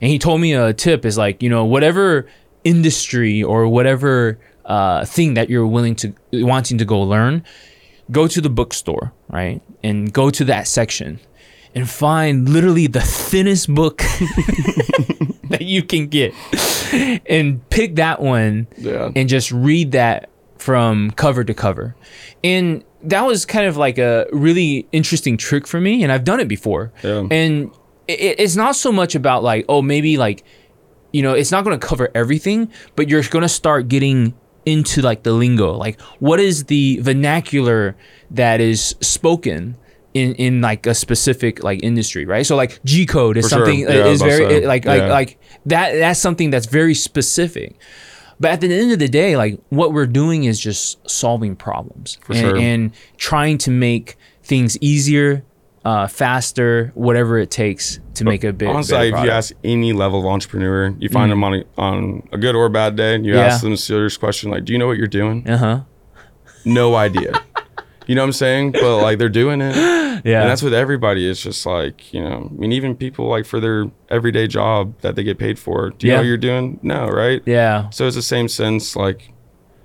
and 0.00 0.10
he 0.10 0.18
told 0.18 0.40
me 0.40 0.54
a 0.54 0.72
tip 0.72 1.04
is 1.04 1.18
like 1.18 1.42
you 1.42 1.50
know 1.50 1.64
whatever 1.64 2.28
industry 2.62 3.42
or 3.42 3.66
whatever 3.66 4.38
uh, 4.64 5.04
thing 5.04 5.34
that 5.34 5.50
you're 5.50 5.66
willing 5.66 5.96
to 5.96 6.14
wanting 6.32 6.78
to 6.78 6.84
go 6.84 7.00
learn, 7.00 7.44
go 8.10 8.26
to 8.26 8.40
the 8.40 8.48
bookstore 8.50 9.12
right 9.28 9.60
and 9.82 10.12
go 10.12 10.30
to 10.30 10.44
that 10.44 10.66
section 10.66 11.20
and 11.74 11.88
find 11.88 12.48
literally 12.48 12.86
the 12.86 13.00
thinnest 13.00 13.72
book 13.74 13.98
that 15.50 15.62
you 15.62 15.82
can 15.82 16.06
get 16.06 16.32
and 17.28 17.68
pick 17.70 17.96
that 17.96 18.20
one 18.20 18.66
Yeah. 18.76 19.10
and 19.14 19.28
just 19.28 19.50
read 19.52 19.92
that 19.92 20.30
from 20.56 21.10
cover 21.12 21.44
to 21.44 21.54
cover. 21.54 21.94
And 22.42 22.82
that 23.04 23.22
was 23.22 23.46
kind 23.46 23.66
of 23.66 23.76
like 23.76 23.98
a 23.98 24.26
really 24.32 24.88
interesting 24.92 25.36
trick 25.36 25.66
for 25.66 25.80
me 25.80 26.02
and 26.02 26.10
I've 26.10 26.24
done 26.24 26.40
it 26.40 26.48
before. 26.48 26.92
Yeah. 27.04 27.26
And 27.30 27.70
it, 28.08 28.40
it's 28.40 28.56
not 28.56 28.74
so 28.74 28.90
much 28.90 29.14
about 29.14 29.42
like 29.42 29.64
oh 29.68 29.82
maybe 29.82 30.16
like 30.16 30.44
you 31.12 31.22
know, 31.22 31.32
it's 31.32 31.50
not 31.50 31.64
going 31.64 31.78
to 31.78 31.86
cover 31.86 32.10
everything, 32.14 32.70
but 32.94 33.08
you're 33.08 33.22
going 33.22 33.42
to 33.42 33.48
start 33.48 33.88
getting 33.88 34.34
into 34.68 35.02
like 35.02 35.22
the 35.22 35.32
lingo. 35.32 35.72
Like 35.76 36.00
what 36.20 36.38
is 36.40 36.64
the 36.64 37.00
vernacular 37.00 37.96
that 38.30 38.60
is 38.60 38.94
spoken 39.00 39.76
in 40.14 40.34
in 40.36 40.60
like 40.60 40.86
a 40.86 40.94
specific 40.94 41.62
like 41.64 41.82
industry, 41.82 42.24
right? 42.24 42.46
So 42.46 42.56
like 42.56 42.80
G 42.84 43.06
code 43.06 43.36
is 43.36 43.44
For 43.46 43.48
sure. 43.50 43.66
something 43.66 43.86
uh, 43.88 43.90
Yeah, 43.92 44.06
is 44.06 44.20
very 44.22 44.48
say. 44.48 44.64
Uh, 44.64 44.68
like 44.68 44.84
like 44.84 45.02
Yeah. 45.02 45.08
like 45.18 45.38
that 45.66 45.92
that's 45.98 46.20
something 46.20 46.50
that's 46.50 46.66
very 46.66 46.94
specific. 46.94 47.76
But 48.40 48.52
at 48.52 48.60
the 48.60 48.72
end 48.72 48.92
of 48.92 49.00
the 49.00 49.08
day, 49.08 49.36
like 49.36 49.58
what 49.70 49.92
we're 49.92 50.06
doing 50.06 50.44
is 50.44 50.60
just 50.60 50.98
solving 51.10 51.56
problems 51.56 52.18
and, 52.28 52.36
sure. 52.38 52.56
and 52.56 52.92
trying 53.16 53.58
to 53.58 53.70
make 53.72 54.16
things 54.44 54.78
easier, 54.80 55.42
uh, 55.88 56.06
faster, 56.06 56.90
whatever 56.94 57.38
it 57.38 57.50
takes 57.50 57.98
to 58.14 58.24
make 58.24 58.44
a 58.44 58.52
big. 58.52 58.68
Honestly, 58.68 59.08
if 59.08 59.24
you 59.24 59.30
ask 59.30 59.52
any 59.64 59.92
level 59.92 60.20
of 60.20 60.26
entrepreneur, 60.26 60.94
you 60.98 61.08
find 61.08 61.30
them 61.32 61.42
on 61.44 61.54
a, 61.54 61.64
on 61.78 62.22
a 62.32 62.36
good 62.36 62.54
or 62.54 62.66
a 62.66 62.70
bad 62.70 62.94
day, 62.96 63.14
and 63.14 63.24
you 63.24 63.34
Yeah. 63.34 63.46
ask 63.46 63.62
them 63.62 63.72
a 63.72 63.76
serious 63.76 64.16
question 64.18 64.50
like, 64.50 64.64
"Do 64.66 64.72
you 64.74 64.78
know 64.78 64.86
what 64.86 64.98
you're 64.98 65.06
doing?" 65.22 65.48
Uh 65.48 65.56
huh. 65.64 65.80
No 66.64 66.94
idea. 66.94 67.32
you 68.06 68.14
know 68.14 68.22
what 68.22 68.26
I'm 68.26 68.32
saying? 68.32 68.72
But 68.72 69.00
like 69.00 69.18
they're 69.18 69.28
doing 69.42 69.60
it, 69.62 69.74
Yeah. 69.76 70.40
and 70.42 70.50
that's 70.50 70.62
with 70.62 70.74
everybody. 70.74 71.28
It's 71.30 71.42
just 71.42 71.64
like 71.64 72.12
you 72.12 72.20
know, 72.22 72.50
I 72.50 72.54
mean, 72.60 72.72
even 72.72 72.94
people 72.96 73.26
like 73.28 73.46
for 73.46 73.60
their 73.60 73.90
everyday 74.10 74.46
job 74.46 74.92
that 75.00 75.14
they 75.16 75.22
get 75.24 75.38
paid 75.38 75.58
for. 75.58 75.90
Do 75.90 76.06
you 76.06 76.12
Yeah. 76.12 76.16
know 76.16 76.22
what 76.22 76.28
you're 76.28 76.36
doing? 76.50 76.80
No, 76.82 77.08
right? 77.08 77.40
yeah. 77.46 77.88
So 77.90 78.06
it's 78.06 78.16
the 78.16 78.22
same 78.36 78.48
sense. 78.48 78.94
Like 78.96 79.32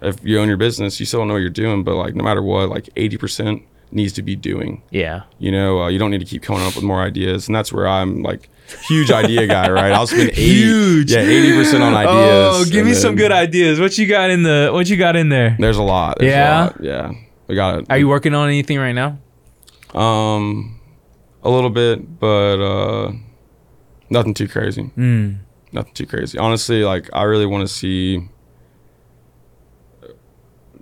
if 0.01 0.17
you 0.23 0.39
own 0.41 0.47
your 0.49 0.57
business, 0.57 0.99
you 0.99 1.05
still 1.05 1.19
don't 1.21 1.29
know 1.29 1.35
what 1.35 1.45
you're 1.47 1.49
doing, 1.65 1.83
but 1.83 1.95
like 1.95 2.13
no 2.13 2.23
matter 2.25 2.41
what, 2.43 2.67
like 2.69 2.89
80% 2.95 3.63
needs 3.93 4.13
to 4.13 4.21
be 4.21 4.36
doing. 4.36 4.82
Yeah. 4.91 5.23
You 5.39 5.51
know, 5.51 5.84
uh, 5.84 5.88
you 5.89 5.99
don't 5.99 6.12
need 6.12 6.19
to 6.19 6.25
keep 6.25 6.41
coming 6.41 6.63
up 6.63 6.75
with 6.75 6.84
more 6.84 7.01
ideas, 7.01 7.47
and 7.47 7.56
that's 7.56 7.71
where 7.71 7.88
I'm 7.88 8.21
like 8.23 8.49
huge 8.88 9.12
idea 9.12 9.45
guy, 9.47 9.69
right? 9.69 9.91
I'll 9.91 10.08
spend 10.08 10.29
80, 10.32 10.41
Huge. 10.41 11.12
yeah, 11.12 11.23
80% 11.23 11.82
on 11.82 11.93
ideas. 11.93 12.67
Oh, 12.67 12.71
give 12.71 12.86
me 12.86 12.93
some 12.93 13.15
good 13.15 13.32
ideas. 13.32 13.79
What 13.79 13.97
you 13.97 14.08
got 14.08 14.29
in 14.29 14.43
the? 14.43 14.69
What 14.73 14.89
you 14.89 14.97
got 14.97 15.15
in 15.15 15.29
there? 15.29 15.56
There's 15.60 15.77
a 15.77 15.84
lot. 15.84 16.17
There's 16.19 16.32
Yeah? 16.32 16.62
a 16.62 16.65
lot. 16.65 16.77
yeah. 16.82 17.12
We 17.47 17.56
got 17.56 17.84
Are 17.89 17.97
you 17.97 18.08
working 18.08 18.34
on 18.34 18.47
anything 18.47 18.79
right 18.79 18.93
now? 18.93 19.19
Um, 19.93 20.79
a 21.43 21.49
little 21.49 21.69
bit, 21.69 22.19
but 22.19 22.60
uh, 22.60 23.12
nothing 24.10 24.34
too 24.34 24.47
crazy. 24.47 24.89
Mm. 24.97 25.39
Nothing 25.71 25.93
too 25.93 26.06
crazy. 26.08 26.38
Honestly, 26.38 26.84
like 26.84 27.10
I 27.13 27.23
really 27.23 27.45
want 27.45 27.67
to 27.67 27.73
see 27.73 28.27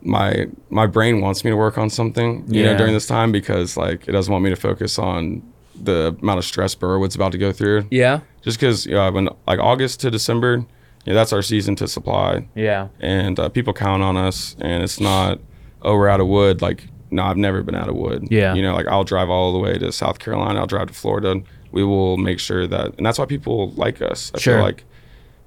my 0.04 0.48
my 0.70 0.88
brain 0.88 1.22
wants 1.22 1.44
me 1.44 1.52
to 1.52 1.58
work 1.58 1.78
on 1.78 1.90
something, 1.90 2.44
you 2.48 2.62
Yeah. 2.64 2.72
know, 2.72 2.78
during 2.78 2.94
this 2.94 3.08
time 3.08 3.32
because 3.32 3.78
like 3.78 4.08
it 4.08 4.12
doesn't 4.12 4.32
want 4.32 4.44
me 4.44 4.50
to 4.50 4.56
focus 4.56 4.98
on 5.00 5.42
the 5.82 6.16
amount 6.22 6.38
of 6.38 6.46
stress 6.46 6.76
Borowood's 6.76 7.16
about 7.16 7.32
to 7.32 7.38
go 7.38 7.52
through. 7.52 7.86
Yeah. 7.92 8.20
Just 8.42 8.60
because 8.60 8.86
you 8.86 8.94
know, 8.94 9.12
when 9.12 9.30
like 9.48 9.60
August 9.60 10.00
to 10.02 10.12
December, 10.12 10.58
you 11.06 11.14
know, 11.14 11.14
that's 11.14 11.34
our 11.34 11.42
season 11.42 11.76
to 11.78 11.88
supply, 11.88 12.48
Yeah. 12.56 12.88
and 13.00 13.40
uh, 13.40 13.50
people 13.50 13.74
count 13.74 14.04
on 14.04 14.18
us, 14.18 14.56
and 14.60 14.84
it's 14.84 15.00
not 15.00 15.40
oh 15.82 15.96
we're 15.96 16.10
out 16.10 16.20
of 16.20 16.28
wood. 16.28 16.62
Like 16.62 16.88
no, 17.14 17.24
I've 17.24 17.38
never 17.38 17.62
been 17.62 17.76
out 17.76 17.90
of 17.90 17.96
wood. 17.96 18.28
Yeah. 18.32 18.54
you 18.54 18.62
know, 18.62 18.74
like 18.74 18.88
I'll 18.88 19.04
drive 19.04 19.30
all 19.30 19.52
the 19.54 19.60
way 19.60 19.78
to 19.78 19.92
South 19.92 20.20
Carolina. 20.20 20.60
I'll 20.60 20.68
drive 20.68 20.88
to 20.88 20.94
Florida. 20.94 21.42
We 21.72 21.84
will 21.84 22.18
make 22.18 22.40
sure 22.40 22.68
that, 22.68 22.96
and 22.98 23.06
that's 23.06 23.18
why 23.20 23.26
people 23.26 23.72
like 23.72 24.02
us. 24.02 24.32
I 24.36 24.40
Sure. 24.40 24.56
feel 24.58 24.64
like 24.64 24.84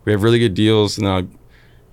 we 0.05 0.13
have 0.13 0.23
really 0.23 0.39
good 0.39 0.55
deals, 0.55 0.99
and 0.99 1.07
uh, 1.07 1.23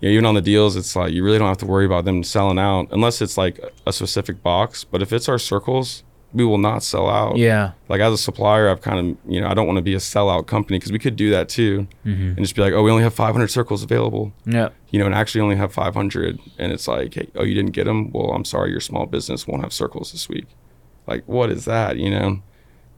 you 0.02 0.10
know, 0.10 0.14
even 0.14 0.26
on 0.26 0.36
the 0.36 0.42
deals, 0.42 0.76
it's 0.76 0.96
like 0.96 1.14
you 1.14 1.24
really 1.24 1.38
don't 1.40 1.48
have 1.48 1.58
to 1.60 1.66
worry 1.66 1.86
about 1.86 2.04
them 2.06 2.24
selling 2.24 2.60
out 2.60 2.88
unless 2.92 3.22
it's 3.22 3.38
like 3.38 3.60
a 3.88 3.94
specific 3.94 4.44
box. 4.44 4.84
But 4.84 5.02
if 5.02 5.14
it's 5.14 5.30
our 5.30 5.40
circles, 5.40 6.04
we 6.34 6.46
will 6.46 6.58
not 6.58 6.82
sell 6.82 7.10
out. 7.10 7.36
Yeah. 7.38 7.72
Like 7.90 8.00
as 8.02 8.14
a 8.14 8.18
supplier, 8.18 8.70
I've 8.70 8.82
kind 8.82 9.00
of 9.00 9.32
you 9.32 9.40
know 9.42 9.48
I 9.48 9.54
don't 9.54 9.68
want 9.68 9.78
to 9.78 9.82
be 9.84 9.94
a 9.94 9.98
sellout 10.00 10.48
company 10.48 10.80
because 10.80 10.92
we 10.92 11.00
could 11.00 11.16
do 11.16 11.30
that 11.32 11.50
too, 11.50 11.88
Mm-hmm. 12.06 12.24
and 12.30 12.38
just 12.40 12.56
be 12.56 12.62
like, 12.62 12.74
oh, 12.74 12.82
we 12.84 12.90
only 12.92 13.04
have 13.04 13.14
500 13.14 13.50
circles 13.52 13.84
available, 13.84 14.32
Yeah. 14.46 14.70
you 14.92 15.00
know, 15.00 15.06
and 15.06 15.14
actually 15.16 15.42
only 15.42 15.58
have 15.58 15.74
500, 15.74 16.40
and 16.58 16.72
it's 16.72 16.88
like, 16.88 17.14
hey, 17.14 17.28
oh, 17.36 17.44
you 17.44 17.54
didn't 17.54 17.72
get 17.72 17.84
them? 17.86 18.12
Well, 18.12 18.32
I'm 18.32 18.46
sorry, 18.46 18.72
your 18.72 18.80
small 18.80 19.06
business 19.06 19.46
won't 19.46 19.62
have 19.64 19.74
circles 19.74 20.14
this 20.14 20.30
week. 20.30 20.46
Like, 21.06 21.24
what 21.28 21.50
is 21.52 21.66
that, 21.66 21.98
you 21.98 22.10
know? 22.10 22.42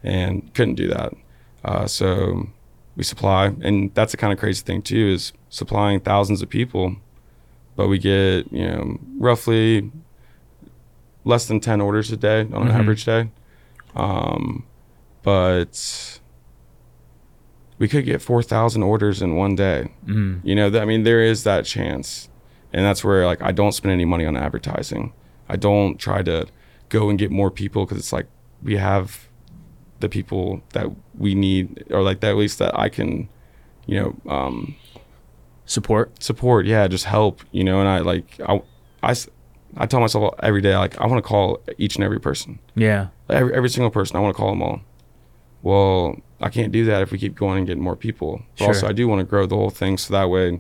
And 0.04 0.54
couldn't 0.54 0.76
do 0.76 0.88
that. 0.89 1.13
Uh, 1.66 1.88
so 1.88 2.50
we 2.96 3.04
supply, 3.04 3.48
and 3.62 3.94
that's 3.96 4.12
the 4.12 4.18
kind 4.18 4.32
of 4.34 4.40
crazy 4.40 4.64
thing 4.64 4.82
too 4.82 5.08
is 5.14 5.34
supplying 5.50 6.00
thousands 6.00 6.42
of 6.42 6.50
people, 6.50 6.96
but 7.76 7.88
we 7.88 7.98
get 7.98 8.52
you 8.52 8.66
know 8.68 9.00
roughly 9.18 9.92
less 11.26 11.46
than 11.48 11.60
10 11.60 11.80
orders 11.82 12.12
a 12.12 12.18
day 12.18 12.42
on 12.42 12.68
an 12.68 12.68
Mhm. 12.68 12.80
average 12.80 13.06
day. 13.06 13.30
Um, 13.96 14.66
but 15.24 16.20
we 17.80 17.88
could 17.88 18.06
get 18.06 18.22
4,000 18.22 18.84
orders 18.84 19.22
in 19.22 19.36
one 19.36 19.56
day. 19.56 19.90
Mm. 20.06 20.42
You 20.44 20.54
know, 20.56 20.70
th- 20.70 20.82
I 20.82 20.86
mean, 20.86 21.04
there 21.04 21.22
is 21.22 21.44
that 21.44 21.64
chance. 21.66 22.30
And 22.74 22.84
that's 22.86 23.04
where, 23.04 23.26
like, 23.26 23.42
I 23.42 23.52
don't 23.54 23.72
spend 23.72 23.92
any 23.94 24.04
money 24.06 24.26
on 24.26 24.36
advertising. 24.36 25.14
I 25.48 25.56
don't 25.56 25.98
try 25.98 26.24
to 26.24 26.48
go 26.90 27.10
and 27.10 27.18
get 27.18 27.32
more 27.32 27.50
people 27.52 27.86
because 27.86 27.98
it's 28.00 28.12
like 28.14 28.28
we 28.62 28.76
have 28.78 29.28
the 30.04 30.10
people 30.10 30.62
that 30.74 30.88
we 31.18 31.34
need, 31.34 31.86
or 31.89 32.04
like 32.04 32.20
that 32.20 32.30
at 32.32 32.36
least 32.38 32.60
that 32.60 32.78
I 32.78 32.89
can, 32.89 33.28
you 33.88 33.96
know, 34.00 34.32
um, 34.32 34.76
Support. 35.66 36.22
support. 36.22 36.66
Yeah, 36.66 36.88
just 36.88 37.06
help. 37.06 37.42
You 37.52 37.63
know, 37.63 37.80
and 37.80 37.88
I 37.89 38.00
like 38.00 38.26
I, 38.46 39.16
I 39.78 39.86
tell 39.88 40.02
myself 40.02 40.36
every 40.44 40.62
day 40.62 40.76
like 40.78 41.00
I 41.00 41.08
want 41.08 41.24
to 41.24 41.28
call 41.28 41.62
each 41.78 41.96
and 41.96 42.04
every 42.04 42.20
person, 42.20 42.60
Yeah. 42.76 43.08
every 43.30 43.54
every 43.56 43.70
single 43.70 43.89
person. 43.89 44.18
I 44.18 44.20
want 44.20 44.36
to 44.36 44.38
call 44.38 44.50
them 44.50 44.62
all. 44.62 44.82
Well, 45.62 46.18
I 46.42 46.50
can't 46.50 46.74
do 46.74 46.84
that 46.86 47.02
if 47.02 47.12
we 47.12 47.18
keep 47.18 47.36
going 47.36 47.60
and 47.60 47.68
getting 47.68 47.82
more 47.82 47.96
people. 47.96 48.42
But 48.60 48.66
also, 48.68 48.88
I 48.88 48.92
do 48.92 49.08
want 49.08 49.20
to 49.20 49.24
grow 49.26 49.46
the 49.46 49.56
whole 49.56 49.70
thing 49.70 49.98
so 49.98 50.13
that 50.13 50.30
way 50.30 50.60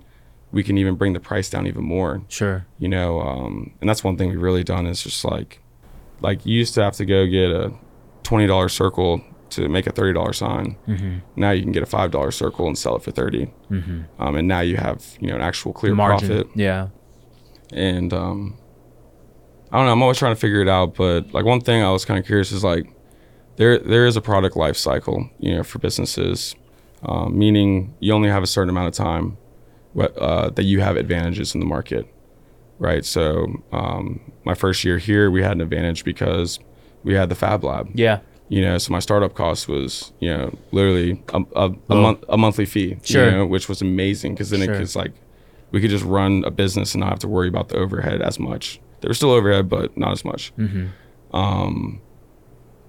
we 0.53 0.63
can 0.63 0.77
even 0.77 0.95
bring 0.95 1.11
the 1.13 1.19
price 1.19 1.49
down 1.49 1.67
even 1.67 1.83
more. 1.83 2.21
Sure. 2.29 2.65
You 2.79 2.87
know, 2.87 3.19
um, 3.19 3.73
and 3.81 3.89
that's 3.89 4.03
one 4.05 4.15
thing 4.17 4.29
we've 4.29 4.41
really 4.41 4.63
done 4.63 4.87
is 4.87 5.03
just 5.03 5.25
like, 5.25 5.59
like 6.21 6.45
you 6.45 6.57
used 6.57 6.73
to 6.75 6.81
have 6.83 6.95
to 6.95 7.05
go 7.05 7.25
get 7.27 7.51
a 7.51 7.73
twenty 8.23 8.47
dollar 8.47 8.69
circle 8.69 9.21
to 9.55 9.67
make 9.69 9.87
a 9.87 9.91
thirty 9.91 10.13
dollar 10.13 10.33
sign. 10.33 10.77
Mm-hmm. 10.87 11.17
Now 11.35 11.51
you 11.51 11.63
can 11.63 11.71
get 11.71 11.83
a 11.83 11.87
five 11.87 12.11
dollar 12.11 12.31
circle 12.31 12.67
and 12.67 12.77
sell 12.77 12.95
it 12.95 13.03
for 13.03 13.11
thirty. 13.11 13.51
Mm-hmm. 13.69 14.01
Um, 14.19 14.35
and 14.35 14.47
now 14.47 14.61
you 14.61 14.77
have 14.77 15.03
you 15.19 15.27
know 15.27 15.35
an 15.35 15.41
actual 15.41 15.73
clear 15.73 15.95
Margin. 15.95 16.27
profit. 16.27 16.47
Yeah. 16.55 16.89
And 17.71 18.13
um, 18.13 18.57
I 19.71 19.77
don't 19.77 19.85
know. 19.87 19.91
I'm 19.91 20.01
always 20.01 20.17
trying 20.17 20.35
to 20.35 20.39
figure 20.39 20.61
it 20.61 20.69
out. 20.69 20.95
But 20.95 21.33
like 21.33 21.45
one 21.45 21.61
thing 21.61 21.81
I 21.81 21.91
was 21.91 22.05
kind 22.05 22.19
of 22.19 22.25
curious 22.25 22.51
is 22.51 22.63
like 22.63 22.87
there 23.55 23.79
there 23.79 24.05
is 24.05 24.15
a 24.15 24.21
product 24.21 24.55
life 24.55 24.77
cycle, 24.77 25.29
you 25.39 25.55
know, 25.55 25.63
for 25.63 25.79
businesses, 25.79 26.55
um, 27.03 27.37
meaning 27.37 27.95
you 27.99 28.13
only 28.13 28.29
have 28.29 28.43
a 28.43 28.47
certain 28.47 28.69
amount 28.69 28.87
of 28.87 28.93
time 28.93 29.37
uh, 29.99 30.49
that 30.49 30.63
you 30.63 30.81
have 30.81 30.97
advantages 30.97 31.53
in 31.53 31.59
the 31.59 31.65
market, 31.65 32.07
right? 32.79 33.05
So 33.05 33.47
um, 33.71 34.19
my 34.43 34.55
first 34.55 34.83
year 34.83 34.97
here, 34.97 35.29
we 35.29 35.41
had 35.41 35.53
an 35.53 35.61
advantage 35.61 36.03
because 36.03 36.59
we 37.03 37.13
had 37.13 37.29
the 37.29 37.35
Fab 37.35 37.63
Lab. 37.63 37.89
Yeah. 37.93 38.19
You 38.53 38.61
know, 38.61 38.77
so 38.77 38.91
my 38.91 38.99
startup 38.99 39.33
cost 39.33 39.67
was, 39.67 40.11
you 40.19 40.29
know, 40.29 40.53
literally 40.71 41.09
a, 41.33 41.41
a, 41.55 41.65
a 41.89 41.95
month 41.95 42.19
a 42.29 42.37
monthly 42.37 42.65
fee, 42.73 42.97
Sure. 43.03 43.25
you 43.25 43.31
know, 43.31 43.45
which 43.53 43.67
was 43.67 43.81
amazing 43.81 44.33
because 44.33 44.49
then 44.51 44.61
Sure. 44.63 44.75
it 44.75 44.79
was 44.79 44.95
like 44.95 45.13
we 45.71 45.81
could 45.81 45.89
just 45.89 46.05
run 46.05 46.43
a 46.45 46.51
business 46.51 46.93
and 46.93 46.99
not 47.01 47.09
have 47.09 47.19
to 47.19 47.27
worry 47.27 47.47
about 47.47 47.69
the 47.69 47.77
overhead 47.77 48.21
as 48.21 48.37
much. 48.39 48.79
There 49.01 49.09
was 49.09 49.17
still 49.17 49.31
overhead, 49.31 49.69
but 49.69 49.97
not 49.97 50.11
as 50.11 50.23
much. 50.23 50.53
Mm-hmm. 50.57 51.35
Um, 51.35 51.99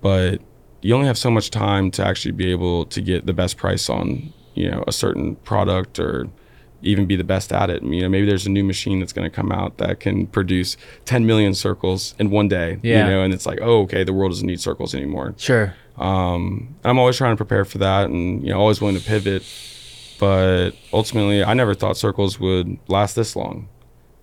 but 0.03 0.41
you 0.83 0.95
only 0.95 1.07
have 1.07 1.17
so 1.19 1.31
much 1.31 1.51
time 1.51 1.91
to 1.93 2.07
actually 2.07 2.33
be 2.33 2.51
able 2.51 2.85
to 2.87 3.01
get 3.01 3.25
the 3.25 3.33
best 3.33 3.57
price 3.57 3.89
on, 3.89 4.33
you 4.55 4.71
know, 4.71 4.85
a 4.87 4.93
certain 4.93 5.37
product 5.37 5.99
or 5.99 6.29
even 6.85 7.07
be 7.07 7.17
the 7.17 7.25
best 7.25 7.53
at 7.53 7.71
it. 7.71 7.83
You 7.83 8.03
know, 8.03 8.09
maybe 8.09 8.27
there's 8.27 8.47
a 8.47 8.51
new 8.51 8.65
machine 8.65 9.01
that's 9.01 9.13
going 9.13 9.29
to 9.29 9.35
come 9.35 9.51
out 9.51 9.79
that 9.79 10.01
can 10.01 10.27
produce 10.27 10.77
10 11.07 11.27
million 11.27 11.55
circles 11.55 12.15
in 12.19 12.31
one 12.31 12.49
day. 12.49 12.79
Yeah. 12.83 13.05
You 13.05 13.11
know, 13.11 13.23
and 13.23 13.35
it's 13.35 13.47
like, 13.47 13.59
oh, 13.63 13.83
okay, 13.83 14.05
the 14.05 14.13
world 14.13 14.33
doesn't 14.33 14.47
need 14.47 14.61
circles 14.61 14.95
anymore. 14.95 15.35
Sure. 15.37 15.75
Um, 15.97 16.75
I'm 16.85 16.99
always 16.99 17.17
trying 17.17 17.33
to 17.33 17.37
prepare 17.37 17.65
for 17.65 17.79
that, 17.79 18.09
and 18.09 18.43
you 18.43 18.51
know, 18.51 18.61
always 18.61 18.81
willing 18.81 18.99
to 18.99 19.05
pivot. 19.05 19.45
But 20.19 20.73
ultimately, 20.93 21.43
I 21.43 21.55
never 21.55 21.75
thought 21.75 21.97
circles 21.97 22.39
would 22.41 22.79
last 22.89 23.15
this 23.15 23.37
long. 23.37 23.69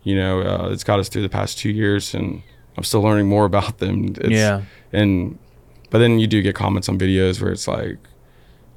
You 0.04 0.16
know, 0.16 0.42
uh, 0.42 0.70
it's 0.72 0.84
got 0.84 1.00
us 1.00 1.10
through 1.10 1.22
the 1.22 1.30
past 1.30 1.58
two 1.58 1.70
years, 1.70 2.14
and 2.14 2.42
I'm 2.78 2.84
still 2.84 3.02
learning 3.02 3.28
more 3.28 3.46
about 3.52 3.78
them. 3.78 4.16
It's, 4.18 4.30
yeah. 4.30 4.64
And 4.92 5.38
but 5.90 6.00
then 6.00 6.20
you 6.20 6.28
do 6.28 6.42
get 6.42 6.56
comments 6.56 6.90
on 6.90 6.98
videos 6.98 7.42
where 7.42 7.52
it's 7.52 7.68
like, 7.68 7.98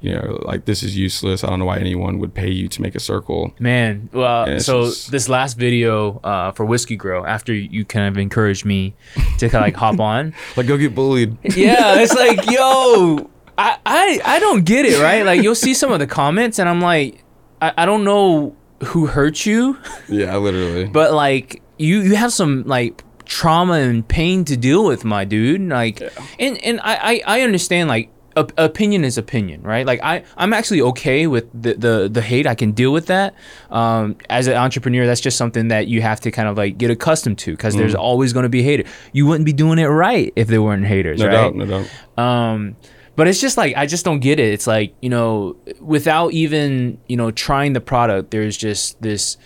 you 0.05 0.13
know, 0.15 0.39
like 0.43 0.67
this 0.67 0.83
is 0.83 0.97
useless. 0.97 1.43
I 1.43 1.49
don't 1.49 1.59
know 1.59 1.65
why 1.65 1.79
anyone 1.79 2.19
would 2.19 2.35
pay 2.35 2.51
you 2.51 2.69
to 2.69 2.83
make 2.83 2.95
a 2.95 3.01
circle. 3.01 3.55
Man, 3.59 4.11
well, 4.13 4.61
so 4.61 4.85
just- 4.85 5.11
this 5.11 5.29
last 5.31 5.55
video 5.57 6.21
uh, 6.23 6.53
for 6.53 6.67
Whiskey 6.67 6.97
Grail, 6.97 7.25
after 7.27 7.55
you 7.55 7.85
kind 7.87 8.07
of 8.07 8.19
encouraged 8.19 8.65
me 8.67 8.95
to 9.39 9.49
kind 9.49 9.63
of 9.65 9.69
like 9.69 9.77
hop 9.77 9.99
on, 10.13 10.35
Like, 10.57 10.67
go 10.67 10.77
get 10.77 10.95
bullied. 10.95 11.37
yeah, 11.57 12.01
it's 12.01 12.15
like, 12.15 12.51
yo, 12.51 13.31
I, 13.57 13.79
I, 13.87 14.21
I 14.25 14.39
don't 14.41 14.65
get 14.67 14.85
it, 14.85 15.01
right? 15.01 15.25
Like, 15.25 15.43
you'll 15.43 15.55
see 15.55 15.73
some 15.73 15.91
of 15.91 16.01
the 16.01 16.07
comments, 16.07 16.59
and 16.59 16.69
I'm 16.69 16.81
like, 16.83 17.25
I, 17.63 17.73
I 17.79 17.87
don't 17.87 18.05
know 18.05 18.55
who 18.85 19.07
hurt 19.07 19.47
you, 19.47 19.79
yeah, 20.09 20.37
literally. 20.37 20.85
but 20.85 21.15
like, 21.15 21.63
you, 21.79 22.01
you 22.03 22.15
have 22.17 22.33
some 22.33 22.65
like 22.67 23.03
trauma 23.25 23.75
and 23.75 24.07
pain 24.07 24.45
to 24.45 24.57
deal 24.57 24.85
with, 24.85 25.03
my 25.05 25.25
dude. 25.25 25.63
Like, 25.63 26.03
and 26.39 26.59
and 26.63 26.79
I, 26.83 27.23
I, 27.27 27.39
I 27.39 27.41
understand 27.41 27.89
like. 27.89 28.11
Op- 28.37 28.53
Opinion 28.59 29.05
is 29.05 29.19
opinion, 29.19 29.63
right? 29.63 29.87
Like 29.87 30.01
I, 30.03 30.25
I'm 30.37 30.53
actually 30.53 30.81
okay 30.83 31.27
with 31.27 31.47
the, 31.53 31.75
the 31.75 32.09
the 32.11 32.23
hate. 32.23 32.47
I 32.47 32.55
can 32.55 32.73
deal 32.73 32.93
with 32.93 33.07
that. 33.07 33.35
Um, 33.71 34.17
as 34.29 34.47
an 34.47 34.55
entrepreneur, 34.55 35.07
that's 35.07 35.21
just 35.21 35.37
something 35.37 35.69
that 35.69 35.87
you 35.89 36.03
have 36.03 36.21
to 36.21 36.31
kind 36.31 36.49
of 36.49 36.57
like 36.57 36.79
get 36.79 36.91
accustomed 36.91 37.39
to, 37.39 37.53
because 37.53 37.77
there's 37.77 37.95
always 37.95 38.33
going 38.33 38.45
to 38.45 38.49
be 38.49 38.63
haters. 38.63 38.91
You 39.13 39.27
wouldn't 39.27 39.47
be 39.47 39.53
doing 39.53 39.79
it 39.79 39.87
right 39.87 40.33
if 40.37 40.49
there 40.49 40.63
weren't 40.63 40.87
haters, 40.87 41.21
no 41.21 41.27
right? 41.27 41.33
doubt, 41.33 41.55
no 41.55 41.67
doubt. 41.67 42.23
Um, 42.23 42.77
but 43.17 43.29
it's 43.29 43.41
just 43.41 43.57
like 43.57 43.77
I 43.77 43.87
just 43.87 44.05
don't 44.05 44.21
get 44.21 44.41
it. 44.41 44.53
It's 44.53 44.67
like 44.67 44.95
you 45.01 45.11
know, 45.11 45.57
without 45.81 46.33
even 46.33 46.99
you 47.07 47.17
know 47.17 47.31
trying 47.31 47.73
the 47.73 47.81
product, 47.81 48.31
there's 48.31 48.57
just 48.57 49.01
this 49.01 49.37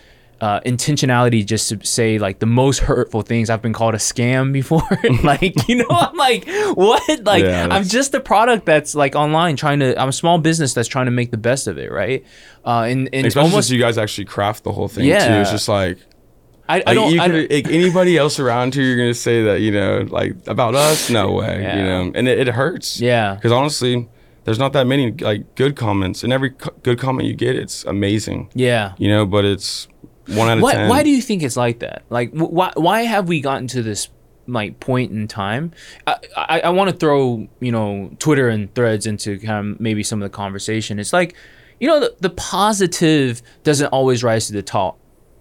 uh, 0.41 0.61
intentionality 0.61 1.45
just 1.45 1.69
to 1.69 1.85
say 1.85 2.19
like 2.19 2.39
the 2.39 2.47
most 2.47 2.79
hurtful 2.79 3.23
things. 3.23 3.51
I've 3.51 3.61
been 3.63 3.73
called 3.73 3.95
a 3.95 3.99
scam 3.99 4.53
before. 4.61 4.83
like 5.25 5.69
you 5.69 5.77
know, 5.77 5.87
I'm 5.91 6.17
like 6.17 6.47
what? 6.75 7.25
Like 7.25 7.45
Yeah, 7.45 7.69
I'm 7.71 7.85
just 7.85 8.15
a 8.15 8.21
product 8.21 8.65
that's 8.67 8.95
like 8.95 9.15
online 9.17 9.57
trying 9.57 9.81
to. 9.81 10.01
I'm 10.01 10.09
a 10.11 10.13
small 10.13 10.39
business 10.39 10.75
that's 10.75 10.89
trying 10.89 11.07
to 11.07 11.11
make 11.13 11.31
the 11.31 11.37
best 11.39 11.67
of 11.67 11.77
it, 11.79 11.91
right? 11.91 12.25
Uh, 12.65 12.83
and 12.89 13.09
and 13.13 13.27
Especially 13.27 13.51
almost 13.51 13.71
you 13.71 13.79
guys 13.81 13.99
actually 13.99 14.27
craft 14.27 14.65
the 14.65 14.73
whole 14.73 14.89
thing 14.89 15.05
too. 15.05 15.09
Yeah. 15.11 15.41
It's 15.41 15.51
just 15.51 15.69
like 15.69 15.99
I, 16.69 16.75
I 16.75 16.77
Like, 16.79 16.95
don't. 16.95 17.13
you 17.15 17.21
I, 17.21 17.29
could, 17.29 17.51
like, 17.51 17.67
anybody 17.69 18.17
else 18.19 18.39
around 18.39 18.75
here, 18.75 18.85
you're 18.85 18.97
gonna 18.99 19.15
say 19.15 19.43
that 19.45 19.61
you 19.63 19.71
know, 19.73 20.07
like 20.11 20.37
about 20.47 20.75
us, 20.75 21.09
no 21.11 21.33
way, 21.41 21.63
Yeah. 21.63 21.77
you 21.79 21.83
know, 21.83 22.13
and 22.15 22.29
it, 22.29 22.47
it 22.47 22.49
hurts. 22.55 23.01
yeah. 23.01 23.35
Because 23.35 23.53
honestly, 23.53 24.07
there's 24.45 24.59
not 24.59 24.73
that 24.75 24.87
many 24.87 25.11
like 25.13 25.55
good 25.55 25.77
comments, 25.77 26.23
and 26.23 26.33
every 26.33 26.51
co- 26.51 26.75
good 26.83 26.99
comment 26.99 27.27
you 27.27 27.35
get, 27.35 27.57
it's 27.57 27.85
amazing, 27.85 28.51
Yeah. 28.55 28.93
you 28.99 29.09
know. 29.09 29.25
But 29.25 29.47
it's 29.47 29.89
one 30.29 30.49
out 30.49 30.59
of 30.59 30.63
Why, 30.63 30.73
ten. 30.75 30.89
why 30.89 31.03
do 31.03 31.11
you 31.11 31.23
think 31.23 31.43
it's 31.43 31.57
like 31.57 31.81
that? 31.81 32.03
Like, 32.11 32.31
wh- 32.33 32.53
why 32.53 32.73
why 32.77 33.03
have 33.03 33.29
we 33.29 33.41
gotten 33.41 33.67
to 33.69 33.83
this 33.83 34.09
like 34.47 34.81
point 34.81 35.13
in 35.13 35.29
time? 35.29 35.73
I 36.07 36.17
I, 36.37 36.61
I 36.61 36.69
want 36.71 36.91
to 36.91 36.97
throw 36.97 37.49
you 37.61 37.73
know 37.73 38.11
Twitter 38.19 38.49
and 38.49 38.73
Threads 38.75 39.07
into 39.07 39.39
kind 39.39 39.73
of 39.75 39.81
maybe 39.81 40.03
some 40.03 40.23
of 40.23 40.31
the 40.31 40.35
conversation. 40.37 40.99
It's 40.99 41.13
like, 41.13 41.35
you 41.81 41.87
know, 41.89 42.01
the, 42.01 42.15
the 42.21 42.31
positive 42.31 43.43
doesn't 43.65 43.89
always 43.89 44.23
rise 44.25 44.47
to 44.49 44.53
the 44.53 44.63
top. 44.63 44.99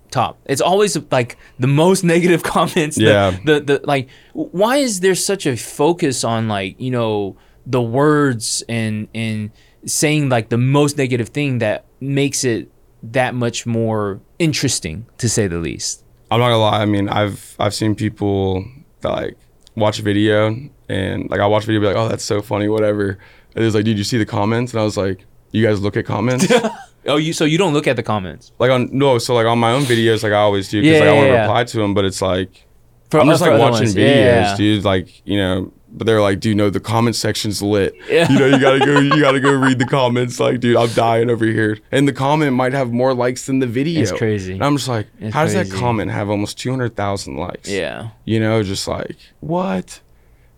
Top. 0.09 0.37
It's 0.45 0.61
always 0.61 0.97
like 1.11 1.37
the 1.59 1.67
most 1.67 2.03
negative 2.13 2.41
comments. 2.43 2.95
the- 2.95 3.03
Yeah. 3.03 3.37
The 3.43 3.59
the 3.59 3.81
like. 3.83 4.07
Why 4.33 4.77
is 4.77 5.01
there 5.01 5.15
such 5.15 5.45
a 5.45 5.57
focus 5.57 6.23
on 6.23 6.47
like 6.47 6.79
you 6.79 6.91
know 6.91 7.35
the 7.65 7.81
words 7.81 8.63
and 8.69 9.09
and 9.13 9.51
saying 9.85 10.29
like 10.29 10.47
the 10.49 10.57
most 10.57 10.97
negative 10.97 11.29
thing 11.29 11.57
that 11.59 11.83
makes 11.99 12.43
it 12.45 12.69
that 13.13 13.35
much 13.35 13.65
more 13.65 14.19
interesting 14.39 15.05
to 15.17 15.27
say 15.29 15.47
the 15.47 15.57
least 15.59 16.03
I'm 16.29 16.39
not 16.39 16.47
gonna 16.49 16.57
lie. 16.61 16.81
I 16.81 16.85
mean, 16.85 17.07
I've 17.09 17.55
I've 17.59 17.73
seen 17.73 17.95
people 17.95 18.65
that 19.01 19.09
like 19.11 19.37
watch 19.75 19.99
a 19.99 20.01
video 20.01 20.55
and 20.89 21.29
like 21.29 21.39
I 21.39 21.45
watch 21.47 21.63
a 21.63 21.67
video, 21.67 21.79
be 21.81 21.87
like, 21.87 21.95
oh, 21.95 22.09
that's 22.09 22.23
so 22.23 22.41
funny, 22.41 22.67
whatever. 22.67 23.11
And 23.55 23.63
it 23.63 23.65
was 23.65 23.75
like, 23.75 23.85
dude, 23.85 23.97
you 23.97 24.03
see 24.03 24.17
the 24.17 24.25
comments? 24.25 24.73
And 24.73 24.81
I 24.81 24.83
was 24.83 24.97
like, 24.97 25.25
you 25.51 25.65
guys 25.65 25.79
look 25.81 25.95
at 25.97 26.05
comments? 26.05 26.51
Oh, 27.09 27.15
you 27.15 27.31
so 27.31 27.45
you 27.45 27.57
don't 27.57 27.71
look 27.71 27.87
at 27.87 27.95
the 27.95 28.03
comments 28.03 28.51
like 28.59 28.69
on 28.69 28.89
no, 28.91 29.17
so 29.17 29.33
like 29.33 29.45
on 29.45 29.57
my 29.59 29.71
own 29.71 29.83
videos, 29.83 30.23
like 30.23 30.33
I 30.33 30.39
always 30.39 30.67
do 30.67 30.81
because 30.81 30.95
Yeah, 30.99 31.05
like 31.05 31.09
I 31.09 31.13
want 31.13 31.23
to 31.23 31.27
yeah, 31.27 31.33
yeah. 31.35 31.41
reply 31.43 31.63
to 31.63 31.77
them, 31.77 31.93
but 31.93 32.03
it's 32.03 32.21
like 32.21 32.65
For- 33.09 33.21
I'm 33.21 33.27
just 33.29 33.39
like 33.41 33.57
watching 33.57 33.87
videos, 33.87 33.95
Yeah. 33.95 34.55
dude. 34.57 34.83
Like 34.83 35.25
you 35.25 35.37
know, 35.37 35.71
but 35.91 36.05
they're 36.05 36.21
like, 36.21 36.39
dude, 36.39 36.57
no, 36.57 36.69
the 36.69 36.79
comment 36.79 37.15
section's 37.15 37.61
lit. 37.61 37.93
Yeah. 38.09 38.31
You 38.31 38.39
know, 38.39 38.45
you 38.47 38.59
gotta 38.59 38.79
go, 38.79 38.99
you 38.99 39.19
gotta 39.21 39.39
go 39.39 39.51
read 39.53 39.79
the 39.79 39.85
comments. 39.85 40.39
Like, 40.39 40.59
dude, 40.59 40.77
I'm 40.77 40.89
dying 40.89 41.29
over 41.29 41.45
here, 41.45 41.77
and 41.91 42.07
the 42.07 42.13
comment 42.13 42.53
might 42.53 42.73
have 42.73 42.91
more 42.91 43.13
likes 43.13 43.45
than 43.45 43.59
the 43.59 43.67
video. 43.67 44.01
It's 44.01 44.11
crazy. 44.11 44.53
And 44.53 44.63
I'm 44.63 44.77
just 44.77 44.87
like, 44.87 45.07
It's 45.19 45.33
how 45.33 45.43
does 45.43 45.53
that 45.53 45.69
comment 45.71 46.11
have 46.11 46.29
almost 46.29 46.57
200,000 46.59 47.35
likes? 47.35 47.69
Yeah. 47.69 48.09
You 48.25 48.39
know, 48.39 48.63
just 48.63 48.87
like 48.87 49.17
what? 49.39 49.99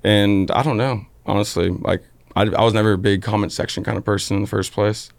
And 0.04 0.50
I 0.52 0.64
don't 0.64 0.78
know, 0.78 1.06
honestly. 1.26 1.70
Like, 1.70 2.04
I, 2.36 2.44
I 2.44 2.64
was 2.64 2.74
never 2.74 2.94
a 2.94 2.98
big 2.98 3.22
comment 3.22 3.52
section 3.52 3.84
kind 3.84 3.98
of 3.98 4.06
person 4.06 4.38
in 4.38 4.44
the 4.44 4.50
first 4.50 4.72
place. 4.72 5.12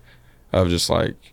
Of 0.52 0.68
just 0.68 0.90
like 0.90 1.32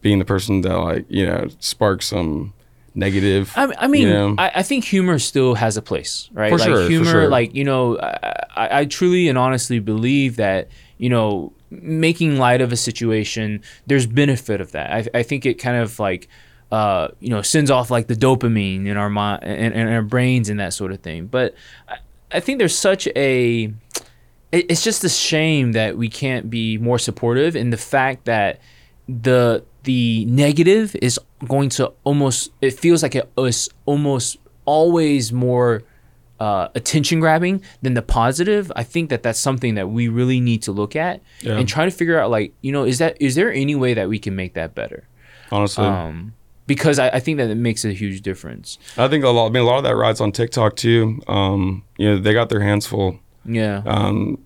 being 0.00 0.18
the 0.18 0.24
person 0.24 0.62
that 0.62 0.74
like 0.74 1.04
you 1.08 1.26
know 1.26 1.48
sparks 1.58 2.06
some 2.06 2.54
negative. 2.94 3.52
I, 3.56 3.72
I 3.78 3.86
mean, 3.86 4.02
you 4.02 4.12
know? 4.12 4.34
I, 4.38 4.52
I 4.56 4.62
think 4.62 4.84
humor 4.84 5.18
still 5.18 5.54
has 5.54 5.76
a 5.76 5.82
place, 5.82 6.28
right? 6.32 6.50
For 6.50 6.58
like 6.58 6.66
sure, 6.66 6.84
for 6.84 6.88
humor, 6.88 7.10
sure. 7.10 7.28
like 7.28 7.54
you 7.54 7.64
know, 7.64 7.98
I, 7.98 8.80
I, 8.80 8.84
truly 8.84 9.28
and 9.28 9.36
honestly 9.38 9.78
believe 9.78 10.36
that 10.36 10.68
you 10.98 11.08
know, 11.08 11.52
making 11.70 12.38
light 12.38 12.60
of 12.60 12.72
a 12.72 12.76
situation, 12.76 13.62
there's 13.86 14.06
benefit 14.06 14.60
of 14.60 14.72
that. 14.72 14.92
I, 14.92 15.18
I 15.18 15.22
think 15.22 15.46
it 15.46 15.54
kind 15.54 15.76
of 15.76 15.98
like. 15.98 16.28
Uh, 16.72 17.08
you 17.20 17.28
know, 17.28 17.40
sends 17.40 17.70
off 17.70 17.88
like 17.88 18.08
the 18.08 18.16
dopamine 18.16 18.86
in 18.88 18.96
our 18.96 19.10
mind 19.10 19.44
and 19.44 19.74
in, 19.74 19.86
our 19.86 20.02
brains 20.02 20.48
and 20.48 20.58
that 20.58 20.72
sort 20.72 20.90
of 20.90 20.98
thing. 20.98 21.26
But 21.26 21.54
I, 21.88 21.98
I 22.32 22.40
think 22.40 22.58
there's 22.58 22.76
such 22.76 23.06
a 23.14 23.72
it- 24.54 24.70
it's 24.70 24.82
just 24.82 25.04
a 25.04 25.08
shame 25.08 25.72
that 25.72 25.96
we 25.96 26.08
can't 26.08 26.48
be 26.48 26.78
more 26.78 26.98
supportive 26.98 27.54
in 27.54 27.70
the 27.70 27.76
fact 27.76 28.24
that 28.24 28.60
the 29.08 29.64
the 29.84 30.24
negative 30.26 30.96
is 31.02 31.18
going 31.48 31.68
to 31.70 31.92
almost 32.04 32.50
it 32.60 32.72
feels 32.72 33.02
like 33.02 33.14
it 33.14 33.30
is 33.38 33.68
almost 33.86 34.38
always 34.64 35.32
more 35.32 35.82
uh, 36.40 36.68
attention 36.74 37.20
grabbing 37.20 37.62
than 37.82 37.94
the 37.94 38.02
positive 38.02 38.72
i 38.76 38.82
think 38.82 39.08
that 39.10 39.22
that's 39.22 39.38
something 39.38 39.74
that 39.76 39.88
we 39.88 40.08
really 40.08 40.40
need 40.40 40.60
to 40.62 40.72
look 40.72 40.96
at 40.96 41.20
Yeah. 41.42 41.56
and 41.58 41.68
try 41.68 41.84
to 41.84 41.90
figure 41.90 42.18
out 42.18 42.30
like 42.30 42.52
you 42.60 42.72
know 42.72 42.84
is 42.84 42.98
that 42.98 43.16
is 43.20 43.34
there 43.36 43.52
any 43.52 43.74
way 43.74 43.94
that 43.94 44.08
we 44.08 44.18
can 44.18 44.34
make 44.34 44.54
that 44.54 44.74
better 44.74 45.06
honestly. 45.52 45.84
um, 45.86 46.32
because 46.66 46.98
I, 46.98 47.08
I 47.10 47.20
think 47.20 47.38
that 47.38 47.50
it 47.50 47.56
makes 47.56 47.84
a 47.84 47.92
huge 47.92 48.22
difference 48.22 48.78
I 48.96 49.06
think 49.08 49.22
a 49.24 49.28
lot. 49.30 49.46
I 49.46 49.50
mean, 49.50 49.62
a 49.62 49.66
lot 49.66 49.78
of 49.78 49.84
that 49.84 49.96
rides 49.96 50.20
on 50.20 50.32
TikTok 50.32 50.76
too. 50.76 51.20
Um, 51.28 51.82
you 51.98 52.08
know, 52.08 52.18
they 52.18 52.32
got 52.32 52.48
their 52.48 52.60
hands 52.62 52.86
full. 52.86 53.18
yeah 53.44 53.82
Um, 53.86 54.38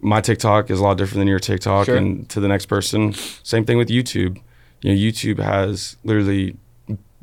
my 0.00 0.20
TikTok 0.20 0.70
is 0.70 0.80
a 0.80 0.82
lot 0.82 0.96
different 0.98 1.20
than 1.20 1.28
your 1.28 1.38
TikTok, 1.38 1.86
Sure. 1.86 1.96
and 1.96 2.28
to 2.30 2.40
the 2.40 2.48
next 2.48 2.66
person, 2.66 3.12
same 3.42 3.64
thing 3.64 3.78
with 3.78 3.88
YouTube. 3.88 4.40
You 4.84 4.92
know, 4.92 5.00
YouTube 5.00 5.38
has 5.42 5.96
literally 6.04 6.56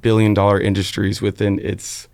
billion 0.01 0.34
dollar 0.34 0.59
industries 0.59 1.22
within 1.22 1.59
its 1.59 2.07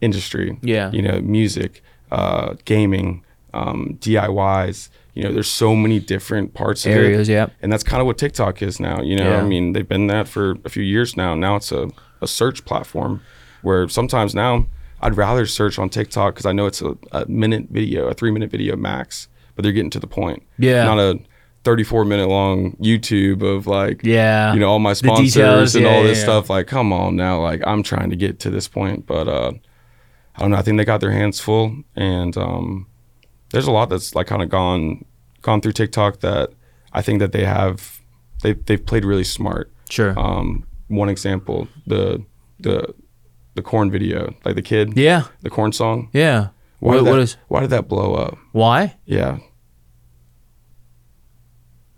industry. 0.00 0.58
Yeah. 0.62 0.90
You 0.92 1.02
know, 1.02 1.20
music, 1.20 1.82
uh, 2.10 2.54
gaming, 2.64 3.22
um, 3.52 3.98
DIYs. 4.00 4.88
You 5.12 5.24
know, 5.24 5.32
there's 5.32 5.50
so 5.50 5.76
many 5.76 6.00
different 6.00 6.54
parts 6.54 6.86
of 6.86 6.92
it. 6.92 6.94
areas 6.94 7.28
yeah 7.28 7.48
And 7.60 7.70
that's 7.70 7.82
kind 7.82 8.00
of 8.00 8.06
what 8.06 8.16
TikTok 8.16 8.62
is 8.62 8.80
now. 8.80 9.02
You 9.02 9.16
know, 9.16 9.28
Yeah. 9.28 9.40
I 9.40 9.44
mean, 9.44 9.74
they've 9.74 9.86
been 9.86 10.06
that 10.06 10.26
for 10.26 10.56
a 10.64 10.70
few 10.70 10.82
years 10.82 11.18
now. 11.18 11.34
Now 11.34 11.56
it's 11.56 11.70
a, 11.70 11.90
a 12.22 12.26
search 12.26 12.64
platform 12.64 13.20
where 13.60 13.90
sometimes 13.90 14.34
now 14.34 14.68
I'd 15.02 15.18
rather 15.18 15.44
search 15.44 15.78
on 15.78 15.90
TikTok 15.90 16.34
because 16.34 16.46
I 16.46 16.52
know 16.52 16.64
it's 16.64 16.80
a, 16.80 16.96
a 17.12 17.26
minute 17.26 17.66
video, 17.70 18.06
a 18.06 18.14
three 18.14 18.30
minute 18.30 18.50
video 18.50 18.74
max, 18.74 19.28
but 19.54 19.64
they're 19.64 19.72
getting 19.72 19.90
to 19.90 20.00
the 20.00 20.06
point. 20.06 20.44
Yeah. 20.56 20.84
Not 20.84 20.98
a 20.98 21.20
34 21.64 22.04
minute 22.04 22.28
long 22.28 22.72
YouTube 22.76 23.42
of 23.42 23.66
like, 23.66 24.00
yeah 24.04 24.54
you 24.54 24.60
know, 24.60 24.68
all 24.70 24.78
my 24.78 24.94
The 24.94 25.02
details, 25.02 25.32
sponsors 25.32 25.74
and 25.74 25.84
yeah, 25.84 25.94
all 25.94 26.02
this 26.02 26.18
yeah. 26.18 26.24
stuff. 26.24 26.50
Like, 26.50 26.66
come 26.66 26.92
on 26.92 27.16
now. 27.16 27.40
Like, 27.40 27.60
I'm 27.66 27.82
trying 27.82 28.10
to 28.10 28.16
get 28.16 28.38
to 28.40 28.50
this 28.50 28.68
point, 28.68 29.06
but 29.06 29.28
uh, 29.28 29.52
I 30.36 30.40
don't 30.40 30.50
know. 30.50 30.56
I 30.56 30.62
think 30.62 30.76
they 30.78 30.84
got 30.84 31.00
their 31.00 31.10
hands 31.12 31.40
full, 31.40 31.76
and 31.96 32.36
um, 32.36 32.86
there's 33.50 33.66
a 33.66 33.72
lot 33.72 33.88
that's 33.88 34.14
like 34.14 34.26
kind 34.26 34.42
of 34.42 34.48
gone 34.48 35.04
gone 35.42 35.60
through 35.60 35.72
TikTok 35.72 36.20
that 36.20 36.50
I 36.92 37.02
think 37.02 37.18
that 37.18 37.32
they 37.32 37.44
have 37.44 38.00
they 38.42 38.52
they've 38.52 38.84
played 38.84 39.04
really 39.04 39.24
smart. 39.24 39.70
sure 39.90 40.18
Um, 40.18 40.64
one 40.88 41.08
example, 41.08 41.68
the 41.86 42.24
the 42.60 42.94
the 43.54 43.62
corn 43.62 43.90
video, 43.90 44.34
like 44.44 44.54
the 44.54 44.62
kid, 44.62 44.96
yeah 44.96 45.24
the 45.42 45.50
corn 45.50 45.72
song. 45.72 46.08
yeah 46.12 46.48
Why 46.78 46.90
what, 46.90 46.94
did 46.94 47.04
that, 47.06 47.10
what 47.10 47.18
is 47.20 47.36
why 47.48 47.60
did 47.60 47.70
that 47.70 47.88
blow 47.88 48.14
up? 48.14 48.38
why 48.52 48.96
Yeah, 49.06 49.38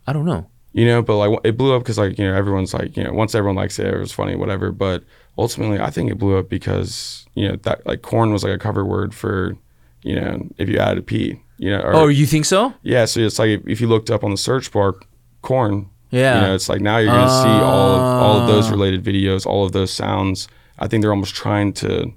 i 0.06 0.12
don't 0.12 0.24
know 0.26 0.46
you 0.72 0.86
know, 0.86 1.02
but 1.02 1.16
like 1.16 1.36
it 1.42 1.56
blew 1.56 1.74
up 1.74 1.82
because 1.82 1.98
like 1.98 2.16
you 2.16 2.24
know 2.24 2.32
everyone's 2.32 2.72
like 2.72 2.96
you 2.96 3.02
know 3.02 3.12
once 3.12 3.34
everyone 3.34 3.56
likes 3.56 3.80
it, 3.80 3.86
it 3.86 3.98
was 3.98 4.12
funny, 4.12 4.36
whatever. 4.36 4.70
But 4.70 5.02
ultimately, 5.36 5.80
I 5.80 5.90
think 5.90 6.12
it 6.12 6.14
blew 6.18 6.38
up 6.38 6.48
because 6.48 7.26
you 7.34 7.48
know 7.48 7.56
that 7.62 7.84
like 7.86 8.02
corn 8.02 8.32
was 8.32 8.44
like 8.44 8.52
a 8.52 8.58
cover 8.58 8.84
word 8.84 9.12
for 9.12 9.56
you 10.04 10.14
know 10.14 10.46
if 10.58 10.68
you 10.68 10.78
added 10.78 10.98
a 10.98 11.02
p, 11.02 11.40
you 11.58 11.70
know. 11.70 11.80
Or, 11.80 11.94
oh 11.94 12.06
you 12.06 12.24
think 12.24 12.44
so 12.44 12.72
yeah, 12.82 13.04
so 13.04 13.18
it's 13.18 13.40
like 13.40 13.62
if, 13.66 13.80
you 13.80 13.88
looked 13.88 14.10
up 14.10 14.22
on 14.22 14.30
the 14.30 14.36
search 14.36 14.70
bar, 14.70 14.94
corn. 15.42 15.90
yeah 16.10 16.36
You 16.36 16.46
know, 16.46 16.54
it's 16.54 16.68
like 16.68 16.80
now 16.80 16.98
you're 16.98 17.10
gonna 17.10 17.42
see 17.42 17.48
all 17.64 17.94
of 17.96 18.22
all 18.22 18.40
of 18.40 18.46
those 18.46 18.68
Ah. 18.68 18.70
related 18.70 19.02
videos, 19.02 19.46
all 19.46 19.64
of 19.64 19.72
those 19.72 19.90
sounds. 19.92 20.46
I 20.78 20.86
think 20.86 21.02
they're 21.02 21.10
almost 21.10 21.34
trying 21.34 21.72
to, 21.82 22.12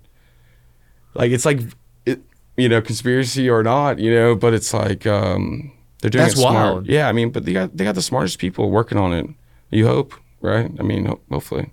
like, 1.16 1.32
it's 1.32 1.44
like, 1.44 1.60
it, 2.06 2.22
you 2.56 2.70
know, 2.70 2.82
conspiracy 2.82 3.50
or 3.50 3.64
not, 3.64 3.98
you 3.98 4.14
know, 4.14 4.36
but 4.36 4.54
it's 4.54 4.76
like 4.76 5.08
um, 5.08 5.72
they're 6.04 6.10
doing 6.12 6.24
That's 6.26 6.36
it 6.36 6.42
smart. 6.42 6.54
wild. 6.56 6.88
Yeah, 6.88 7.08
I 7.08 7.14
mean, 7.14 7.32
but 7.32 7.46
they 7.46 7.54
got 7.54 7.76
they 7.76 7.86
got 7.86 7.96
the 7.96 8.02
smartest 8.02 8.38
people 8.38 8.70
working 8.70 8.98
on 9.00 9.14
it. 9.14 9.26
You 9.72 9.88
hope, 9.88 10.14
right? 10.42 10.70
I 10.80 10.84
mean, 10.84 11.06
ho- 11.06 11.22
hopefully, 11.32 11.72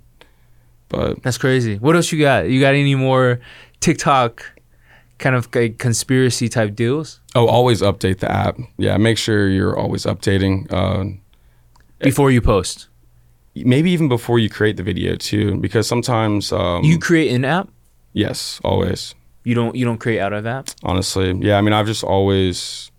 but 0.89 1.21
That's 1.25 1.37
crazy. 1.37 1.77
What 1.79 1.97
else 1.97 2.13
you 2.13 2.21
got? 2.21 2.49
You 2.49 2.61
got 2.61 2.75
any 2.75 2.95
more 2.95 3.41
TikTok 3.81 4.45
kind 5.19 5.35
of 5.37 5.53
like 5.55 5.77
conspiracy 5.79 6.49
type 6.49 6.75
deals 6.75 7.21
oh, 7.35 7.47
always 7.47 7.83
update 7.83 8.21
the 8.21 8.31
app. 8.31 8.57
Yeah, 8.79 8.97
make 8.99 9.19
sure 9.19 9.49
you're 9.49 9.77
always 9.77 10.05
updating. 10.07 10.71
Uh, 10.73 11.19
before 11.99 12.31
you 12.31 12.41
post? 12.41 12.87
maybe 13.57 13.91
even 13.91 14.09
before 14.09 14.39
you 14.39 14.49
create 14.49 14.77
the 14.77 14.83
video 14.83 15.17
too, 15.17 15.57
because 15.57 15.87
sometimes 15.89 16.53
um, 16.53 16.85
You 16.85 16.99
create 16.99 17.35
an 17.35 17.45
app. 17.45 17.69
yes, 18.13 18.61
always. 18.65 19.15
You 19.45 19.55
don't. 19.55 19.75
You 19.75 19.85
don't 19.87 19.99
create 19.99 20.21
out 20.21 20.33
of 20.33 20.47
app. 20.47 20.69
honestly. 20.83 21.35
Yeah, 21.41 21.57
I 21.59 21.61
mean, 21.63 21.73
I've 21.73 21.87
just 21.87 22.05
always 22.05 22.90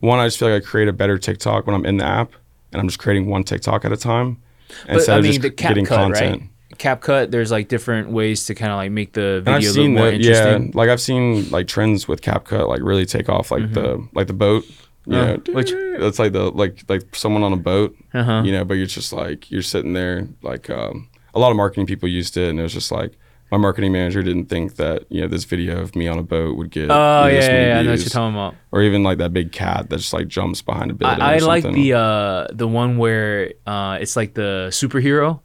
one. 0.00 0.18
I 0.18 0.26
just 0.26 0.38
feel 0.38 0.50
like 0.50 0.62
I 0.62 0.66
create 0.66 0.88
a 0.88 0.92
better 0.92 1.18
TikTok 1.18 1.66
when 1.66 1.74
I'm 1.74 1.84
in 1.86 1.96
the 1.98 2.04
app, 2.06 2.32
and 2.72 2.80
I'm 2.80 2.88
just 2.88 2.98
creating 2.98 3.26
one 3.28 3.44
TikTok 3.44 3.84
at 3.84 3.92
a 3.92 3.96
time 3.96 4.38
But 4.86 5.08
I 5.08 5.16
of 5.16 5.22
mean, 5.24 5.32
just 5.32 5.42
the 5.42 5.50
cap 5.50 5.70
getting 5.70 5.84
cut, 5.86 5.96
content. 5.96 6.40
right? 6.42 6.50
CapCut. 6.78 7.30
There's 7.30 7.50
like 7.50 7.68
different 7.68 8.10
ways 8.10 8.44
to 8.46 8.54
kind 8.54 8.70
of 8.70 8.76
like 8.76 8.92
make 8.92 9.12
the 9.14 9.40
video 9.44 9.72
look 9.72 9.90
more 9.90 10.10
that, 10.10 10.20
yeah. 10.20 10.58
Like 10.74 10.88
I've 10.90 11.00
seen 11.00 11.50
like 11.50 11.66
trends 11.66 12.06
with 12.06 12.20
CapCut 12.22 12.68
like 12.68 12.82
really 12.82 13.06
take 13.06 13.28
off, 13.28 13.50
like 13.50 13.72
the 13.72 14.06
like 14.14 14.26
the 14.28 14.32
boat. 14.34 14.64
You 15.06 15.16
Uh, 15.16 15.24
know, 15.26 15.42
which- 15.54 15.72
it's 15.72 16.18
like 16.18 16.32
the 16.32 16.50
like 16.50 16.84
like 16.88 17.14
someone 17.16 17.42
on 17.42 17.52
a 17.52 17.56
boat. 17.56 17.96
Uh-huh. 18.14 18.42
You 18.44 18.52
know, 18.52 18.64
but 18.64 18.74
you're 18.74 18.86
just 18.86 19.12
like 19.12 19.50
you're 19.50 19.62
sitting 19.62 19.94
there. 19.94 20.28
Like 20.42 20.68
um, 20.70 21.08
a 21.34 21.38
lot 21.40 21.50
of 21.50 21.56
marketing 21.56 21.86
people 21.86 22.08
used 22.08 22.36
it, 22.36 22.48
and 22.50 22.60
it 22.60 22.62
was 22.62 22.74
just 22.74 22.92
like 22.92 23.18
my 23.50 23.56
marketing 23.56 23.92
manager 23.92 24.22
didn't 24.22 24.46
think 24.46 24.76
that 24.76 25.04
you 25.10 25.20
know 25.20 25.28
this 25.28 25.44
video 25.44 25.80
of 25.80 25.96
me 25.96 26.08
on 26.08 26.18
a 26.18 26.22
boat 26.22 26.56
would 26.56 26.70
get. 26.70 26.90
Oh 26.90 27.26
you 27.26 27.32
know, 27.32 27.34
yeah, 27.34 27.34
this 27.34 27.46
yeah, 27.46 27.52
many 27.52 27.66
yeah, 27.66 27.78
I 27.78 27.82
know 27.82 27.90
what 27.90 27.98
you're 28.00 28.08
talking 28.08 28.34
about. 28.34 28.54
or 28.72 28.82
even 28.82 29.02
like 29.02 29.18
that 29.18 29.32
big 29.32 29.52
cat 29.52 29.88
that 29.90 29.96
just 29.96 30.12
like 30.12 30.28
jumps 30.28 30.62
behind 30.62 30.90
a 30.90 30.94
building. 30.94 31.20
I, 31.20 31.34
I 31.34 31.36
or 31.36 31.40
like 31.40 31.62
something. 31.62 31.82
the 31.82 31.94
uh 31.94 32.46
the 32.52 32.68
one 32.68 32.98
where 32.98 33.52
uh 33.66 33.98
it's 34.00 34.16
like 34.16 34.34
the 34.34 34.68
superhero, 34.70 35.40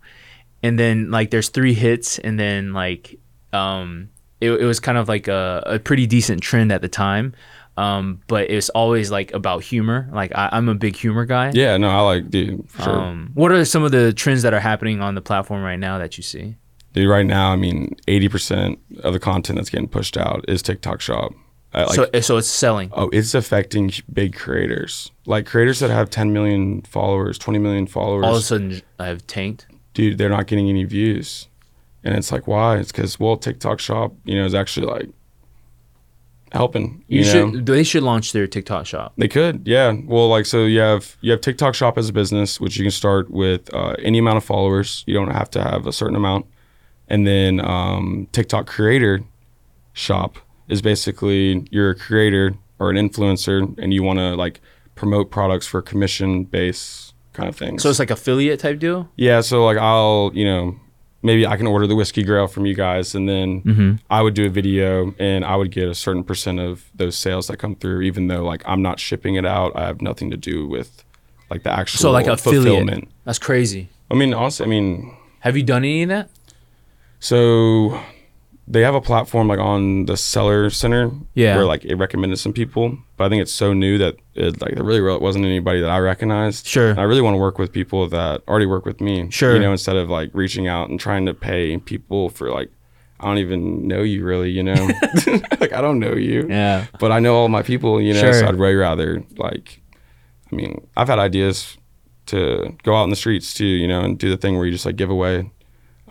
and 0.62 0.78
then 0.78 1.12
like 1.12 1.32
there's 1.32 1.49
three 1.49 1.74
hits, 1.74 2.20
and 2.20 2.39
then 2.39 2.74
like 2.74 3.20
um 3.54 4.10
it, 4.41 4.51
it 4.51 4.66
was 4.66 4.80
kind 4.80 4.97
of 4.97 5.08
like 5.08 5.28
a, 5.28 5.64
a 5.66 5.80
pretty 5.80 6.06
decent 6.06 6.41
trend 6.41 6.72
at 6.72 6.82
the 6.82 6.89
time. 6.89 7.34
Um, 7.76 8.22
but 8.28 8.51
it's 8.51 8.70
always 8.70 9.10
like 9.10 9.34
about 9.34 9.64
humor. 9.64 10.08
Like 10.12 10.32
I, 10.36 10.49
I'm 10.51 10.70
a 10.70 10.76
big 10.76 10.95
humor 10.95 11.26
guy. 11.26 11.51
Yeah, 11.54 11.78
no, 11.78 11.89
I 11.89 12.01
like 12.01 12.30
dude 12.30 12.70
for 12.70 12.84
sure. 12.84 12.99
Um, 12.99 13.32
what 13.34 13.51
are 13.51 13.66
some 13.66 13.84
of 13.84 13.91
the 13.91 14.14
trends 14.14 14.43
that 14.43 14.54
are 14.54 14.60
happening 14.60 15.01
on 15.01 15.16
the 15.16 15.22
platform 15.22 15.64
right 15.64 15.80
now 15.80 15.97
that 15.97 16.18
you 16.18 16.24
see? 16.24 16.56
Dude, 16.94 17.10
right 17.10 17.26
now, 17.26 17.52
I 17.52 17.56
mean, 17.56 17.96
eighty 18.08 18.30
percent 18.30 18.80
of 19.04 19.14
the 19.14 19.20
content 19.20 19.58
that's 19.58 19.70
getting 19.70 19.88
pushed 19.88 20.18
out 20.18 20.46
is 20.48 20.62
TikTok 20.62 21.02
Shop. 21.02 21.34
I, 21.76 21.86
like, 21.86 21.96
so 21.96 22.22
so 22.22 22.38
it's 22.38 22.48
selling. 22.48 22.89
oh, 22.94 23.10
it's 23.12 23.34
affecting 23.34 23.91
big 24.12 24.36
creators, 24.36 25.12
like 25.26 25.48
creators 25.48 25.80
that 25.80 25.89
have 25.89 26.10
ten 26.10 26.32
million 26.32 26.84
followers, 26.84 27.38
twenty 27.39 27.60
million 27.60 27.88
followers. 27.88 28.26
All 28.26 28.36
of 28.36 28.41
a 28.41 28.46
sudden, 28.46 28.82
I've 29.00 29.26
tanked. 29.26 29.66
dude, 29.96 30.18
they're 30.20 30.30
not 30.30 30.46
getting 30.46 30.70
any 30.70 30.84
views, 30.84 31.48
and 32.04 32.16
it's 32.16 32.32
like, 32.32 32.48
why? 32.48 32.78
It's 32.78 32.91
because 32.91 33.20
well, 33.20 33.38
TikTok 33.38 33.80
Shop, 33.80 34.14
you 34.24 34.36
know, 34.36 34.46
is 34.46 34.54
actually 34.54 34.86
like 34.86 35.10
helping. 36.52 37.04
You, 37.08 37.20
You, 37.20 37.26
should. 37.26 37.66
They 37.66 37.84
should 37.84 38.04
launch 38.04 38.32
their 38.32 38.46
TikTok 38.48 38.86
shop. 38.86 39.14
They 39.18 39.28
could, 39.28 39.68
yeah. 39.68 39.96
Well, 40.06 40.30
like 40.30 40.46
so, 40.46 40.66
you 40.66 40.80
have 40.80 41.18
you 41.22 41.32
have 41.32 41.41
TikTok 41.41 41.74
Shop 41.76 41.98
as 41.98 42.10
a 42.10 42.14
business, 42.14 42.60
which 42.62 42.78
you 42.78 42.84
can 42.84 42.91
start 42.91 43.32
with 43.32 43.74
uh, 43.74 43.96
any 44.00 44.20
amount 44.20 44.38
of 44.38 44.44
followers. 44.44 45.04
You 45.08 45.16
don't 45.16 45.32
have 45.32 45.50
to 45.52 45.64
have 45.64 45.88
a 45.88 45.91
certain 45.91 46.16
amount, 46.16 46.46
And 47.14 47.28
then 47.28 47.59
um, 47.59 48.28
TikTok 48.32 48.66
creator 48.66 49.24
shop 49.93 50.38
is 50.68 50.82
basically 50.82 51.68
you're 51.70 51.91
a 51.91 51.95
creator 51.95 52.55
or 52.80 52.89
an 52.89 52.95
influencer 52.97 53.57
and 53.78 53.93
you 53.93 54.01
want 54.03 54.18
to 54.20 54.36
like 54.36 54.61
promote 54.95 55.30
products 55.30 55.68
for 55.68 55.82
commission 55.82 56.43
base 56.43 57.14
kind 57.34 57.47
of 57.49 57.55
things. 57.55 57.84
So 57.84 57.89
it's 57.89 57.99
like 57.99 58.09
affiliate 58.11 58.59
type 58.59 58.80
deal. 58.80 59.09
yeah, 59.16 59.41
so 59.41 59.64
like 59.66 59.78
I'll, 59.78 60.32
you 60.34 60.45
know, 60.45 60.76
maybe 61.22 61.45
I 61.45 61.55
can 61.57 61.68
order 61.68 61.86
the 61.88 61.95
whiskey 61.95 62.24
grail 62.24 62.47
from 62.47 62.66
you 62.66 62.74
guys 62.76 63.14
and 63.16 63.30
then 63.30 63.61
Mm-hmm. 63.61 63.91
I 64.09 64.22
would 64.24 64.34
do 64.34 64.45
a 64.45 64.49
video 64.49 65.14
and 65.20 65.45
I 65.45 65.55
would 65.55 65.72
get 65.72 65.88
a 65.88 65.95
certain 65.95 66.24
percent 66.24 66.59
of 66.59 66.89
those 66.95 67.16
sales 67.18 67.47
that 67.47 67.57
come 67.57 67.76
through 67.76 68.01
even 68.01 68.28
though 68.28 68.43
like 68.43 68.64
I'm 68.66 68.82
not 68.82 68.99
shipping 68.99 69.36
it 69.36 69.45
out. 69.45 69.72
I 69.76 69.86
have 69.86 70.01
nothing 70.01 70.32
to 70.32 70.38
do 70.38 70.68
with 70.68 71.03
like 71.51 71.61
the 71.64 71.72
actual 71.72 71.99
So 71.99 72.11
like 72.11 72.28
affiliate. 72.28 73.07
That's 73.26 73.39
crazy. 73.39 73.89
I 74.09 74.16
mean, 74.16 74.34
honestly, 74.34 74.66
I 74.66 74.70
mean, 74.70 75.16
Have 75.41 75.55
you 75.57 75.64
done 75.64 75.84
any 75.84 76.03
of 76.03 76.09
that? 76.09 76.30
So 77.24 77.97
they 78.67 78.82
have 78.82 78.95
a 78.95 78.99
platform 79.01 79.47
like 79.47 79.59
on 79.59 80.07
the 80.07 80.17
seller 80.17 80.69
center 80.69 81.09
Yeah. 81.36 81.55
where 81.55 81.65
like 81.65 81.86
it 81.86 81.95
recommended 81.95 82.38
some 82.38 82.51
people, 82.51 82.97
but 83.15 83.24
I 83.24 83.30
think 83.30 83.41
it's 83.41 83.51
so 83.53 83.71
new 83.71 83.97
that 83.97 84.17
it 84.36 84.61
like 84.61 84.76
there 84.76 84.84
really 84.84 84.99
wasn't 85.19 85.45
anybody 85.45 85.80
that 85.80 85.89
I 85.89 85.99
recognized. 85.99 86.67
Sure. 86.67 86.89
And 86.89 86.99
I 86.99 87.03
really 87.03 87.21
want 87.21 87.36
to 87.36 87.39
work 87.39 87.57
with 87.57 87.71
people 87.71 88.09
that 88.09 88.41
already 88.45 88.65
work 88.65 88.86
with 88.86 88.99
me. 88.99 89.32
Sure. 89.32 89.53
You 89.53 89.61
know, 89.61 89.71
instead 89.71 89.95
of 89.95 90.09
like 90.09 90.32
reaching 90.34 90.67
out 90.67 90.89
and 90.89 90.99
trying 90.99 91.26
to 91.28 91.34
pay 91.34 91.78
people 91.78 92.28
for 92.30 92.51
like 92.51 92.69
I 93.21 93.28
don't 93.28 93.38
even 93.38 93.88
know 93.88 94.01
you 94.01 94.26
really, 94.26 94.51
you 94.51 94.63
know. 94.63 94.74
like 95.61 95.71
I 95.71 95.80
don't 95.80 95.99
know 95.99 96.13
you. 96.15 96.45
Yeah. 96.49 96.88
But 96.99 97.13
I 97.13 97.19
know 97.19 97.36
all 97.36 97.47
my 97.47 97.61
people, 97.63 98.01
you 98.01 98.13
know, 98.13 98.19
Sure. 98.19 98.34
so 98.34 98.47
I'd 98.47 98.55
way 98.57 98.76
rather 98.76 99.24
like 99.38 99.82
I 100.51 100.55
mean, 100.57 100.86
I've 100.97 101.07
had 101.07 101.19
ideas 101.19 101.78
to 102.26 102.76
go 102.84 102.95
out 102.95 103.05
in 103.05 103.09
the 103.11 103.15
streets 103.15 103.53
too, 103.53 103.65
you 103.65 103.88
know, 103.88 104.01
and 104.01 104.19
do 104.19 104.30
the 104.30 104.36
thing 104.38 104.57
where 104.57 104.65
you 104.65 104.71
just 104.74 104.86
like 104.86 104.97
give 104.97 105.09
away 105.09 105.51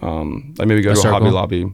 um 0.02 0.54
like 0.58 0.68
maybe 0.68 0.82
go 0.82 0.92
A 0.92 0.94
to 0.94 1.08
a 1.08 1.10
Hobby. 1.10 1.30
Lobby. 1.30 1.72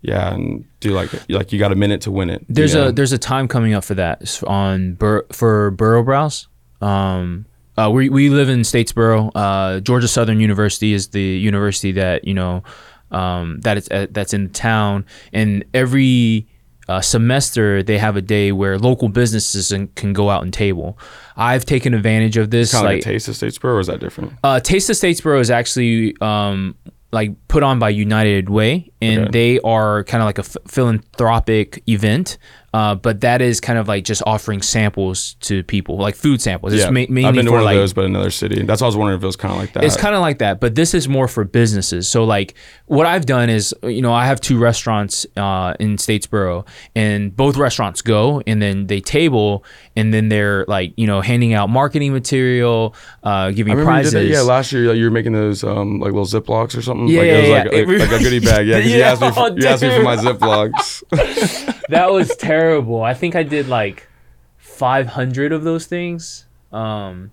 Yeah, 0.00 0.32
and 0.32 0.64
do 0.80 0.92
like 0.92 1.10
like 1.28 1.52
you 1.52 1.58
got 1.58 1.72
a 1.72 1.74
minute 1.74 2.02
to 2.02 2.10
win 2.12 2.30
it. 2.30 2.44
There's 2.48 2.74
know? 2.74 2.88
a 2.88 2.92
there's 2.92 3.12
a 3.12 3.18
time 3.18 3.48
coming 3.48 3.74
up 3.74 3.82
for 3.84 3.94
that 3.94 4.22
It's 4.22 4.42
on 4.44 4.94
Bur- 4.94 5.26
for 5.32 5.72
Burrow 5.72 6.04
Browse. 6.04 6.46
Um, 6.80 7.46
uh, 7.76 7.90
we 7.90 8.08
we 8.08 8.28
live 8.30 8.48
in 8.48 8.60
Statesboro. 8.60 9.32
Uh, 9.34 9.80
Georgia 9.80 10.06
Southern 10.08 10.38
University 10.40 10.92
is 10.92 11.08
the 11.08 11.20
university 11.22 11.90
that 11.92 12.24
you 12.24 12.34
know 12.34 12.62
um, 13.10 13.58
that 13.62 13.76
is 13.76 13.88
uh, 13.90 14.06
that's 14.10 14.32
in 14.32 14.50
town, 14.50 15.04
and 15.32 15.64
every 15.74 16.46
uh, 16.88 17.00
semester 17.00 17.82
they 17.82 17.98
have 17.98 18.16
a 18.16 18.22
day 18.22 18.52
where 18.52 18.78
local 18.78 19.08
businesses 19.08 19.72
and- 19.72 19.92
can 19.96 20.12
go 20.12 20.30
out 20.30 20.42
and 20.44 20.52
table. 20.52 20.96
I've 21.36 21.64
taken 21.66 21.92
advantage 21.92 22.36
of 22.36 22.50
this. 22.50 22.70
kind 22.72 22.84
of 22.86 22.88
like 22.90 22.94
like 22.98 23.04
taste 23.04 23.26
of 23.28 23.34
Statesboro, 23.34 23.64
or 23.74 23.80
is 23.80 23.88
that 23.88 23.98
different? 23.98 24.34
uh, 24.44 24.60
Taste 24.60 24.90
of 24.90 24.96
Statesboro 24.96 25.40
is 25.40 25.50
actually 25.50 26.16
um, 26.20 26.76
like 27.10 27.30
put 27.48 27.62
on 27.62 27.78
by 27.78 27.90
United 27.90 28.48
Way, 28.48 28.90
and 29.00 29.22
Okay. 29.22 29.30
they 29.30 29.60
are 29.60 30.04
kind 30.04 30.22
of 30.22 30.26
like 30.26 30.38
a 30.38 30.42
philanthropic 30.42 31.82
event. 31.88 32.38
Uh, 32.74 32.94
but 32.94 33.22
that 33.22 33.40
is 33.40 33.60
kind 33.62 33.78
of 33.78 33.88
like 33.88 34.04
just 34.04 34.22
offering 34.26 34.60
samples 34.60 35.36
to 35.40 35.62
people, 35.64 35.96
like 35.96 36.14
food 36.14 36.40
samples. 36.42 36.74
It's 36.74 36.82
yeah, 36.82 36.90
ma- 36.90 37.06
mainly 37.08 37.24
I've 37.24 37.34
been 37.34 37.46
to 37.46 37.50
for 37.50 37.56
one 37.56 37.64
like 37.64 37.76
of 37.76 37.80
those, 37.80 37.94
but 37.94 38.04
another 38.04 38.30
city. 38.30 38.62
That's 38.62 38.82
why 38.82 38.84
I 38.84 38.88
was 38.88 38.96
wondering 38.96 39.16
if 39.16 39.22
it 39.22 39.26
was 39.26 39.36
kind 39.36 39.54
of 39.54 39.58
like 39.58 39.72
that. 39.72 39.84
it's 39.84 39.96
kind 39.96 40.14
of 40.14 40.20
like 40.20 40.40
that, 40.40 40.60
but 40.60 40.74
this 40.74 40.92
is 40.92 41.08
more 41.08 41.28
for 41.28 41.44
businesses. 41.44 42.08
So 42.08 42.24
like 42.24 42.54
what 42.84 43.06
I've 43.06 43.24
done 43.24 43.48
is, 43.48 43.74
you 43.82 44.02
know, 44.02 44.12
I 44.12 44.26
have 44.26 44.38
two 44.38 44.58
restaurants 44.58 45.24
uh, 45.34 45.74
in 45.80 45.96
Statesboro, 45.96 46.66
and 46.94 47.34
both 47.34 47.56
restaurants 47.56 48.02
go 48.02 48.42
and 48.46 48.60
then 48.60 48.86
they 48.86 49.00
table, 49.00 49.64
and 49.96 50.12
then 50.12 50.28
they're 50.28 50.66
like, 50.68 50.92
you 50.98 51.06
know, 51.06 51.22
handing 51.22 51.54
out 51.54 51.70
marketing 51.70 52.12
material, 52.12 52.94
uh, 53.22 53.50
giving 53.50 53.82
prizes. 53.82 54.12
you 54.12 54.20
did 54.20 54.28
that. 54.28 54.34
Yeah, 54.34 54.42
last 54.42 54.72
year 54.72 54.88
like, 54.88 54.98
you 54.98 55.04
were 55.04 55.10
making 55.10 55.32
those 55.32 55.64
um, 55.64 56.00
like 56.00 56.12
little 56.12 56.26
Ziplocs 56.26 56.76
or 56.76 56.82
something. 56.82 57.08
Yeah, 57.08 57.20
like, 57.20 57.26
yeah, 57.28 57.32
it 57.32 57.40
was 57.40 57.48
yeah. 57.48 57.56
like, 57.56 57.72
like, 57.72 58.10
like 58.10 58.20
a 58.20 58.22
goodie 58.24 58.40
bag. 58.40 58.66
Yeah, 58.66 58.78
because 58.88 58.92
Yeah, 58.92 58.96
you 58.96 59.02
asked 59.04 59.20
me 59.22 59.30
for, 59.30 59.40
oh, 59.40 59.56
you 59.56 59.66
asked 59.66 59.82
me 59.82 59.96
for 59.96 60.02
my 60.02 60.16
Ziplocs. 61.12 61.82
that 61.88 62.10
was 62.10 62.34
terrible. 62.36 63.02
I 63.02 63.14
think 63.14 63.36
I 63.36 63.42
did 63.42 63.68
like 63.68 64.08
500 64.58 65.52
of 65.52 65.64
those 65.64 65.86
things. 65.86 66.46
Um, 66.72 67.30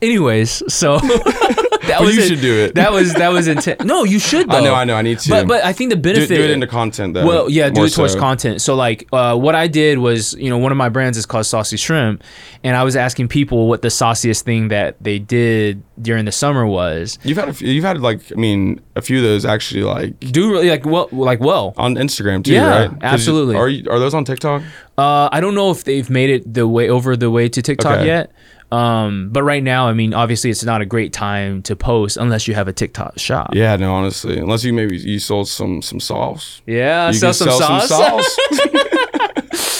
anyways, 0.00 0.62
so 0.72 0.98
that 1.90 1.98
But 1.98 2.06
was 2.06 2.16
you 2.16 2.22
it. 2.22 2.26
should 2.28 2.40
do 2.40 2.54
it. 2.64 2.74
That 2.74 2.92
was 2.92 3.14
that 3.14 3.28
was 3.32 3.46
intense. 3.48 3.84
No, 3.84 4.04
you 4.04 4.18
should. 4.18 4.48
Though. 4.50 4.56
I 4.56 4.60
know, 4.60 4.74
I 4.74 4.84
know, 4.84 4.94
I 4.96 5.02
need 5.02 5.18
to. 5.20 5.30
But 5.30 5.46
but 5.48 5.64
I 5.64 5.72
think 5.72 5.90
the 5.90 5.96
do, 5.96 6.02
benefit 6.02 6.28
do 6.36 6.42
it 6.42 6.50
into 6.50 6.66
content 6.66 7.14
though. 7.14 7.26
well, 7.26 7.50
yeah, 7.50 7.68
do 7.70 7.84
it 7.84 7.90
towards 7.90 8.14
so. 8.14 8.18
content. 8.18 8.60
So 8.62 8.74
like, 8.74 9.08
uh, 9.12 9.36
what 9.36 9.54
I 9.54 9.66
did 9.66 9.98
was, 9.98 10.34
you 10.34 10.48
know, 10.50 10.58
one 10.58 10.72
of 10.72 10.78
my 10.78 10.88
brands 10.88 11.18
is 11.18 11.26
called 11.26 11.46
Saucy 11.46 11.76
Shrimp, 11.76 12.22
and 12.64 12.76
I 12.76 12.84
was 12.84 12.96
asking 12.96 13.28
people 13.28 13.68
what 13.68 13.82
the 13.82 13.90
sauciest 13.90 14.44
thing 14.44 14.68
that 14.68 14.96
they 15.02 15.18
did 15.18 15.82
during 16.00 16.24
the 16.24 16.32
summer 16.32 16.66
was. 16.66 17.18
You've 17.22 17.36
had 17.38 17.48
a 17.48 17.52
few, 17.52 17.68
you've 17.70 17.84
had 17.84 18.00
like 18.00 18.20
I 18.32 18.36
mean 18.36 18.80
a 18.96 19.02
few 19.02 19.18
of 19.18 19.22
those 19.24 19.44
actually 19.44 19.82
like 19.82 20.18
Do 20.20 20.50
really 20.52 20.70
like 20.70 20.84
well, 20.86 21.08
like 21.12 21.40
well. 21.40 21.74
on 21.76 21.94
Instagram 21.96 22.44
too, 22.44 22.52
Yeah, 22.54 22.66
right? 22.68 22.88
'Cause 22.90 22.98
you- 23.02 23.06
absolutely. 23.08 23.56
Are 23.56 23.68
you, 23.68 23.90
are 23.90 23.98
those 23.98 24.14
on 24.14 24.24
TikTok? 24.24 24.62
Uh, 24.96 25.28
I 25.32 25.40
don't 25.40 25.54
know 25.54 25.70
if 25.70 25.84
they've 25.84 26.08
made 26.10 26.30
it 26.30 26.52
the 26.54 26.68
way 26.68 26.88
over 26.90 27.16
the 27.16 27.30
way 27.30 27.48
to 27.48 27.62
TikTok 27.62 27.98
Okay. 27.98 28.06
yet. 28.06 28.32
Um, 28.72 29.30
but 29.32 29.42
right 29.42 29.62
now, 29.62 29.88
I 29.88 29.94
mean, 29.94 30.14
obviously, 30.14 30.50
it's 30.50 30.62
not 30.64 30.80
a 30.80 30.86
great 30.86 31.12
time 31.12 31.62
to 31.62 31.74
post 31.74 32.16
unless 32.16 32.46
you 32.46 32.54
have 32.54 32.68
a 32.68 32.72
TikTok 32.72 33.18
shop. 33.18 33.50
Yeah, 33.54 33.74
no, 33.76 33.92
honestly, 33.92 34.38
unless 34.38 34.62
you 34.64 34.72
maybe 34.72 34.96
you 34.96 35.18
sold 35.18 35.48
some 35.48 35.82
some 35.82 35.98
sauce. 36.00 36.62
Yeah, 36.66 37.08
You 37.08 37.14
sell 37.14 37.32
some 37.34 37.50
sauce. 37.50 37.88
sauce. 37.88 38.38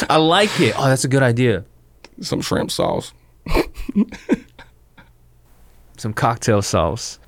I 0.11 0.17
like 0.17 0.59
it. 0.61 0.75
Oh, 0.77 0.87
that's 0.89 1.05
a 1.05 1.09
good 1.09 1.23
idea. 1.23 1.65
some 2.21 2.41
shrimp 2.41 2.71
sauce. 2.71 3.13
Some 5.97 6.15
cocktail 6.15 6.63
sauce. 6.63 7.19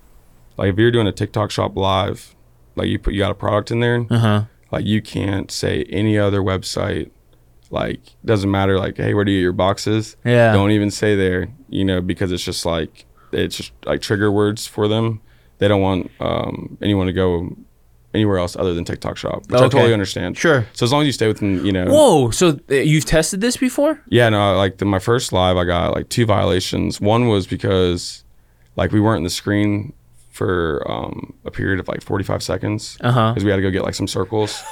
Like 0.56 0.72
if 0.72 0.78
you're 0.78 0.90
doing 0.90 1.06
a 1.06 1.12
TikTok 1.12 1.50
shop 1.50 1.76
live, 1.76 2.34
like 2.74 2.88
you 2.88 2.98
put 2.98 3.12
you 3.12 3.18
got 3.20 3.30
a 3.30 3.34
product 3.34 3.70
in 3.70 3.80
there, 3.80 4.06
Uh 4.10 4.18
huh. 4.18 4.44
like 4.70 4.86
you 4.86 5.02
can't 5.02 5.50
say 5.50 5.84
any 5.90 6.18
other 6.18 6.40
website. 6.40 7.10
Like 7.72 8.00
doesn't 8.24 8.50
matter. 8.50 8.78
Like 8.78 8.96
hey, 8.98 9.14
where 9.14 9.24
do 9.24 9.32
you 9.32 9.38
get 9.38 9.42
your 9.42 9.52
boxes? 9.52 10.16
Yeah. 10.24 10.52
Don't 10.52 10.70
even 10.70 10.90
say 10.90 11.16
there. 11.16 11.48
You 11.70 11.84
know 11.84 12.00
because 12.00 12.30
it's 12.30 12.44
just 12.44 12.64
like 12.66 13.06
it's 13.32 13.56
just 13.56 13.72
like 13.86 14.00
trigger 14.02 14.30
words 14.30 14.66
for 14.66 14.86
them. 14.86 15.20
They 15.58 15.66
don't 15.68 15.80
want 15.80 16.10
um, 16.20 16.76
anyone 16.82 17.06
to 17.06 17.12
go 17.14 17.56
anywhere 18.12 18.36
else 18.36 18.56
other 18.56 18.74
than 18.74 18.84
TikTok 18.84 19.16
shop, 19.16 19.44
which 19.48 19.58
I 19.58 19.68
totally 19.68 19.94
understand. 19.94 20.36
Sure. 20.36 20.66
So 20.74 20.84
as 20.84 20.92
long 20.92 21.00
as 21.00 21.06
you 21.06 21.12
stay 21.12 21.28
within, 21.28 21.64
you 21.64 21.72
know, 21.72 21.86
Whoa. 21.86 22.30
So 22.30 22.58
you've 22.68 23.06
tested 23.06 23.40
this 23.40 23.56
before? 23.56 24.02
Yeah, 24.08 24.28
no, 24.28 24.54
like 24.56 24.76
the, 24.78 24.84
my 24.84 24.98
first 24.98 25.32
live, 25.32 25.56
I 25.56 25.64
got 25.64 25.94
like 25.94 26.10
two 26.10 26.26
violations. 26.26 27.00
One 27.00 27.28
was 27.28 27.46
because 27.46 28.22
like 28.76 28.92
we 28.92 29.00
weren't 29.00 29.18
in 29.18 29.24
the 29.24 29.30
screen 29.30 29.94
for 30.30 30.82
um, 30.90 31.32
a 31.46 31.50
period 31.50 31.80
of 31.80 31.88
like 31.88 32.02
45 32.02 32.42
seconds 32.42 32.98
Uh 33.00 33.12
huh. 33.12 33.30
because 33.32 33.44
we 33.44 33.50
had 33.50 33.56
to 33.56 33.62
go 33.62 33.70
get 33.70 33.82
like 33.82 33.94
some 33.94 34.08
circles. 34.08 34.62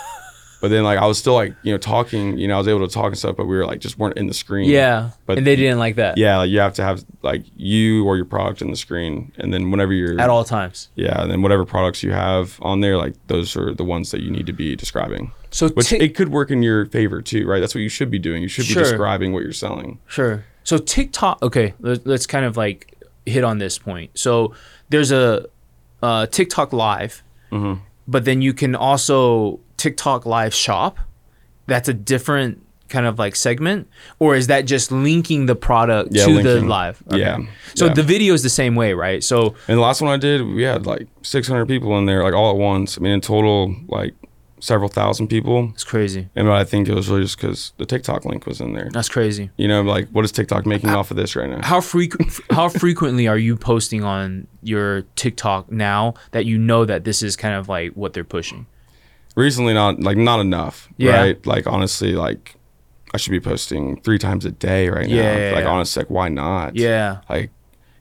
But 0.61 0.69
then 0.71 0.85
like 0.85 0.99
I 0.99 1.07
was 1.07 1.19
still 1.19 1.35
like 1.35 1.55
you 1.63 1.73
know 1.73 1.79
talking, 1.79 2.39
you 2.39 2.47
know 2.49 2.55
I 2.55 2.59
was 2.59 2.69
able 2.69 2.87
to 2.87 2.93
talk 2.93 3.07
and 3.07 3.19
stuff, 3.19 3.37
but 3.37 3.47
we 3.47 3.57
were 3.57 3.67
like 3.67 3.81
just 3.81 3.99
weren't 3.99 4.17
in 4.19 4.27
the 4.27 4.35
screen. 4.35 4.69
Yeah. 4.69 5.11
But- 5.27 5.39
and 5.39 5.47
they 5.47 5.57
didn't 5.57 5.79
like 5.79 5.97
that. 5.97 6.19
Yeah, 6.19 6.39
like 6.39 6.51
you 6.51 6.61
have 6.61 6.75
to 6.75 6.83
have 6.83 7.05
like 7.23 7.45
you 7.57 8.05
or 8.07 8.17
your 8.17 8.25
product 8.27 8.61
in 8.63 8.71
the 8.71 8.77
screen, 8.77 9.33
and 9.39 9.53
then 9.55 9.71
whenever 9.71 9.93
you're 9.93 10.21
At 10.21 10.29
all 10.31 10.45
times. 10.45 10.89
yeah, 10.95 11.23
and 11.23 11.31
then 11.31 11.43
whatever 11.43 11.65
products 11.65 12.03
you 12.03 12.13
have 12.13 12.59
on 12.63 12.81
there, 12.81 12.97
like 12.97 13.15
those 13.29 13.57
are 13.57 13.75
the 13.75 13.85
ones 13.85 14.11
that 14.11 14.23
you 14.23 14.31
need 14.31 14.47
to 14.47 14.53
be 14.53 14.77
describing. 14.77 15.33
So 15.53 15.69
Which 15.71 15.93
it 15.93 16.15
could 16.15 16.29
work 16.29 16.51
in 16.51 16.63
your 16.63 16.87
favor 16.87 17.21
too, 17.23 17.47
right? 17.47 17.59
That's 17.61 17.75
what 17.75 17.81
you 17.81 17.89
should 17.89 18.11
be 18.11 18.19
doing. 18.21 18.41
You 18.43 18.49
should 18.49 18.67
be 18.69 18.73
Sure. 18.75 18.85
describing 18.85 19.33
what 19.33 19.43
you're 19.43 19.53
selling. 19.53 19.99
Sure. 20.07 20.45
So 20.63 20.79
TikTok. 20.79 21.43
Okay, 21.43 21.75
let's, 21.81 22.27
kind 22.27 22.45
of 22.45 22.57
like 22.57 22.97
hit 23.27 23.43
on 23.43 23.59
this 23.59 23.77
point. 23.79 24.11
So 24.17 24.55
there's 24.91 25.11
a 25.11 25.47
uh, 26.03 26.27
TikTok 26.27 26.73
Live, 26.73 27.23
hmm 27.51 27.75
but 28.09 28.25
then 28.25 28.43
you 28.43 28.53
can 28.53 28.75
also 28.75 29.61
TikTok 29.81 30.27
Live 30.27 30.53
Shop. 30.55 30.99
That's 31.67 31.89
a 31.89 31.95
different 31.95 32.63
kind 32.91 33.07
of 33.07 33.19
like 33.19 33.35
segment, 33.35 33.89
or 34.19 34.35
is 34.35 34.49
that 34.49 34.63
just 34.63 34.93
linking 34.93 35.47
the 35.47 35.55
product 35.55 36.11
Yeah, 36.13 36.27
to 36.27 36.33
the 36.43 36.55
linking. 36.55 36.69
live? 36.69 37.03
Yeah. 37.11 37.39
So 37.75 37.87
yeah. 37.87 37.95
the 37.95 38.03
video 38.03 38.35
is 38.35 38.43
the 38.43 38.51
same 38.51 38.75
way, 38.75 38.93
right? 38.93 39.23
So 39.25 39.55
And 39.69 39.79
the 39.79 39.83
last 39.83 40.03
one 40.03 40.11
I 40.13 40.17
did, 40.19 40.45
we 40.45 40.65
had 40.65 40.85
like 40.87 41.07
600 41.23 41.67
people 41.67 41.97
in 41.99 42.05
there, 42.05 42.23
like 42.23 42.35
all 42.35 42.51
at 42.51 42.57
once. 42.57 42.99
I 42.99 43.01
mean, 43.01 43.13
in 43.13 43.21
total, 43.21 43.75
like 43.89 44.15
several 44.59 44.91
thousand 44.91 45.29
people. 45.29 45.71
it's 45.73 45.85
crazy. 45.85 46.29
And 46.37 46.51
I 46.51 46.65
think 46.65 46.89
it 46.89 46.95
was 46.95 47.09
really 47.09 47.23
just 47.23 47.39
because 47.39 47.73
the 47.79 47.87
TikTok 47.87 48.27
link 48.27 48.45
was 48.45 48.61
in 48.61 48.75
there. 48.75 48.91
That's 48.93 49.09
crazy. 49.09 49.51
You 49.57 49.69
know, 49.69 49.81
like 49.81 50.09
what 50.11 50.25
is 50.27 50.33
TikTok 50.33 50.67
making 50.67 50.91
off 50.91 51.11
of 51.11 51.17
this 51.17 51.35
right 51.37 51.49
now? 51.49 51.63
How 51.63 51.81
frequent? 51.81 52.39
how 52.51 52.69
frequently 52.69 53.27
are 53.29 53.39
you 53.39 53.57
posting 53.57 54.05
on 54.05 54.47
your 54.63 55.03
TikTok 55.17 55.73
now 55.73 56.15
that 56.33 56.45
you 56.45 56.59
know 56.59 56.85
that 56.85 57.05
this 57.05 57.23
is 57.23 57.37
kind 57.37 57.55
of 57.55 57.69
like 57.71 57.93
what 57.93 58.13
they're 58.13 58.25
pushing? 58.25 58.67
Recently, 59.37 59.75
not 59.75 60.01
like 60.01 60.17
not 60.17 60.41
enough, 60.41 60.89
Yeah. 60.97 61.17
right? 61.21 61.47
Like 61.47 61.67
honestly, 61.67 62.13
like 62.13 62.57
I 63.15 63.17
should 63.17 63.31
be 63.31 63.41
posting 63.41 64.01
three 64.03 64.19
times 64.19 64.45
a 64.45 64.51
day 64.51 64.89
right 64.89 65.07
now. 65.09 65.15
Yeah, 65.15 65.39
yeah, 65.49 65.55
like 65.55 65.65
yeah. 65.65 65.71
honestly, 65.71 66.01
like 66.03 66.11
why 66.11 66.29
not? 66.29 66.77
Yeah. 66.77 67.19
Like 67.29 67.51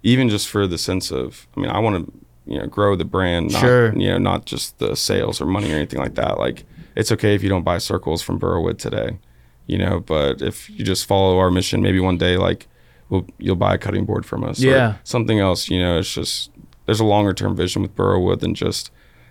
even 0.03 0.30
just 0.30 0.47
for 0.49 0.65
the 0.67 0.77
sense 0.77 1.11
of, 1.11 1.47
I 1.55 1.59
mean, 1.59 1.69
I 1.69 1.80
want 1.80 2.05
to 2.05 2.13
you 2.51 2.57
know 2.59 2.65
grow 2.67 2.95
the 2.95 3.05
brand, 3.05 3.51
not, 3.51 3.59
Sure. 3.61 3.93
You 3.95 4.09
know, 4.09 4.17
not 4.17 4.45
just 4.45 4.80
the 4.80 4.95
sales 4.95 5.39
or 5.39 5.45
money 5.45 5.71
or 5.71 5.75
anything 5.75 5.99
like 5.99 6.15
that. 6.15 6.39
Like 6.39 6.63
it's 6.95 7.11
okay 7.11 7.36
if 7.36 7.43
you 7.43 7.49
don't 7.49 7.63
buy 7.63 7.77
circles 7.77 8.21
from 8.23 8.39
Borowood 8.39 8.80
today, 8.80 9.19
you 9.67 9.77
know, 9.77 9.99
but 9.99 10.41
if 10.41 10.69
you 10.69 10.84
just 10.84 11.05
follow 11.05 11.38
our 11.38 11.51
mission, 11.51 11.82
maybe 11.82 11.99
one 11.99 12.17
day 12.17 12.38
like 12.38 12.67
we'll 13.09 13.27
you'll 13.38 13.55
buy 13.55 13.75
a 13.75 13.77
cutting 13.77 14.05
board 14.05 14.25
from 14.25 14.43
us, 14.43 14.61
or 14.63 14.67
Yeah. 14.67 14.95
something 15.03 15.39
else. 15.39 15.69
You 15.69 15.80
know, 15.80 15.99
it's 15.99 16.11
just 16.13 16.49
there's 16.88 16.99
a 16.99 17.05
longer 17.05 17.34
term 17.34 17.55
vision 17.55 17.84
with 17.84 17.95
Borowood 17.95 18.39
than 18.39 18.55
just 18.55 18.89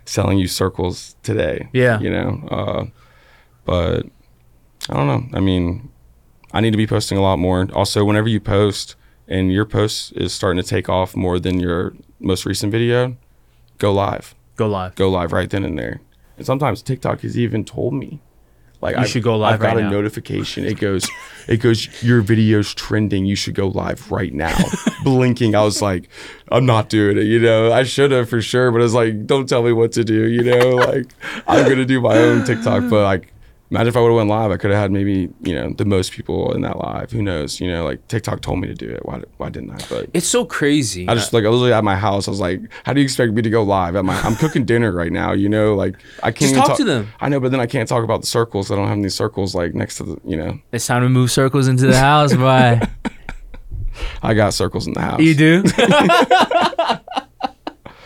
selling 0.09 0.39
you 0.39 0.47
circles 0.47 1.15
today. 1.23 1.69
Yeah. 1.71 1.99
You 1.99 2.09
know, 2.09 2.47
uh, 2.49 2.85
but 3.65 4.05
I 4.89 4.93
don't 4.93 5.07
know. 5.07 5.37
I 5.37 5.39
mean, 5.39 5.89
I 6.51 6.61
need 6.61 6.71
to 6.71 6.77
be 6.77 6.87
posting 6.87 7.17
a 7.17 7.21
lot 7.21 7.37
more. 7.37 7.67
Also, 7.73 8.03
whenever 8.03 8.27
you 8.27 8.39
post 8.39 8.95
and 9.27 9.53
your 9.53 9.65
post 9.65 10.13
is 10.13 10.33
starting 10.33 10.61
to 10.61 10.67
take 10.67 10.89
off 10.89 11.15
more 11.15 11.39
than 11.39 11.59
your 11.59 11.93
most 12.19 12.45
recent 12.45 12.71
video, 12.71 13.15
go 13.77 13.93
live. 13.93 14.33
Go 14.55 14.67
live. 14.67 14.95
Go 14.95 15.09
live 15.09 15.31
right 15.31 15.49
then 15.49 15.63
and 15.63 15.77
there. 15.77 16.01
And 16.37 16.45
sometimes 16.45 16.81
TikTok 16.81 17.21
has 17.21 17.37
even 17.37 17.63
told 17.63 17.93
me, 17.93 18.19
like, 18.81 18.95
You 18.95 19.01
I've- 19.01 19.09
should 19.09 19.23
go 19.23 19.37
live 19.37 19.55
I've 19.55 19.59
got 19.59 19.75
right 19.75 19.77
a 19.77 19.81
now. 19.83 19.89
notification. 19.91 20.65
It 20.65 20.79
goes, 20.79 21.07
it 21.47 21.57
goes, 21.57 22.01
your 22.03 22.21
video's 22.21 22.73
trending. 22.73 23.25
You 23.25 23.35
should 23.35 23.55
go 23.55 23.67
live 23.67 24.11
right 24.11 24.33
now. 24.33 24.55
Blinking. 25.03 25.55
I 25.55 25.61
was 25.63 25.81
like, 25.81 26.09
I'm 26.51 26.65
not 26.65 26.89
doing 26.89 27.17
it. 27.17 27.23
You 27.23 27.39
know, 27.39 27.71
I 27.71 27.83
should 27.83 28.11
have 28.11 28.29
for 28.29 28.41
sure, 28.41 28.71
but 28.71 28.81
it's 28.81 28.93
like, 28.93 29.25
don't 29.25 29.47
tell 29.49 29.63
me 29.63 29.73
what 29.73 29.91
to 29.93 30.03
do. 30.03 30.27
You 30.27 30.43
know, 30.43 30.69
like 30.75 31.07
I'm 31.47 31.67
gonna 31.67 31.85
do 31.85 31.99
my 32.01 32.17
own 32.17 32.45
TikTok, 32.45 32.89
but 32.89 33.03
like. 33.03 33.33
Imagine 33.71 33.87
if 33.89 33.95
I 33.97 33.99
would 33.99 34.07
have 34.07 34.15
went 34.15 34.29
live, 34.29 34.49
I 34.49 34.57
could 34.57 34.71
have 34.71 34.79
had 34.79 34.91
maybe 34.91 35.29
you 35.41 35.53
know 35.53 35.71
the 35.73 35.85
most 35.85 36.11
people 36.11 36.53
in 36.53 36.61
that 36.63 36.77
live. 36.79 37.11
Who 37.11 37.21
knows? 37.21 37.59
You 37.61 37.67
know, 37.71 37.83
like 37.85 38.07
TikTok 38.07 38.41
told 38.41 38.59
me 38.59 38.67
to 38.67 38.73
do 38.73 38.89
it. 38.89 39.05
Why? 39.05 39.21
Why 39.37 39.49
didn't 39.49 39.69
I? 39.71 39.77
But 39.87 40.09
It's 40.13 40.27
so 40.27 40.43
crazy. 40.43 41.07
I 41.07 41.13
just 41.13 41.33
like 41.33 41.45
I 41.45 41.49
was 41.49 41.59
literally 41.59 41.77
at 41.77 41.83
my 41.83 41.95
house. 41.95 42.27
I 42.27 42.31
was 42.31 42.39
like, 42.39 42.61
"How 42.83 42.93
do 42.93 42.99
you 42.99 43.03
expect 43.03 43.33
me 43.33 43.43
to 43.43 43.49
go 43.49 43.61
live?" 43.61 43.95
At 43.95 44.05
my, 44.05 44.19
I'm 44.21 44.35
cooking 44.35 44.65
dinner 44.65 44.91
right 44.91 45.11
now. 45.11 45.33
You 45.33 45.49
know, 45.49 45.75
like 45.75 45.95
I 46.23 46.31
can't 46.31 46.55
talk 46.55 46.77
to 46.77 46.83
them. 46.83 47.09
I 47.19 47.29
know, 47.29 47.39
but 47.39 47.51
then 47.51 47.59
I 47.59 47.67
can't 47.67 47.87
talk 47.87 48.03
about 48.03 48.21
the 48.21 48.27
circles. 48.27 48.71
I 48.71 48.75
don't 48.75 48.87
have 48.87 48.97
any 48.97 49.09
circles 49.09 49.53
like 49.53 49.75
next 49.75 49.97
to 49.97 50.03
the. 50.03 50.17
You 50.25 50.37
know, 50.37 50.59
it's 50.71 50.87
time 50.87 51.03
to 51.03 51.09
move 51.09 51.29
circles 51.29 51.67
into 51.67 51.85
the 51.85 51.97
house, 51.99 52.33
boy. 52.33 52.79
I 54.23 54.33
got 54.33 54.53
circles 54.55 54.87
in 54.87 54.93
the 54.93 55.01
house. 55.01 55.19
you 55.19 55.35
do? 55.35 55.63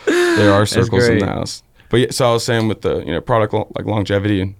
There 0.06 0.52
are 0.52 0.66
circles 0.66 1.06
in 1.08 1.18
the 1.20 1.26
house. 1.26 1.62
But 1.88 1.96
yeah, 2.00 2.10
so 2.10 2.28
I 2.28 2.32
was 2.32 2.44
saying 2.44 2.68
with 2.68 2.82
the 2.82 2.98
you 3.00 3.12
know 3.12 3.20
product 3.20 3.54
like 3.54 3.86
longevity. 3.86 4.56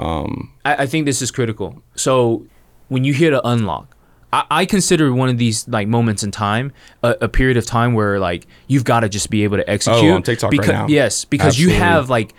Um, 0.00 0.52
I, 0.64 0.82
I 0.82 0.86
think 0.86 1.06
this 1.06 1.20
is 1.22 1.30
critical. 1.30 1.82
So 1.94 2.46
when 2.88 3.04
you 3.04 3.12
hear 3.12 3.34
an 3.34 3.40
unlock, 3.44 3.96
I, 4.32 4.44
I 4.50 4.64
consider 4.66 5.12
one 5.12 5.28
of 5.28 5.38
these 5.38 5.68
like 5.68 5.88
moments 5.88 6.22
in 6.22 6.30
time 6.30 6.72
a, 7.02 7.16
a 7.22 7.28
period 7.28 7.56
of 7.56 7.66
time 7.66 7.94
where 7.94 8.18
like 8.18 8.46
you've 8.66 8.84
got 8.84 9.00
to 9.00 9.08
just 9.08 9.30
be 9.30 9.44
able 9.44 9.58
to 9.58 9.68
execute. 9.68 10.04
Oh, 10.10 10.14
on 10.14 10.22
TikTok 10.22 10.52
right 10.52 10.66
now. 10.68 10.86
Yes, 10.88 11.24
because 11.24 11.58
you 11.58 11.70
have 11.70 12.08
like, 12.08 12.32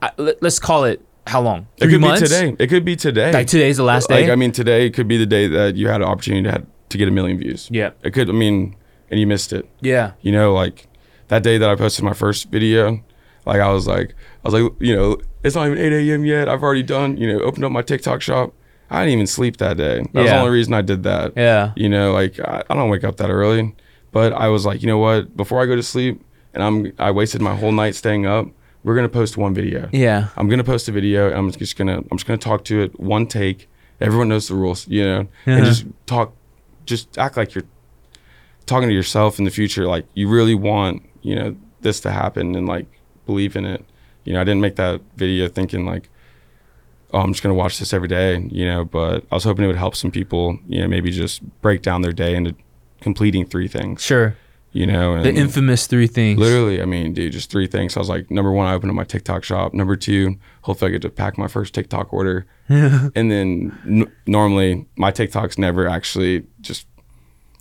I, 0.00 0.10
let, 0.16 0.42
us 0.42 0.58
call 0.58 0.84
it 0.84 1.04
how 1.26 1.40
long? 1.40 1.66
it 1.78 1.88
could 1.88 2.00
months. 2.00 2.22
be 2.22 2.28
today. 2.28 2.56
It 2.58 2.68
could 2.68 2.84
be 2.84 2.96
today. 2.96 3.32
Like 3.32 3.46
today's 3.48 3.76
the 3.76 3.84
last 3.84 4.08
day. 4.08 4.22
Like 4.22 4.30
I 4.30 4.36
mean, 4.36 4.52
today 4.52 4.90
could 4.90 5.08
be 5.08 5.16
the 5.18 5.26
day 5.26 5.46
that 5.48 5.76
you 5.76 5.88
had 5.88 6.00
an 6.00 6.08
opportunity 6.08 6.44
to 6.44 6.52
have, 6.52 6.66
to 6.90 6.98
get 6.98 7.08
a 7.08 7.10
million 7.10 7.38
views. 7.38 7.68
yeah, 7.70 7.90
It 8.02 8.12
could. 8.12 8.28
I 8.28 8.32
mean, 8.32 8.76
and 9.10 9.20
you 9.20 9.26
missed 9.26 9.52
it. 9.52 9.68
yeah, 9.80 10.12
You 10.22 10.32
know, 10.32 10.54
like 10.54 10.86
that 11.28 11.42
day 11.42 11.58
that 11.58 11.68
I 11.68 11.74
posted 11.74 12.04
my 12.04 12.12
first 12.14 12.50
video, 12.50 13.02
like 13.46 13.60
I 13.60 13.70
was 13.72 13.86
like, 13.86 14.14
I 14.44 14.48
was 14.48 14.54
like, 14.62 14.72
you 14.80 14.94
know, 14.96 15.18
it's 15.42 15.54
not 15.54 15.66
even 15.66 15.78
8 15.78 15.92
a.m. 15.92 16.24
yet. 16.24 16.48
I've 16.48 16.62
already 16.62 16.82
done, 16.82 17.16
you 17.16 17.26
know, 17.32 17.40
opened 17.40 17.64
up 17.64 17.72
my 17.72 17.82
TikTok 17.82 18.22
shop. 18.22 18.52
I 18.90 19.00
didn't 19.00 19.14
even 19.14 19.26
sleep 19.26 19.56
that 19.58 19.76
day. 19.76 19.98
That 20.12 20.22
was 20.22 20.30
the 20.30 20.38
only 20.38 20.50
reason 20.50 20.74
I 20.74 20.82
did 20.82 21.02
that. 21.04 21.32
yeah. 21.36 21.72
You 21.76 21.88
know, 21.88 22.12
like 22.12 22.38
I, 22.40 22.62
I 22.70 22.74
don't 22.74 22.90
wake 22.90 23.04
up 23.04 23.16
that 23.16 23.30
early, 23.30 23.74
but 24.12 24.32
I 24.32 24.48
was 24.48 24.64
like, 24.66 24.82
you 24.82 24.86
know 24.86 24.98
what? 24.98 25.36
Before 25.36 25.62
I 25.62 25.66
go 25.66 25.74
to 25.76 25.82
sleep, 25.82 26.22
and 26.52 26.62
I'm 26.62 26.92
I 26.98 27.10
wasted 27.10 27.40
my 27.42 27.56
whole 27.56 27.72
night 27.72 27.94
staying 27.96 28.26
up. 28.26 28.46
We're 28.84 28.94
gonna 28.94 29.08
post 29.08 29.36
one 29.36 29.54
video. 29.54 29.88
Yeah. 29.92 30.28
I'm 30.36 30.48
gonna 30.48 30.62
post 30.64 30.88
a 30.88 30.92
video. 30.92 31.28
And 31.28 31.36
I'm 31.36 31.50
just 31.50 31.76
gonna 31.76 31.98
I'm 32.10 32.18
just 32.18 32.26
gonna 32.26 32.36
talk 32.38 32.64
to 32.66 32.82
it 32.82 33.00
one 33.00 33.26
take. 33.26 33.68
Everyone 34.00 34.28
knows 34.28 34.48
the 34.48 34.54
rules, 34.54 34.86
you 34.86 35.02
know, 35.04 35.26
and 35.46 35.56
Uh-huh. 35.62 35.64
just 35.64 35.86
talk, 36.06 36.34
just 36.84 37.16
act 37.18 37.36
like 37.38 37.54
you're 37.54 37.64
talking 38.66 38.88
to 38.88 38.94
yourself 38.94 39.38
in 39.38 39.44
the 39.44 39.50
future. 39.50 39.86
Like 39.86 40.04
you 40.14 40.28
really 40.28 40.54
want, 40.54 41.02
you 41.22 41.34
know, 41.34 41.56
this 41.80 42.00
to 42.00 42.10
happen 42.10 42.54
and 42.54 42.66
like 42.68 42.86
believe 43.26 43.56
in 43.56 43.64
it. 43.64 43.84
You 44.24 44.32
know, 44.34 44.40
I 44.40 44.44
didn't 44.44 44.60
make 44.60 44.76
that 44.76 45.00
video 45.16 45.48
thinking 45.48 45.84
like, 45.84 46.08
oh, 47.12 47.20
I'm 47.20 47.32
just 47.32 47.42
gonna 47.42 47.54
watch 47.54 47.78
this 47.78 47.92
every 47.92 48.08
day, 48.08 48.46
you 48.50 48.64
know. 48.64 48.84
But 48.84 49.24
I 49.30 49.34
was 49.34 49.44
hoping 49.44 49.64
it 49.64 49.68
would 49.68 49.76
help 49.76 49.96
some 49.96 50.10
people, 50.10 50.58
you 50.66 50.80
know, 50.80 50.88
maybe 50.88 51.10
just 51.10 51.42
break 51.60 51.82
down 51.82 52.02
their 52.02 52.12
day 52.12 52.34
into 52.34 52.54
completing 53.00 53.44
three 53.44 53.68
things, 53.68 54.02
Sure. 54.02 54.34
you 54.72 54.86
know. 54.86 55.22
The 55.22 55.34
infamous 55.34 55.86
three 55.86 56.06
things. 56.06 56.38
Literally, 56.40 56.80
I 56.80 56.86
mean, 56.86 57.12
dude, 57.12 57.32
just 57.32 57.50
three 57.50 57.66
things. 57.66 57.96
I 57.96 58.00
was 58.00 58.08
like, 58.08 58.30
number 58.30 58.50
one, 58.50 58.66
I 58.66 58.72
opened 58.74 58.90
up 58.90 58.96
my 58.96 59.04
TikTok 59.04 59.44
shop. 59.44 59.74
Number 59.74 59.94
two, 59.94 60.36
hopefully 60.62 60.90
I 60.90 60.92
get 60.92 61.02
to 61.02 61.10
pack 61.10 61.36
my 61.36 61.48
first 61.48 61.74
TikTok 61.74 62.12
order. 62.14 62.46
and 62.68 63.12
then 63.30 63.78
n- 63.86 64.10
normally 64.26 64.86
my 64.96 65.12
TikToks 65.12 65.58
never 65.58 65.86
actually 65.86 66.44
just 66.62 66.86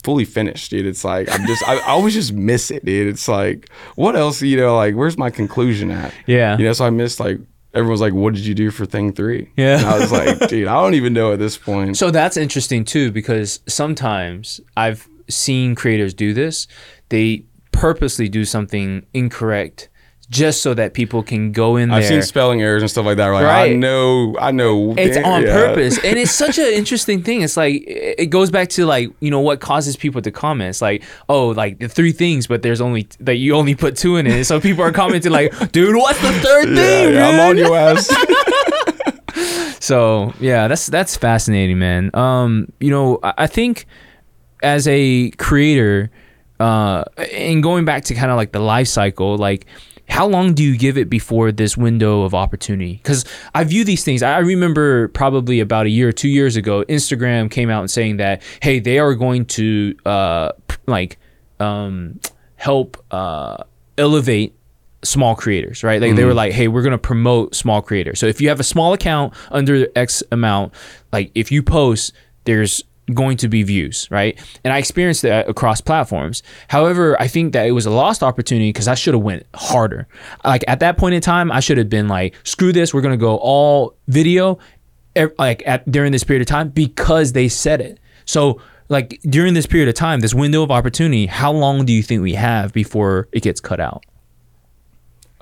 fully 0.03 0.25
finished, 0.25 0.71
dude. 0.71 0.85
It's 0.85 1.03
like 1.03 1.29
I'm 1.31 1.45
just 1.47 1.67
I, 1.67 1.77
I 1.77 1.89
always 1.89 2.13
just 2.13 2.33
miss 2.33 2.71
it, 2.71 2.85
dude. 2.85 3.07
It's 3.07 3.27
like 3.27 3.69
what 3.95 4.15
else, 4.15 4.41
you 4.41 4.57
know? 4.57 4.75
Like 4.75 4.95
where's 4.95 5.17
my 5.17 5.29
conclusion 5.29 5.91
at? 5.91 6.13
Yeah. 6.25 6.57
You 6.57 6.65
know, 6.65 6.73
so 6.73 6.85
I 6.85 6.89
missed 6.89 7.19
like 7.19 7.39
everyone's 7.73 8.01
like, 8.01 8.13
what 8.13 8.33
did 8.33 8.45
you 8.45 8.53
do 8.53 8.71
for 8.71 8.85
thing 8.85 9.13
three? 9.13 9.49
Yeah. 9.57 9.77
And 9.77 9.87
I 9.87 9.99
was 9.99 10.11
like, 10.11 10.39
dude, 10.49 10.67
I 10.67 10.73
don't 10.75 10.93
even 10.93 11.13
know 11.13 11.33
at 11.33 11.39
this 11.39 11.57
point. 11.57 11.97
So 11.97 12.11
that's 12.11 12.37
interesting 12.37 12.85
too 12.85 13.11
because 13.11 13.61
sometimes 13.67 14.61
I've 14.77 15.07
seen 15.29 15.75
creators 15.75 16.13
do 16.13 16.33
this. 16.33 16.67
They 17.09 17.45
purposely 17.71 18.29
do 18.29 18.45
something 18.45 19.05
incorrect 19.13 19.89
just 20.29 20.61
so 20.61 20.73
that 20.73 20.93
people 20.93 21.21
can 21.21 21.51
go 21.51 21.75
in 21.75 21.89
there. 21.89 21.99
I've 21.99 22.05
seen 22.05 22.21
spelling 22.23 22.61
errors 22.61 22.81
and 22.81 22.89
stuff 22.89 23.05
like 23.05 23.17
that. 23.17 23.27
Like 23.27 23.45
I 23.45 23.73
know, 23.73 24.35
I 24.39 24.51
know. 24.51 24.95
it's 24.97 25.15
damn- 25.15 25.25
on 25.25 25.41
yeah. 25.43 25.53
purpose 25.53 25.97
and 26.03 26.17
it's 26.17 26.31
such 26.31 26.57
an 26.57 26.65
interesting 26.73 27.21
thing 27.21 27.41
it's 27.41 27.57
like 27.57 27.75
it 27.85 28.15
it 28.19 28.25
goes 28.27 28.49
back 28.49 28.69
to 28.69 28.85
like 28.85 29.11
you 29.19 29.29
know 29.29 29.41
what 29.41 29.59
causes 29.59 29.95
people 29.95 30.21
to 30.21 30.31
comment 30.31 30.69
it's 30.69 30.81
like 30.81 31.03
oh 31.29 31.49
like 31.49 31.79
the 31.79 31.87
three 31.89 32.11
things 32.11 32.47
but 32.47 32.61
there's 32.61 32.81
only 32.81 33.07
that 33.19 33.35
you 33.35 33.53
only 33.53 33.75
put 33.75 33.95
two 33.97 34.15
in 34.15 34.25
it 34.25 34.45
so 34.45 34.59
people 34.59 34.83
are 34.83 34.91
commenting 34.91 35.31
like 35.31 35.71
dude 35.71 35.95
what's 35.95 36.19
the 36.21 36.31
third 36.31 36.69
Yeah, 36.69 36.75
thing 36.75 37.13
yeah, 37.13 37.27
I'm 37.27 37.39
on 37.39 37.57
your 37.57 37.75
ass. 37.75 38.09
So 39.79 40.33
yeah, 40.39 40.67
that's 40.69 40.87
that's 40.87 41.17
fascinating, 41.17 41.77
man. 41.77 42.09
Um, 42.13 42.71
you 42.79 42.89
know, 42.89 43.19
I, 43.21 43.33
I 43.39 43.47
think 43.47 43.85
as 44.61 44.87
a 44.87 45.31
creator, 45.31 46.09
uh, 46.59 47.03
and 47.33 47.61
going 47.61 47.83
back 47.83 48.05
to 48.05 48.15
kind 48.15 48.31
of 48.31 48.37
like 48.37 48.53
the 48.53 48.59
life 48.61 48.87
cycle, 48.87 49.35
like 49.37 49.65
how 50.07 50.27
long 50.27 50.53
do 50.53 50.63
you 50.63 50.77
give 50.77 50.97
it 50.97 51.09
before 51.09 51.51
this 51.51 51.77
window 51.77 52.23
of 52.23 52.33
opportunity? 52.33 52.95
Because 52.95 53.25
I 53.55 53.63
view 53.63 53.83
these 53.83 54.03
things. 54.03 54.21
I 54.21 54.39
remember 54.39 55.07
probably 55.09 55.59
about 55.59 55.85
a 55.85 55.89
year 55.89 56.09
or 56.09 56.11
two 56.11 56.29
years 56.29 56.55
ago, 56.55 56.83
Instagram 56.85 57.49
came 57.49 57.69
out 57.69 57.81
and 57.81 57.91
saying 57.91 58.17
that 58.17 58.41
hey, 58.61 58.79
they 58.79 58.99
are 58.99 59.15
going 59.15 59.45
to 59.45 59.95
uh, 60.05 60.51
like 60.87 61.17
um, 61.59 62.19
help 62.55 63.03
uh, 63.11 63.63
elevate 63.97 64.55
small 65.03 65.35
creators, 65.35 65.83
right? 65.83 66.01
Like 66.01 66.15
they 66.15 66.23
were 66.25 66.33
like, 66.33 66.53
hey, 66.53 66.67
we're 66.67 66.81
gonna 66.81 66.97
promote 66.97 67.55
small 67.55 67.81
creators. 67.81 68.19
So 68.19 68.25
if 68.25 68.39
you 68.39 68.49
have 68.49 68.59
a 68.59 68.63
small 68.63 68.93
account 68.93 69.33
under 69.51 69.87
X 69.95 70.23
amount, 70.31 70.73
like 71.11 71.31
if 71.35 71.51
you 71.51 71.61
post, 71.63 72.13
there's 72.45 72.83
going 73.13 73.37
to 73.37 73.47
be 73.47 73.63
views, 73.63 74.07
right? 74.09 74.39
And 74.63 74.73
I 74.73 74.77
experienced 74.77 75.23
that 75.23 75.49
across 75.49 75.81
platforms. 75.81 76.43
However, 76.69 77.19
I 77.21 77.27
think 77.27 77.53
that 77.53 77.67
it 77.67 77.71
was 77.71 77.85
a 77.85 77.91
lost 77.91 78.23
opportunity 78.23 78.69
because 78.69 78.87
I 78.87 78.95
should 78.95 79.13
have 79.13 79.23
went 79.23 79.45
harder. 79.53 80.07
Like 80.45 80.63
at 80.67 80.79
that 80.79 80.97
point 80.97 81.15
in 81.15 81.21
time, 81.21 81.51
I 81.51 81.59
should 81.59 81.77
have 81.77 81.89
been 81.89 82.07
like, 82.07 82.35
screw 82.43 82.71
this, 82.71 82.93
we're 82.93 83.01
gonna 83.01 83.17
go 83.17 83.37
all 83.37 83.95
video, 84.07 84.59
like 85.37 85.63
at 85.65 85.89
during 85.91 86.11
this 86.11 86.23
period 86.23 86.41
of 86.41 86.47
time 86.47 86.69
because 86.69 87.33
they 87.33 87.49
said 87.49 87.81
it. 87.81 87.99
So 88.25 88.61
like 88.89 89.19
during 89.23 89.53
this 89.53 89.65
period 89.65 89.89
of 89.89 89.95
time, 89.95 90.21
this 90.21 90.33
window 90.33 90.63
of 90.63 90.71
opportunity, 90.71 91.25
how 91.25 91.51
long 91.51 91.85
do 91.85 91.93
you 91.93 92.03
think 92.03 92.21
we 92.21 92.33
have 92.33 92.73
before 92.73 93.27
it 93.31 93.43
gets 93.43 93.59
cut 93.59 93.79
out? 93.79 94.05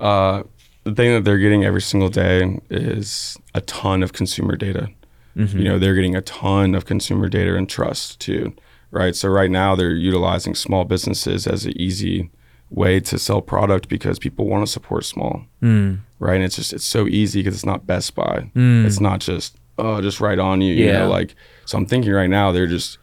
Uh, 0.00 0.42
the 0.84 0.94
thing 0.94 1.12
that 1.14 1.24
they're 1.24 1.38
getting 1.38 1.64
every 1.64 1.80
single 1.82 2.08
day 2.08 2.58
is 2.70 3.36
a 3.54 3.60
ton 3.60 4.02
of 4.02 4.12
consumer 4.12 4.56
data. 4.56 4.88
Mm-hmm. 5.36 5.58
You 5.58 5.64
know, 5.64 5.78
they're 5.78 5.94
getting 5.94 6.16
a 6.16 6.20
ton 6.22 6.74
of 6.74 6.84
consumer 6.84 7.28
data 7.28 7.54
and 7.56 7.68
trust 7.68 8.20
too, 8.20 8.54
right? 8.90 9.14
So 9.16 9.28
right 9.28 9.50
now 9.50 9.74
they're 9.74 9.90
utilizing 9.94 10.54
small 10.54 10.84
businesses 10.84 11.46
as 11.46 11.64
an 11.64 11.72
easy 11.80 12.30
way 12.70 13.00
to 13.00 13.18
sell 13.18 13.40
product 13.42 13.88
because 13.88 14.18
people 14.18 14.46
want 14.46 14.64
to 14.66 14.70
support 14.70 15.04
small, 15.04 15.44
mm. 15.62 15.98
right? 16.18 16.36
And 16.36 16.44
it's 16.44 16.56
just 16.56 16.72
it's 16.72 16.84
so 16.84 17.06
easy 17.06 17.40
because 17.40 17.54
it's 17.54 17.66
not 17.66 17.86
Best 17.86 18.14
Buy. 18.14 18.50
Mm. 18.54 18.84
It's 18.86 19.00
not 19.00 19.20
just 19.20 19.56
oh 19.78 20.00
just 20.00 20.20
right 20.20 20.38
on 20.38 20.60
you, 20.60 20.74
you 20.74 20.86
Yeah. 20.86 21.00
know. 21.00 21.08
Like 21.10 21.34
so, 21.64 21.78
I'm 21.78 21.86
thinking 21.86 22.12
right 22.12 22.30
now 22.30 22.52
they're 22.52 22.66
just 22.66 22.98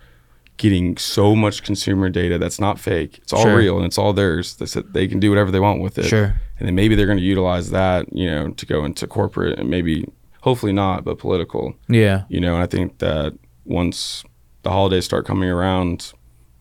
getting 0.57 0.97
so 0.97 1.35
much 1.37 1.63
consumer 1.63 2.09
data 2.09 2.37
that's 2.37 2.59
not 2.59 2.77
fake. 2.79 3.19
It's 3.23 3.31
all 3.31 3.43
Sure. 3.43 3.55
real 3.55 3.77
and 3.77 3.85
it's 3.85 3.97
all 3.97 4.11
theirs. 4.11 4.55
They 4.55 4.65
said 4.65 4.93
they 4.93 5.07
can 5.07 5.19
do 5.19 5.29
whatever 5.29 5.51
they 5.51 5.59
want 5.61 5.81
with 5.81 5.97
it 5.97 6.05
Sure. 6.05 6.39
and 6.59 6.67
then 6.67 6.75
maybe 6.75 6.95
they're 6.95 7.05
going 7.05 7.17
to 7.17 7.23
utilize 7.23 7.69
that, 7.71 8.11
you 8.11 8.29
know, 8.29 8.49
to 8.49 8.65
go 8.65 8.83
into 8.83 9.07
corporate 9.07 9.57
and 9.57 9.69
maybe, 9.69 10.05
hopefully 10.41 10.73
not, 10.73 11.03
but 11.03 11.17
political, 11.19 11.75
Yeah. 11.87 12.23
you 12.29 12.39
know. 12.39 12.53
And 12.55 12.63
I 12.63 12.67
think 12.67 12.99
that 12.99 13.33
once 13.65 14.23
the 14.63 14.69
holidays 14.71 15.05
start 15.05 15.25
coming 15.25 15.49
around, 15.49 16.13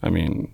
I 0.03 0.11
mean, 0.11 0.53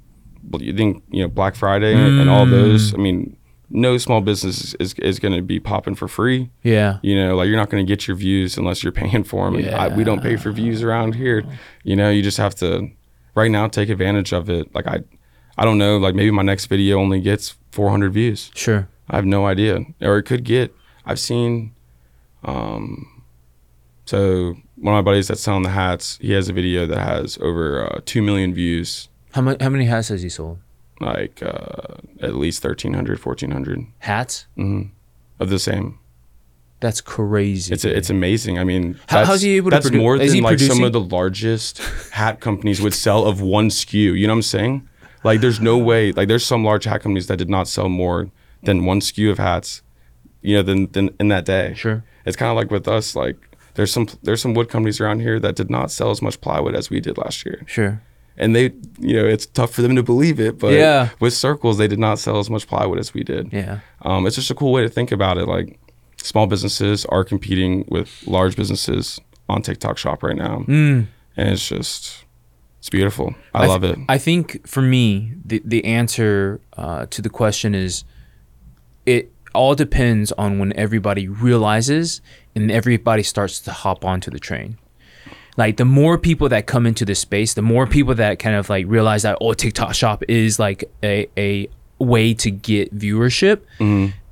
you 0.59 0.72
think 0.75 1.03
you 1.11 1.22
know 1.22 1.29
Black 1.29 1.55
Friday 1.57 1.95
and 1.95 2.29
all 2.31 2.47
those. 2.47 2.95
I 2.95 2.99
mean, 2.99 3.37
no 3.70 3.97
small 3.99 4.20
business 4.20 4.75
is 4.79 4.95
is 4.95 5.18
going 5.18 5.35
to 5.35 5.43
be 5.43 5.59
popping 5.59 5.95
for 5.95 6.07
free. 6.07 6.51
Yeah. 6.62 6.99
You 7.03 7.14
know, 7.16 7.35
like 7.37 7.49
you're 7.49 7.57
not 7.57 7.70
going 7.70 7.85
to 7.85 7.91
get 7.91 8.07
your 8.07 8.16
views 8.16 8.57
unless 8.59 8.83
you're 8.83 8.93
paying 8.93 9.25
for 9.25 9.51
them. 9.51 9.75
I, 9.75 9.89
we 9.89 10.05
don't 10.05 10.22
pay 10.22 10.37
for 10.37 10.53
views 10.53 10.83
around 10.83 11.14
here. 11.14 11.45
You 11.83 11.97
know, 11.97 12.11
you 12.11 12.22
just 12.22 12.37
have 12.39 12.55
to 12.57 12.91
right 13.35 13.51
now 13.51 13.66
take 13.68 13.89
advantage 13.89 14.33
of 14.33 14.49
it. 14.51 14.72
Like 14.75 14.87
I, 14.87 15.01
I 15.59 15.64
don't 15.64 15.79
know. 15.79 15.97
Like 15.97 16.14
maybe 16.14 16.31
my 16.31 16.43
next 16.43 16.66
video 16.66 16.99
only 16.99 17.20
gets 17.20 17.57
400 17.72 18.12
views 18.12 18.51
Sure. 18.55 18.89
I 19.11 19.16
have 19.16 19.25
no 19.27 19.47
idea. 19.47 19.81
Or 20.01 20.18
it 20.18 20.25
could 20.25 20.45
get. 20.45 20.75
I've 21.07 21.18
seen. 21.18 21.72
Um, 22.45 23.14
so 24.05 24.57
one 24.77 24.95
of 24.95 25.05
my 25.05 25.11
buddies 25.11 25.29
that's 25.29 25.41
selling 25.41 25.63
the 25.63 25.71
hats, 25.71 26.19
he 26.21 26.33
has 26.33 26.49
a 26.49 26.53
video 26.53 26.87
that 26.87 26.99
has 26.99 27.39
over 27.41 27.85
uh, 27.85 28.01
two 28.05 28.23
million 28.23 28.53
views. 28.55 29.09
How 29.33 29.41
many 29.43 29.57
how 29.63 29.71
many 29.71 29.87
hats 29.87 30.09
has 30.09 30.23
he 30.23 30.29
sold? 30.29 30.59
Like 31.01 31.43
uh, 31.43 31.97
at 32.21 32.37
least 32.37 32.63
1,300, 32.63 33.19
1,400 33.19 33.87
Hats? 33.99 34.47
mm-hmm. 34.57 34.91
of 35.43 35.51
the 35.51 35.59
same. 35.59 35.99
That's 36.81 37.01
crazy. 37.01 37.73
It's 37.73 37.85
it's 37.85 38.11
amazing. 38.11 38.59
I 38.59 38.65
mean, 38.65 38.99
How- 39.09 39.25
how's 39.25 39.43
he 39.43 39.57
able 39.57 39.71
to 39.71 39.77
That's 39.77 39.91
produ- 39.91 39.99
more 39.99 40.19
than 40.19 40.41
like 40.43 40.59
some 40.59 40.83
of 40.85 40.93
the 40.93 41.01
largest 41.01 41.79
hat 42.13 42.41
companies 42.41 42.81
would 42.81 42.95
sell 42.95 43.25
of 43.27 43.41
one 43.41 43.69
SKU. 43.71 44.19
You 44.19 44.27
know 44.27 44.35
what 44.35 44.39
I'm 44.39 44.43
saying? 44.43 44.89
Like, 45.25 45.41
there's 45.41 45.61
no 45.61 45.79
way. 45.79 46.13
Like, 46.13 46.29
there's 46.29 46.45
some 46.45 46.63
large 46.63 46.85
hat 46.85 47.01
companies 47.01 47.27
that 47.29 47.39
did 47.39 47.49
not 47.49 47.67
sell 47.69 47.89
more 47.89 48.31
than 48.63 48.85
one 48.85 49.01
SKU 49.01 49.31
of 49.31 49.39
hats. 49.39 49.81
You 50.43 50.57
know, 50.57 50.63
than 50.63 50.93
than 50.93 51.11
in 51.19 51.29
that 51.29 51.47
day. 51.47 51.73
Sure. 51.75 52.05
It's 52.27 52.37
kind 52.37 52.51
of 52.51 52.57
like 52.57 52.71
with 52.71 52.87
us. 52.87 53.17
Like, 53.17 53.37
there's 53.75 53.93
some 53.93 54.07
there's 54.22 54.41
some 54.41 54.55
wood 54.55 54.68
companies 54.68 55.01
around 55.01 55.20
here 55.20 55.39
that 55.41 55.57
did 55.57 55.70
not 55.70 55.91
sell 55.91 56.11
as 56.11 56.20
much 56.22 56.41
plywood 56.41 56.75
as 56.75 56.91
we 56.91 57.01
did 57.01 57.18
last 57.18 57.45
year. 57.45 57.62
Sure. 57.66 58.01
And 58.37 58.55
they, 58.57 58.72
you 58.99 59.14
know, 59.14 59.25
it's 59.27 59.47
tough 59.47 59.72
for 59.72 59.83
them 59.83 59.95
to 59.95 60.03
believe 60.03 60.41
it, 60.41 60.59
but 60.59 60.72
Yeah. 60.72 61.11
with 61.20 61.35
circles, 61.35 61.79
they 61.79 61.87
did 61.87 62.01
not 62.01 62.18
sell 62.18 62.39
as 62.41 62.51
much 62.51 62.66
plywood 62.66 62.99
as 62.99 63.14
we 63.14 63.22
did. 63.22 63.53
Yeah. 63.53 63.79
Um, 64.03 64.27
it's 64.27 64.35
just 64.37 64.51
a 64.51 64.55
cool 64.57 64.72
way 64.72 64.83
to 64.83 64.89
think 64.89 65.12
about 65.12 65.39
it. 65.39 65.47
Like 65.47 65.79
small 66.16 66.47
businesses 66.49 67.05
are 67.07 67.22
competing 67.22 67.85
with 67.89 68.25
large 68.27 68.57
businesses 68.57 69.20
on 69.49 69.62
TikTok 69.62 69.99
Shop 69.99 70.22
right 70.25 70.37
now, 70.37 70.64
Mm. 70.66 71.07
and 71.37 71.49
it's 71.51 71.68
just 71.68 72.25
it's 72.81 72.91
beautiful. 72.91 73.35
I, 73.55 73.61
th- 73.61 73.68
love 73.70 73.85
it. 73.85 73.99
I 74.09 74.18
think 74.18 74.66
for 74.66 74.83
me, 74.83 75.33
the 75.45 75.62
the 75.64 75.85
answer 75.85 76.61
uh, 76.77 77.07
to 77.11 77.22
the 77.22 77.31
question 77.31 77.75
is, 77.75 78.05
it 79.07 79.31
all 79.55 79.75
depends 79.77 80.33
on 80.33 80.59
when 80.59 80.72
everybody 80.77 81.29
realizes 81.29 82.20
and 82.55 82.71
everybody 82.71 83.23
starts 83.23 83.61
to 83.61 83.73
hop 83.73 84.05
onto 84.05 84.31
the 84.31 84.39
train. 84.39 84.79
Like 85.57 85.77
the 85.77 85.85
more 85.85 86.19
people 86.19 86.49
that 86.49 86.67
come 86.67 86.85
into 86.87 87.05
this 87.05 87.21
space, 87.21 87.55
the 87.55 87.63
more 87.63 87.87
people 87.87 88.15
that 88.17 88.39
kind 88.39 88.57
of 88.57 88.69
like 88.69 88.87
realize 88.89 89.23
that 89.23 89.39
oh 89.41 89.53
TikTok 89.55 89.95
Shop 89.95 90.25
is 90.29 90.59
like 90.59 90.85
a 91.03 91.29
a 91.39 91.69
way 91.99 92.35
to 92.35 92.51
get 92.51 92.97
viewership, 92.97 93.61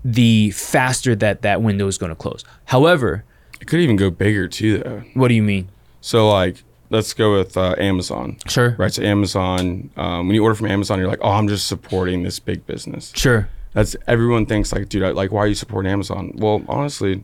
the 0.04 0.50
faster 0.50 1.14
that 1.14 1.42
that 1.42 1.62
window 1.62 1.86
is 1.86 1.96
going 1.98 2.10
to 2.10 2.16
close. 2.16 2.44
However, 2.64 3.24
It 3.60 3.66
could 3.68 3.78
even 3.80 3.94
go 3.96 4.10
bigger 4.10 4.48
too, 4.48 4.78
though. 4.78 5.02
what 5.14 5.28
do 5.28 5.34
you 5.34 5.42
mean? 5.44 5.68
So 6.00 6.28
like, 6.28 6.64
let's 6.90 7.14
go 7.14 7.38
with 7.38 7.56
uh, 7.56 7.76
Amazon. 7.78 8.36
Sure. 8.48 8.74
Right. 8.76 8.92
So 8.92 9.02
Amazon, 9.04 9.90
um, 9.96 10.26
when 10.26 10.34
you 10.34 10.42
order 10.42 10.56
from 10.56 10.66
Amazon, 10.66 10.98
you're 10.98 11.06
like, 11.08 11.20
oh, 11.22 11.30
I'm 11.30 11.46
just 11.46 11.68
supporting 11.68 12.24
this 12.24 12.40
big 12.40 12.66
business. 12.66 13.12
Sure. 13.14 13.48
That's 13.74 13.94
everyone 14.08 14.44
thinks 14.46 14.72
like, 14.72 14.88
dude, 14.88 15.04
I, 15.04 15.10
like, 15.12 15.30
why 15.30 15.40
are 15.40 15.46
you 15.46 15.54
supporting 15.54 15.90
Amazon? 15.92 16.32
Well, 16.34 16.62
honestly, 16.68 17.22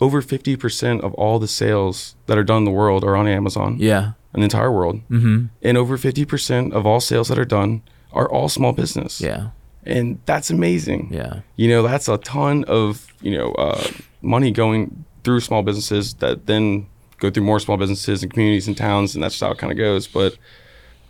over 0.00 0.22
50% 0.22 1.00
of 1.00 1.12
all 1.14 1.38
the 1.38 1.48
sales 1.48 2.14
that 2.26 2.38
are 2.38 2.44
done 2.44 2.58
in 2.58 2.64
the 2.64 2.70
world 2.70 3.04
are 3.04 3.16
on 3.16 3.26
Amazon. 3.26 3.76
Yeah. 3.78 4.12
in 4.34 4.40
the 4.40 4.44
entire 4.44 4.70
world. 4.70 5.00
Mm-hmm. 5.10 5.46
And 5.62 5.76
over 5.76 5.96
50% 5.98 6.72
of 6.72 6.86
all 6.86 7.00
sales 7.00 7.28
that 7.28 7.38
are 7.38 7.44
done 7.44 7.82
are 8.12 8.30
all 8.30 8.48
small 8.48 8.72
business. 8.72 9.20
Yeah. 9.20 9.50
And 9.84 10.20
that's 10.26 10.50
amazing. 10.50 11.08
Yeah. 11.10 11.40
You 11.56 11.68
know, 11.68 11.82
that's 11.82 12.08
a 12.08 12.18
ton 12.18 12.64
of, 12.64 13.06
you 13.22 13.36
know, 13.36 13.52
uh, 13.52 13.82
money 14.22 14.50
going 14.50 15.04
through 15.24 15.40
small 15.40 15.62
businesses 15.62 16.14
that 16.14 16.46
then 16.46 16.86
go 17.18 17.30
through 17.30 17.44
more 17.44 17.58
small 17.58 17.76
businesses 17.76 18.22
and 18.22 18.32
communities 18.32 18.68
and 18.68 18.76
towns. 18.76 19.14
And 19.14 19.24
that's 19.24 19.34
just 19.34 19.42
how 19.42 19.50
it 19.50 19.58
kind 19.58 19.72
of 19.72 19.78
goes. 19.78 20.06
But 20.06 20.36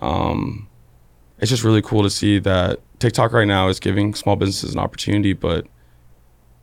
um, 0.00 0.68
it's 1.38 1.50
just 1.50 1.64
really 1.64 1.82
cool 1.82 2.02
to 2.04 2.10
see 2.10 2.38
that 2.38 2.80
TikTok 3.00 3.32
right 3.32 3.46
now 3.46 3.68
is 3.68 3.80
giving 3.80 4.14
small 4.14 4.36
businesses 4.36 4.74
an 4.74 4.80
opportunity, 4.80 5.32
but 5.32 5.66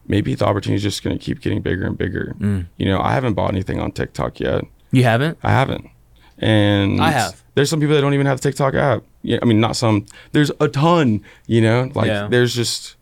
maybe 0.07 0.35
the 0.35 0.45
opportunity 0.45 0.75
is 0.77 0.83
just 0.83 1.03
going 1.03 1.17
to 1.17 1.23
keep 1.23 1.41
getting 1.41 1.61
bigger 1.61 1.85
and 1.85 1.97
bigger. 1.97 2.35
Mm. 2.39 2.67
You 2.77 2.85
know, 2.87 2.99
I 3.01 3.13
haven't 3.13 3.33
bought 3.33 3.51
anything 3.51 3.79
on 3.79 3.91
TikTok 3.91 4.39
yet. 4.39 4.63
You 4.91 5.03
haven't? 5.03 5.37
I 5.43 5.49
haven't. 5.51 5.89
And 6.37 7.01
I 7.01 7.11
have. 7.11 7.43
There's 7.55 7.69
some 7.69 7.79
people 7.79 7.95
that 7.95 8.01
don't 8.01 8.13
even 8.13 8.25
have 8.25 8.41
the 8.41 8.49
TikTok 8.49 8.73
app. 8.73 9.03
Yeah, 9.21 9.39
I 9.41 9.45
mean, 9.45 9.59
not 9.59 9.75
some. 9.75 10.05
There's 10.33 10.51
a 10.59 10.67
ton. 10.67 11.23
You 11.47 11.61
know, 11.61 11.91
like 11.95 12.07
Yeah. 12.07 12.27
there's 12.27 12.53
just. 12.53 12.95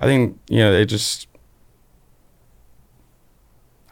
I 0.00 0.06
think 0.06 0.38
you 0.48 0.58
know 0.58 0.72
it 0.72 0.86
just. 0.86 1.28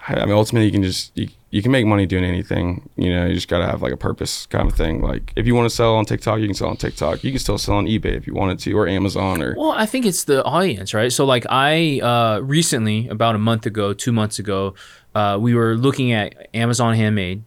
I 0.09 0.15
I 0.21 0.25
mean, 0.27 0.35
ultimately, 0.35 0.67
you 0.67 0.73
can 0.73 0.83
just 0.83 1.13
you, 1.17 1.29
you 1.53 1.61
can 1.63 1.71
make 1.71 1.85
money 1.87 2.07
doing 2.07 2.25
anything. 2.25 2.89
You 2.97 3.11
know, 3.15 3.27
you 3.27 3.35
just 3.35 3.47
gotta 3.47 3.67
have 3.67 3.83
like 3.83 3.93
a 3.93 3.97
purpose 3.97 4.47
kind 4.47 4.69
of 4.69 4.75
thing. 4.75 5.03
Like 5.03 5.33
if 5.37 5.47
you 5.47 5.55
want 5.55 5.69
to 5.69 5.75
sell 5.77 5.95
on 5.97 6.07
TikTok, 6.07 6.41
you 6.41 6.47
can 6.47 6.55
sell 6.55 6.69
on 6.69 6.77
TikTok. 6.79 7.23
You 7.23 7.31
can 7.31 7.39
still 7.39 7.59
sell 7.59 7.75
on 7.77 7.85
eBay 7.87 8.17
if 8.17 8.27
you 8.27 8.33
wanted 8.35 8.59
to, 8.61 8.73
or 8.73 8.89
Amazon, 8.89 9.43
or 9.43 9.55
Well, 9.57 9.73
I 9.73 9.85
think 9.87 10.07
it's 10.07 10.25
the 10.25 10.43
audience, 10.45 10.95
right? 10.95 11.13
So, 11.13 11.25
like, 11.27 11.45
I 11.51 12.01
uh, 12.01 12.41
recently, 12.41 13.07
about 13.09 13.35
a 13.35 13.39
month 13.39 13.67
ago, 13.67 13.93
two 13.93 14.13
months 14.13 14.39
ago, 14.39 14.75
uh, 15.15 15.37
we 15.39 15.55
were 15.55 15.75
looking 15.77 16.13
at 16.13 16.49
Amazon 16.55 16.95
Handmade 16.95 17.45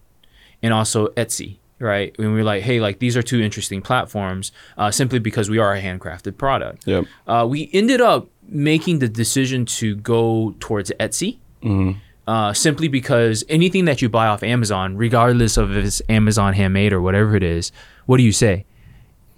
and 0.62 0.72
also 0.72 1.08
Etsy, 1.10 1.58
right? 1.80 2.16
And 2.20 2.28
we 2.28 2.34
were 2.36 2.44
like, 2.44 2.62
hey, 2.62 2.80
like, 2.80 3.00
these 3.00 3.18
are 3.18 3.24
two 3.24 3.42
interesting 3.42 3.82
platforms 3.82 4.52
uh, 4.78 4.92
simply 4.92 5.18
because 5.18 5.50
we 5.50 5.58
are 5.58 5.74
a 5.74 5.82
handcrafted 5.82 6.38
product. 6.38 6.86
yep. 6.86 7.06
Uh, 7.26 7.48
we 7.50 7.72
ended 7.74 8.02
up 8.02 8.28
making 8.48 9.00
the 9.00 9.10
decision 9.10 9.66
to 9.66 9.96
go 9.96 10.54
towards 10.60 10.92
Etsy. 11.00 11.38
Mhm. 11.64 11.96
Uh, 12.28 12.54
simply 12.54 12.88
because 12.88 13.44
anything 13.50 13.86
that 13.86 14.02
you 14.02 14.10
buy 14.10 14.26
off 14.26 14.42
Amazon, 14.42 14.98
regardless 14.98 15.58
of 15.58 15.76
if 15.78 15.86
it's 15.86 16.02
Amazon 16.10 16.54
handmade 16.54 16.92
or 16.92 17.00
whatever 17.00 17.36
it 17.36 17.44
is, 17.44 17.72
what 18.08 18.18
do 18.18 18.24
you 18.24 18.32
say? 18.32 18.66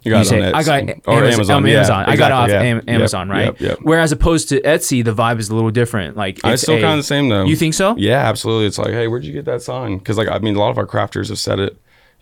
You 0.03 0.11
got 0.11 0.17
you 0.19 0.37
it 0.37 0.41
say, 0.41 0.51
I 0.53 0.63
got 0.63 0.83
or 1.05 1.23
Amazon. 1.23 1.33
Amazon. 1.33 1.55
on 1.57 1.65
yeah, 1.65 1.75
Amazon. 1.75 2.05
I 2.07 2.15
got 2.15 2.31
it 2.31 2.33
off 2.33 2.49
yeah. 2.49 2.61
Am- 2.61 2.77
Yep, 2.77 2.87
Amazon, 2.87 3.29
right? 3.29 3.45
Yep. 3.45 3.59
Yep. 3.59 3.79
Whereas 3.81 4.13
opposed 4.13 4.47
to 4.49 4.61
Etsy, 4.61 5.03
the 5.03 5.13
vibe 5.13 5.39
is 5.39 5.49
a 5.49 5.55
little 5.55 5.71
different. 5.71 6.15
Like 6.15 6.39
I 6.45 6.53
it's 6.53 6.61
still 6.61 6.79
kind 6.79 6.93
of 6.93 6.99
the 6.99 7.03
same 7.03 7.27
though. 7.27 7.43
You 7.43 7.57
think 7.57 7.73
so? 7.73 7.95
Yeah, 7.97 8.19
absolutely. 8.19 8.67
It's 8.67 8.77
like, 8.77 8.91
hey, 8.91 9.07
where'd 9.09 9.25
you 9.25 9.33
get 9.33 9.43
that 9.45 9.61
sign? 9.61 9.97
Because 9.97 10.17
like, 10.17 10.29
I 10.29 10.39
mean, 10.39 10.55
a 10.55 10.59
lot 10.59 10.69
of 10.69 10.77
our 10.77 10.87
crafters 10.87 11.27
have 11.27 11.39
said 11.39 11.59
it. 11.59 11.77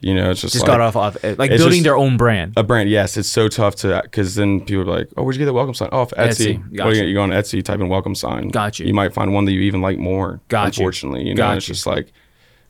You 0.05 0.13
know, 0.13 0.29
it's 0.29 0.39
just, 0.41 0.53
Just 0.53 0.67
like, 0.67 0.71
got 0.77 0.81
off 0.81 0.95
off 0.95 1.15
like 1.23 1.49
building 1.49 1.57
just- 1.71 1.83
their 1.83 1.97
own 1.97 2.15
brand. 2.15 2.53
a 2.55 2.61
brand. 2.61 2.91
Yes, 2.91 3.17
it's 3.17 3.27
so 3.27 3.47
tough 3.47 3.73
to 3.77 4.01
because 4.03 4.35
then 4.35 4.59
people 4.61 4.81
are 4.83 4.97
like, 4.99 5.09
oh, 5.17 5.23
where'd 5.23 5.35
you 5.35 5.39
get 5.39 5.45
that 5.45 5.53
welcome 5.53 5.73
sign? 5.73 5.89
Oh, 5.91 6.01
off 6.01 6.11
Etsy. 6.11 6.57
Etsy. 6.57 6.63
What 6.69 6.77
Got 6.77 6.89
do 6.91 6.97
you. 6.99 7.03
you, 7.05 7.13
go 7.15 7.21
on 7.23 7.31
Etsy, 7.31 7.63
type 7.63 7.79
in 7.79 7.89
welcome 7.89 8.13
sign. 8.13 8.49
Got 8.49 8.77
you. 8.79 8.85
You 8.85 8.93
might 8.93 9.15
find 9.15 9.33
one 9.33 9.45
that 9.45 9.53
you 9.53 9.61
even 9.61 9.81
like 9.81 9.97
more. 9.97 10.41
Got 10.47 10.77
you. 10.77 10.83
unfortunately, 10.83 11.27
you 11.27 11.33
know, 11.33 11.53
it's 11.53 11.65
just 11.65 11.87
like 11.87 12.13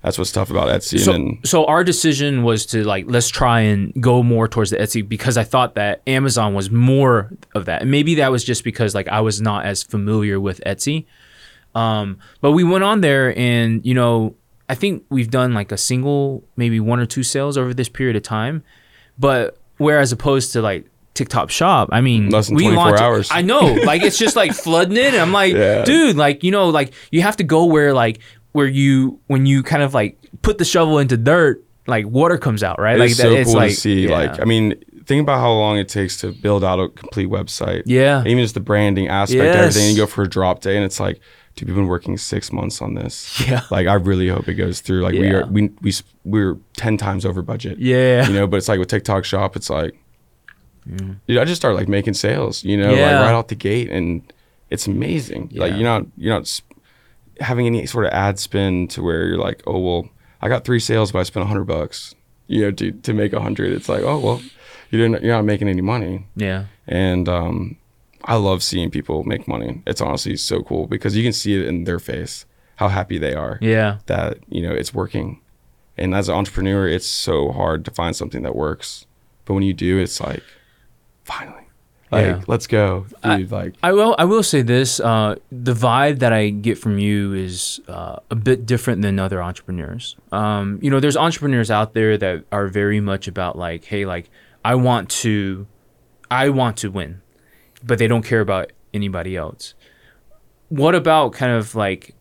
that's 0.02 0.18
what's 0.18 0.32
tough 0.32 0.50
about 0.50 0.70
Etsy. 0.70 0.98
So, 0.98 1.12
and 1.14 1.32
then 1.32 1.40
so 1.44 1.66
our 1.66 1.84
decision 1.84 2.44
was 2.44 2.66
to 2.68 2.86
like 2.86 3.04
let's 3.10 3.28
try 3.28 3.60
and 3.60 3.92
go 4.02 4.24
more 4.24 4.48
towards 4.48 4.70
the 4.70 4.78
Etsy 4.78 5.06
because 5.06 5.36
I 5.36 5.44
thought 5.44 5.76
that 5.76 6.04
Amazon 6.08 6.54
was 6.54 6.72
more 6.72 7.32
of 7.54 7.66
that, 7.66 7.82
and 7.82 7.92
maybe 7.92 8.16
that 8.16 8.32
was 8.32 8.46
just 8.46 8.64
because 8.64 8.96
like 8.96 9.10
I 9.10 9.20
was 9.20 9.42
not 9.42 9.66
as 9.66 9.84
familiar 9.84 10.40
with 10.40 10.62
Etsy. 10.66 11.06
Um, 11.74 12.20
but 12.40 12.54
we 12.54 12.64
went 12.64 12.86
on 12.86 13.02
there, 13.02 13.38
and 13.38 13.86
you 13.86 13.94
know, 13.94 14.36
I 14.68 14.76
think 14.76 15.04
we've 15.10 15.30
done 15.30 15.54
like 15.54 15.72
a 15.72 15.78
single, 15.78 16.44
maybe 16.58 16.80
one 16.80 17.00
or 17.00 17.06
two 17.06 17.24
sales 17.24 17.58
over 17.58 17.74
this 17.74 17.90
period 17.90 18.16
of 18.16 18.24
time. 18.24 18.64
But 19.18 19.58
whereas 19.78 20.12
opposed 20.12 20.54
to 20.54 20.62
like 20.62 20.86
TikTok 21.14 21.50
Shop, 21.50 21.90
I 21.92 22.02
mean, 22.02 22.30
Less 22.30 22.48
than 22.48 22.56
we 22.58 22.64
24 22.64 22.84
launched- 22.86 23.02
hours. 23.02 23.28
I 23.32 23.42
know, 23.42 23.60
like 23.86 24.02
it's 24.04 24.18
just 24.18 24.36
like 24.36 24.54
flooding 24.54 24.98
it. 24.98 25.14
And 25.14 25.18
I'm 25.18 25.32
like, 25.32 25.54
Yeah. 25.54 25.84
dude, 25.86 26.16
like 26.18 26.44
you 26.44 26.52
know, 26.52 26.70
like 26.70 26.94
you 27.12 27.22
have 27.22 27.38
to 27.38 27.44
go 27.44 27.66
where 27.66 27.94
like 27.94 28.20
where 28.52 28.68
you 28.68 29.20
when 29.28 29.46
you 29.46 29.64
kind 29.64 29.84
of 29.84 29.94
like 29.94 30.18
put 30.42 30.58
the 30.58 30.66
shovel 30.66 31.00
into 31.00 31.16
dirt, 31.18 31.64
like 31.88 32.06
water 32.08 32.38
comes 32.38 32.64
out, 32.64 32.80
right? 32.80 32.98
like 33.00 33.12
it's 33.12 33.20
so 33.20 33.32
it's 33.32 33.50
cool 33.52 33.60
like 33.60 33.70
to 33.72 33.76
see. 33.76 34.08
yeah. 34.08 34.18
Like, 34.18 34.42
I 34.42 34.46
mean, 34.46 34.74
think 35.06 35.22
about 35.22 35.40
how 35.40 35.52
long 35.52 35.78
it 35.78 35.88
takes 35.88 36.18
to 36.22 36.32
build 36.32 36.64
out 36.64 36.80
a 36.80 36.90
complete 36.90 37.30
website. 37.30 37.84
yeah, 37.86 38.22
Even 38.26 38.44
just 38.44 38.56
the 38.56 38.60
branding 38.60 39.08
aspect, 39.08 39.44
Yes. 39.44 39.56
everything. 39.56 39.92
You 39.92 39.98
go 40.02 40.08
for 40.08 40.24
a 40.24 40.28
drop 40.30 40.62
day, 40.62 40.76
and 40.76 40.84
it's 40.84 41.00
like, 41.00 41.20
dude, 41.56 41.70
we've 41.70 41.76
been 41.76 41.88
working 41.88 42.18
six 42.18 42.52
months 42.52 42.82
on 42.82 42.94
this. 42.96 43.42
yeah, 43.48 43.62
Like, 43.72 43.88
I 43.88 43.94
really 43.94 44.28
hope 44.28 44.48
it 44.48 44.56
goes 44.56 44.82
through. 44.82 45.02
Like, 45.02 45.14
we 45.14 45.30
are 45.32 45.46
we 45.48 45.70
we, 45.82 45.94
we're 46.26 46.58
ten 46.76 46.98
times 46.98 47.26
over 47.26 47.42
budget. 47.42 47.78
yeah, 47.80 48.28
you 48.28 48.34
know 48.34 48.48
but 48.48 48.58
it's 48.58 48.68
like 48.68 48.80
with 48.80 48.90
tiktok 48.90 49.26
shop 49.26 49.56
it's 49.56 49.70
like 49.70 49.96
dude 51.28 51.38
i 51.40 51.46
just 51.46 51.60
start 51.60 51.74
like 51.76 51.88
making 51.88 52.14
sales 52.14 52.64
you 52.64 52.78
know 52.78 52.94
Yeah. 52.94 53.02
like 53.20 53.26
right 53.28 53.34
out 53.34 53.48
the 53.48 53.56
gate 53.56 53.90
and 53.90 54.22
it's 54.70 54.86
amazing 54.86 55.50
Yeah. 55.52 55.62
like 55.64 55.74
you're 55.74 55.84
not 55.84 56.06
you're 56.16 56.34
not 56.36 56.62
having 57.40 57.66
any 57.66 57.86
sort 57.88 58.06
of 58.06 58.12
ad 58.12 58.38
spend 58.40 58.92
to 58.92 59.02
where 59.02 59.26
you're 59.26 59.38
like 59.40 59.64
oh 59.66 59.80
well 59.80 60.10
i 60.44 60.48
got 60.48 60.64
three 60.64 60.80
sales 60.80 61.12
but 61.12 61.20
i 61.20 61.24
spent 61.24 61.44
a 61.44 61.48
hundred 61.48 61.66
bucks 61.66 62.14
you 62.48 62.62
know 62.62 62.72
to, 62.72 62.92
to 62.92 63.14
make 63.14 63.34
a 63.34 63.42
hundred 63.42 63.72
it's 63.74 63.90
like 63.90 64.04
oh 64.04 64.20
well 64.20 64.42
you 64.92 65.00
didn't 65.02 65.24
you're 65.24 65.34
not 65.36 65.44
making 65.46 65.68
any 65.68 65.82
money 65.82 66.28
yeah, 66.36 66.66
and 66.88 67.28
um 67.28 67.78
i 68.26 68.36
love 68.36 68.62
seeing 68.64 68.90
people 68.92 69.24
make 69.24 69.48
money 69.48 69.82
it's 69.88 70.02
honestly 70.02 70.36
so 70.36 70.62
cool 70.64 70.88
because 70.88 71.16
you 71.16 71.24
can 71.24 71.34
see 71.34 71.60
it 71.60 71.66
in 71.68 71.84
their 71.86 72.00
face 72.00 72.46
how 72.78 72.88
happy 72.90 73.18
they 73.18 73.34
are 73.34 73.58
yeah, 73.62 74.00
that 74.08 74.38
you 74.50 74.62
know 74.62 74.74
it's 74.74 74.94
working 74.94 75.42
and 75.98 76.14
as 76.14 76.28
an 76.30 76.36
entrepreneur 76.36 76.88
it's 76.88 77.08
so 77.08 77.52
hard 77.52 77.86
to 77.86 77.92
find 77.92 78.16
something 78.16 78.44
that 78.44 78.56
works 78.56 79.06
but 79.46 79.54
when 79.54 79.64
you 79.64 79.74
do 79.74 79.98
it's 79.98 80.20
like 80.20 80.44
finally 81.24 81.62
like 82.12 82.26
Yeah. 82.26 82.42
let's 82.48 82.68
go 82.68 83.06
I- 83.24 83.48
like 83.50 83.74
I 83.82 83.92
will. 83.92 84.16
I 84.20 84.26
will 84.26 84.44
say 84.44 84.62
this: 84.62 85.00
uh, 85.00 85.36
the 85.52 85.74
vibe 85.74 86.20
that 86.20 86.32
I 86.32 86.50
get 86.50 86.78
from 86.78 87.00
you 87.00 87.34
is 87.34 87.82
uh, 87.88 88.18
a 88.30 88.36
bit 88.36 88.68
different 88.68 89.02
than 89.02 89.18
other 89.18 89.42
entrepreneurs. 89.42 90.16
Um, 90.32 90.78
you 90.84 90.92
know, 90.92 91.00
there's 91.00 91.18
entrepreneurs 91.18 91.72
out 91.72 91.96
there 91.96 92.16
that 92.16 92.44
are 92.52 92.68
very 92.68 93.00
much 93.00 93.28
about 93.28 93.58
like, 93.58 93.86
hey, 93.86 94.06
like 94.06 94.30
I 94.64 94.76
want 94.76 95.10
to, 95.26 95.66
I 96.30 96.50
want 96.50 96.78
to 96.78 96.90
win, 96.92 97.22
but 97.86 98.00
they 98.00 98.08
don't 98.08 98.24
care 98.24 98.42
about 98.42 98.72
anybody 98.94 99.36
else. 99.38 99.74
What 100.70 100.96
about 100.96 101.34
kind 101.34 101.52
of 101.52 101.76
like 101.76 102.16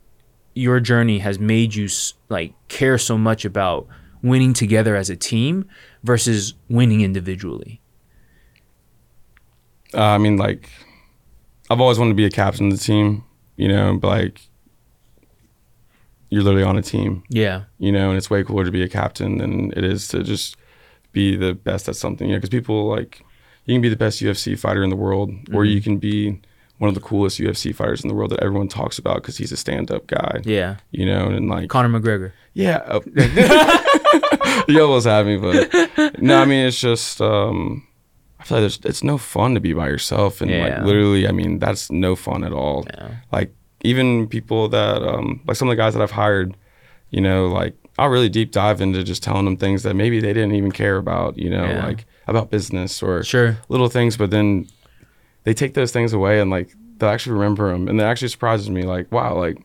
your 0.54 0.78
journey 0.80 1.18
has 1.20 1.38
made 1.38 1.74
you 1.74 1.88
like 2.28 2.52
care 2.68 2.98
so 2.98 3.16
much 3.18 3.44
about 3.44 3.86
winning 4.22 4.52
together 4.52 4.94
as 4.96 5.10
a 5.10 5.16
team 5.16 5.66
versus 6.02 6.54
winning 6.68 7.00
individually? 7.00 7.80
Uh, 9.92 10.00
I 10.02 10.18
mean, 10.18 10.36
like, 10.36 10.68
I've 11.70 11.80
always 11.80 11.98
wanted 11.98 12.10
to 12.12 12.16
be 12.16 12.24
a 12.24 12.30
captain 12.30 12.66
of 12.66 12.72
the 12.78 12.84
team, 12.84 13.24
you 13.56 13.68
know, 13.68 13.96
but 13.96 14.08
like, 14.08 14.40
you're 16.30 16.42
literally 16.42 16.64
on 16.64 16.76
a 16.76 16.82
team, 16.82 17.22
Yeah. 17.30 17.64
you 17.78 17.92
know, 17.92 18.08
and 18.08 18.18
it's 18.18 18.28
way 18.28 18.42
cooler 18.42 18.64
to 18.64 18.72
be 18.72 18.82
a 18.82 18.88
captain 18.88 19.38
than 19.38 19.70
it 19.76 19.84
is 19.84 20.08
to 20.08 20.22
just 20.24 20.56
be 21.12 21.36
the 21.36 21.54
best 21.54 21.88
at 21.88 21.94
something, 21.94 22.26
you 22.28 22.34
know, 22.34 22.38
because 22.38 22.50
people 22.50 22.86
like, 22.88 23.22
you 23.66 23.74
can 23.74 23.82
be 23.82 23.88
the 23.88 23.96
best 23.96 24.20
UFC 24.22 24.58
fighter 24.58 24.82
in 24.82 24.90
the 24.90 24.96
world, 24.96 25.30
or 25.52 25.64
you 25.64 25.80
can 25.80 25.98
be 25.98 26.40
one 26.78 26.88
of 26.88 26.94
the 26.94 27.00
coolest 27.00 27.38
UFC 27.38 27.74
fighters 27.74 28.02
in 28.02 28.08
the 28.08 28.14
world 28.14 28.30
that 28.32 28.40
everyone 28.40 28.68
talks 28.68 28.98
about 28.98 29.16
because 29.22 29.36
he's 29.38 29.52
a 29.52 29.56
stand 29.56 29.90
up 29.90 30.06
guy, 30.06 30.40
Yeah. 30.44 30.76
you 30.90 31.06
know, 31.06 31.26
and 31.28 31.48
like, 31.48 31.68
Conor 31.70 31.88
McGregor. 32.00 32.32
yeah, 32.52 32.78
uh, 32.86 33.00
you 34.68 34.80
almost 34.82 35.06
had 35.06 35.26
me, 35.26 35.36
but 35.36 36.20
no, 36.20 36.40
I 36.40 36.44
mean, 36.44 36.66
it's 36.66 36.80
just, 36.80 37.20
um, 37.20 37.86
I 38.40 38.44
feel 38.44 38.58
like 38.58 38.62
there's, 38.62 38.80
it's 38.84 39.02
no 39.04 39.18
fun 39.18 39.54
to 39.54 39.60
be 39.60 39.72
by 39.72 39.88
yourself, 39.88 40.40
and 40.40 40.50
Yeah. 40.50 40.76
like 40.78 40.84
literally, 40.84 41.28
I 41.28 41.32
mean, 41.32 41.58
that's 41.58 41.90
no 41.90 42.16
fun 42.16 42.44
at 42.44 42.52
all. 42.52 42.84
Yeah. 42.92 43.14
Like 43.32 43.54
even 43.82 44.26
people 44.28 44.68
that, 44.68 45.02
um, 45.02 45.40
like 45.46 45.56
some 45.56 45.68
of 45.68 45.72
the 45.72 45.76
guys 45.76 45.94
that 45.94 46.02
I've 46.02 46.10
hired, 46.10 46.56
you 47.10 47.20
know, 47.20 47.46
like 47.46 47.74
I'll 47.98 48.08
really 48.08 48.28
deep 48.28 48.50
dive 48.50 48.80
into 48.80 49.04
just 49.04 49.22
telling 49.22 49.44
them 49.44 49.56
things 49.56 49.84
that 49.84 49.94
maybe 49.94 50.20
they 50.20 50.32
didn't 50.32 50.54
even 50.56 50.72
care 50.72 50.96
about, 50.96 51.38
you 51.38 51.48
know, 51.50 51.64
Yeah. 51.64 51.86
like 51.86 52.06
about 52.26 52.50
business 52.50 53.02
or 53.02 53.22
Sure. 53.22 53.58
little 53.68 53.88
things, 53.88 54.16
but 54.16 54.30
then 54.30 54.66
they 55.44 55.54
take 55.54 55.74
those 55.74 55.92
things 55.92 56.12
away 56.12 56.40
and 56.40 56.50
like 56.50 56.74
they'll 56.98 57.10
actually 57.10 57.34
remember 57.34 57.70
them, 57.72 57.88
and 57.88 57.98
that 58.00 58.06
actually 58.06 58.28
surprises 58.28 58.70
me. 58.70 58.82
Like, 58.82 59.10
wow, 59.12 59.36
like 59.36 59.58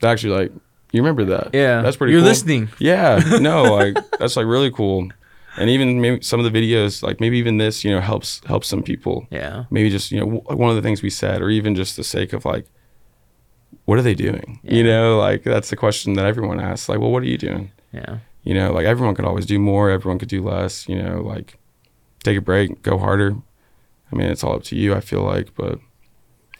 they 0.00 0.08
actually 0.08 0.34
like 0.38 0.52
you 0.92 1.00
remember 1.02 1.24
that? 1.26 1.50
Yeah. 1.54 1.82
that's 1.82 1.96
pretty. 1.96 2.12
Cool. 2.12 2.18
You're 2.18 2.20
cool. 2.22 2.28
listening. 2.28 2.68
Yeah, 2.78 3.20
no, 3.40 3.62
like 3.74 3.96
that's 4.18 4.36
like 4.36 4.46
really 4.46 4.70
cool, 4.70 5.08
and 5.56 5.70
even 5.70 6.00
maybe 6.00 6.22
some 6.22 6.38
of 6.44 6.50
the 6.50 6.58
videos, 6.58 7.02
like 7.02 7.20
maybe 7.20 7.38
even 7.38 7.58
this, 7.58 7.84
you 7.84 7.90
know, 7.90 8.00
helps 8.00 8.40
helps 8.46 8.68
some 8.68 8.82
people. 8.82 9.26
Yeah. 9.30 9.64
Maybe 9.70 9.90
just 9.90 10.10
you 10.12 10.20
know 10.20 10.26
w- 10.40 10.58
one 10.62 10.70
of 10.70 10.76
the 10.76 10.82
things 10.82 11.02
we 11.02 11.10
said, 11.10 11.40
or 11.42 11.50
even 11.50 11.74
just 11.74 11.96
the 11.96 12.04
sake 12.04 12.32
of 12.32 12.44
like, 12.44 12.66
what 13.84 13.98
are 13.98 14.02
they 14.02 14.14
doing? 14.14 14.60
You 14.62 14.84
know, 14.84 15.18
like 15.18 15.42
that's 15.44 15.70
the 15.70 15.76
question 15.76 16.14
that 16.14 16.26
everyone 16.26 16.60
asks. 16.60 16.88
Like, 16.88 16.98
well, 16.98 17.10
what 17.10 17.22
are 17.22 17.26
you 17.26 17.38
doing? 17.38 17.72
Yeah. 17.92 18.18
You 18.44 18.54
know, 18.54 18.72
like 18.72 18.86
everyone 18.86 19.14
could 19.14 19.24
always 19.24 19.46
do 19.46 19.58
more. 19.58 19.90
Everyone 19.90 20.18
could 20.18 20.28
do 20.28 20.42
less. 20.42 20.88
You 20.88 21.02
know, 21.02 21.20
like 21.22 21.58
take 22.26 22.38
a 22.38 22.42
break, 22.42 22.82
go 22.82 22.98
harder. 22.98 23.36
I 24.12 24.16
mean, 24.16 24.28
it's 24.28 24.44
all 24.44 24.56
up 24.56 24.64
to 24.64 24.76
you. 24.76 24.94
I 24.94 25.00
feel 25.00 25.22
like, 25.22 25.54
but 25.54 25.78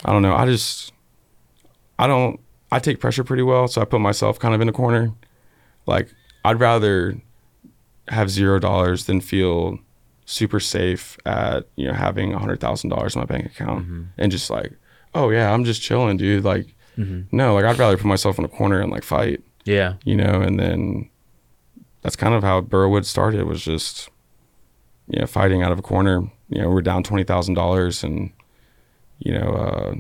I 0.05 0.13
don't 0.13 0.23
know. 0.23 0.35
I 0.35 0.47
just, 0.47 0.93
I 1.99 2.07
don't. 2.07 2.41
I 2.73 2.81
take 2.81 2.99
pressure 2.99 3.23
pretty 3.23 3.45
well, 3.45 3.69
so 3.69 3.81
I 3.81 3.85
put 3.85 4.01
myself 4.01 4.39
kind 4.39 4.55
of 4.55 4.61
in 4.61 4.69
a 4.69 4.73
corner. 4.73 5.13
Like 5.87 6.09
I'd 6.45 6.59
rather 6.59 7.21
have 8.09 8.31
zero 8.31 8.59
dollars 8.59 9.07
than 9.07 9.21
feel 9.21 9.79
super 10.25 10.59
safe 10.59 11.17
at 11.25 11.69
you 11.77 11.87
know 11.87 11.95
having 11.95 12.35
a 12.35 12.39
hundred 12.39 12.61
thousand 12.61 12.91
dollars 12.91 13.15
in 13.15 13.21
my 13.21 13.27
bank 13.27 13.47
account 13.47 13.85
mm-hmm. 13.85 14.03
and 14.19 14.33
just 14.33 14.51
like, 14.51 14.73
oh 15.15 15.31
yeah, 15.31 15.53
I'm 15.53 15.65
just 15.65 15.81
chilling, 15.81 16.17
dude. 16.17 16.45
Like, 16.45 16.75
mm-hmm. 16.99 17.23
no, 17.37 17.55
like 17.55 17.65
I'd 17.65 17.79
rather 17.79 17.97
put 17.97 18.07
myself 18.07 18.39
in 18.39 18.45
a 18.45 18.49
corner 18.49 18.81
and 18.81 18.91
like 18.91 19.05
fight 19.05 19.43
Yeah. 19.65 19.95
you 20.05 20.17
know, 20.17 20.41
and 20.41 20.59
then 20.59 21.11
that's 22.03 22.17
kind 22.17 22.35
of 22.35 22.43
how 22.43 22.61
Borowood 22.61 23.05
started 23.05 23.45
was 23.45 23.65
just, 23.65 24.11
you 25.09 25.21
know, 25.21 25.27
fighting 25.27 25.63
out 25.63 25.73
of 25.73 25.79
a 25.79 25.83
corner. 25.83 26.23
You 26.49 26.63
know, 26.63 26.71
we're 26.71 26.83
down 26.83 27.03
twenty 27.03 27.25
thousand 27.25 27.55
dollars, 27.55 28.03
and 28.05 28.33
you 29.19 29.33
know, 29.33 29.53
uh, 29.53 29.95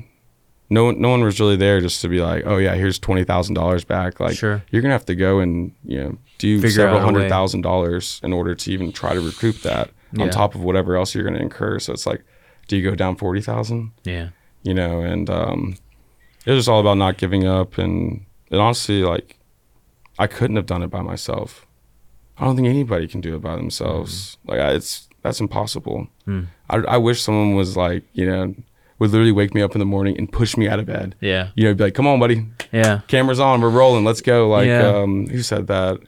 no 0.69 0.85
one, 0.87 1.01
no 1.01 1.09
one 1.11 1.23
was 1.23 1.39
really 1.41 1.57
there 1.57 1.81
just 1.81 2.01
to 2.03 2.09
be 2.09 2.21
like, 2.21 2.45
oh 2.47 2.57
yeah, 2.59 2.75
here's 2.75 2.99
twenty 2.99 3.25
thousand 3.25 3.55
dollars 3.55 3.85
back. 3.85 4.21
Like, 4.21 4.37
Sure. 4.37 4.63
you're 4.71 4.83
gonna 4.83 4.95
have 4.95 5.07
to 5.07 5.15
go 5.15 5.39
and 5.41 5.73
you 5.85 6.01
know 6.03 6.19
do 6.39 6.57
Figure 6.61 6.71
several 6.71 7.01
hundred 7.01 7.29
thousand 7.29 7.63
dollars 7.63 8.21
in 8.23 8.33
order 8.33 8.55
to 8.55 8.73
even 8.73 8.93
try 8.93 9.15
to 9.15 9.21
recoup 9.21 9.63
that 9.63 9.91
Yeah. 10.13 10.25
on 10.25 10.31
top 10.31 10.55
of 10.55 10.63
whatever 10.63 10.97
else 10.97 11.15
you're 11.15 11.25
gonna 11.25 11.39
incur. 11.39 11.79
So 11.79 11.93
it's 11.93 12.07
like, 12.07 12.23
do 12.69 12.77
you 12.77 12.89
go 12.89 12.95
down 12.95 13.17
forty 13.17 13.41
thousand? 13.41 13.93
Yeah. 14.05 14.29
you 14.63 14.75
know, 14.75 15.01
and 15.01 15.31
um, 15.31 15.77
it 16.45 16.51
was 16.51 16.61
just 16.61 16.69
all 16.69 16.81
about 16.81 16.97
not 16.97 17.17
giving 17.19 17.47
up. 17.47 17.79
And 17.79 18.25
it 18.51 18.59
honestly, 18.59 19.03
like, 19.03 19.39
I 20.19 20.27
couldn't 20.27 20.57
have 20.57 20.67
done 20.67 20.83
it 20.83 20.89
by 20.89 21.03
myself. 21.03 21.66
I 22.39 22.45
don't 22.45 22.57
think 22.57 22.68
anybody 22.68 23.07
can 23.09 23.20
do 23.20 23.34
it 23.37 23.41
by 23.43 23.57
themselves. 23.57 24.37
Like, 24.47 24.61
I, 24.61 24.72
it's 24.72 25.09
that's 25.22 25.41
impossible. 25.41 26.09
Mm. 26.26 26.47
I, 26.70 26.76
I 26.76 26.97
wish 26.99 27.20
someone 27.22 27.55
was 27.55 27.76
like, 27.76 28.05
you 28.12 28.26
know, 28.26 28.55
would 28.99 29.11
literally 29.11 29.32
wake 29.32 29.55
me 29.55 29.62
up 29.62 29.74
in 29.74 29.78
the 29.78 29.84
morning 29.87 30.16
and 30.18 30.30
push 30.30 30.57
me 30.57 30.68
out 30.68 30.78
of 30.78 30.87
bed. 30.87 31.14
Yeah. 31.20 31.49
You 31.55 31.64
know, 31.64 31.74
be 31.74 31.84
like, 31.84 31.95
"Come 31.95 32.07
on, 32.07 32.18
buddy, 32.20 32.47
Yeah. 32.72 33.01
cameras 33.09 33.41
on, 33.41 33.61
we're 33.61 33.70
rolling, 33.70 34.05
let's 34.05 34.20
go." 34.22 34.49
Like, 34.49 34.66
Yeah. 34.66 34.87
um, 34.87 35.26
who 35.26 35.43
said 35.43 35.66
that? 35.66 35.99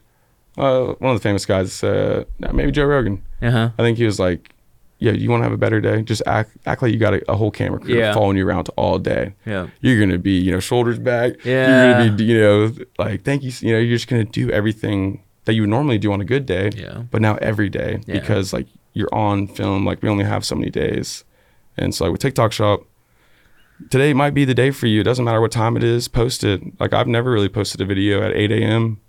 Uh, 0.57 0.93
one 0.99 1.11
of 1.13 1.19
the 1.19 1.23
famous 1.23 1.45
guys, 1.45 1.83
uh, 1.83 2.23
maybe 2.53 2.71
Joe 2.71 2.85
Rogan. 2.85 3.23
Uh 3.41 3.51
huh. 3.51 3.69
I 3.77 3.81
think 3.83 3.97
he 3.97 4.05
was 4.05 4.19
like, 4.19 4.53
"Yeah, 4.99 5.11
you 5.13 5.29
want 5.29 5.41
to 5.41 5.45
have 5.45 5.53
a 5.53 5.57
better 5.57 5.79
day? 5.81 6.01
Just 6.01 6.21
act 6.25 6.51
act 6.65 6.81
like 6.81 6.91
you 6.91 6.97
got 6.99 7.13
a, 7.13 7.31
a 7.31 7.35
whole 7.35 7.51
camera 7.51 7.79
crew 7.79 7.95
Yeah. 7.97 8.13
following 8.13 8.37
you 8.37 8.45
around 8.47 8.69
all 8.75 8.97
day. 8.99 9.33
Yeah. 9.45 9.67
You're 9.81 9.99
gonna 9.99 10.17
be, 10.17 10.33
you 10.39 10.51
know, 10.51 10.59
shoulders 10.59 10.99
back. 10.99 11.45
Yeah. 11.45 11.85
You're 11.85 11.93
gonna 12.05 12.17
be, 12.17 12.23
you 12.25 12.39
know, 12.39 12.71
like 12.97 13.23
thank 13.23 13.43
you. 13.43 13.51
You 13.61 13.73
know, 13.73 13.79
you're 13.79 13.95
just 13.95 14.07
gonna 14.07 14.25
do 14.25 14.49
everything 14.51 15.21
that 15.49 15.55
you 15.55 15.63
would 15.63 15.69
normally 15.71 15.97
do 15.97 16.13
on 16.13 16.21
a 16.21 16.25
good 16.25 16.45
day, 16.45 16.69
Yeah. 16.75 17.01
but 17.09 17.21
now 17.23 17.37
every 17.41 17.69
day 17.69 18.01
Yeah. 18.05 18.19
because 18.19 18.53
like 18.53 18.67
you're 18.93 19.09
on 19.11 19.47
film. 19.47 19.83
Like 19.83 20.03
we 20.03 20.09
only 20.09 20.25
have 20.25 20.45
so 20.45 20.53
many 20.55 20.69
days, 20.69 21.23
and 21.75 21.93
so 21.95 22.03
like 22.05 22.11
with 22.11 22.21
TikTok 22.21 22.51
Shop, 22.51 22.81
today 23.89 24.13
might 24.13 24.35
be 24.35 24.45
the 24.45 24.53
day 24.53 24.69
for 24.69 24.85
you. 24.85 25.01
It 25.01 25.05
doesn't 25.05 25.25
matter 25.25 25.41
what 25.41 25.51
time 25.51 25.75
it 25.75 25.83
is. 25.83 26.07
Post 26.07 26.43
it. 26.43 26.61
Like 26.79 26.93
I've 26.93 27.07
never 27.07 27.31
really 27.31 27.49
posted 27.49 27.81
a 27.81 27.85
video 27.85 28.21
at 28.21 28.31
8 28.35 28.51
a.m. 28.51 28.99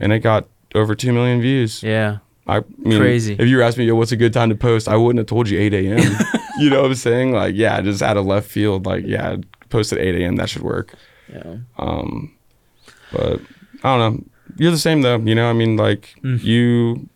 and 0.00 0.12
it 0.12 0.18
got 0.18 0.48
over 0.74 0.96
two 0.96 1.12
million 1.12 1.40
views. 1.40 1.80
Yeah. 1.82 2.18
I 2.46 2.60
mean, 2.78 2.98
Crazy. 3.00 3.36
If 3.38 3.46
you 3.48 3.56
were 3.56 3.62
asking 3.62 3.82
me, 3.82 3.86
Yo, 3.88 3.94
what's 3.94 4.10
a 4.12 4.16
good 4.16 4.32
time 4.32 4.48
to 4.50 4.56
post? 4.56 4.88
I 4.88 4.96
wouldn't 4.96 5.18
have 5.18 5.26
told 5.28 5.48
you 5.48 5.58
8 5.60 5.72
a.m. 5.74 5.98
you 6.58 6.70
know 6.70 6.82
what 6.82 6.88
I'm 6.90 6.94
saying? 6.96 7.32
Like, 7.32 7.54
yeah, 7.54 7.80
just 7.80 8.02
out 8.02 8.16
of 8.16 8.26
left 8.26 8.50
field. 8.50 8.84
Like, 8.86 9.04
yeah, 9.06 9.36
post 9.70 9.92
at 9.92 9.98
8 9.98 10.14
a.m. 10.16 10.36
That 10.36 10.48
should 10.48 10.62
work. 10.62 10.94
Yeah. 11.32 11.56
Um, 11.78 12.34
but 13.12 13.40
I 13.82 13.96
don't 13.96 14.16
know. 14.16 14.24
You're 14.56 14.70
the 14.70 14.78
same 14.78 15.02
though. 15.02 15.18
You 15.18 15.34
know, 15.34 15.48
I 15.50 15.52
mean, 15.52 15.76
like 15.76 16.14
Mm. 16.22 16.42
you, 16.42 17.08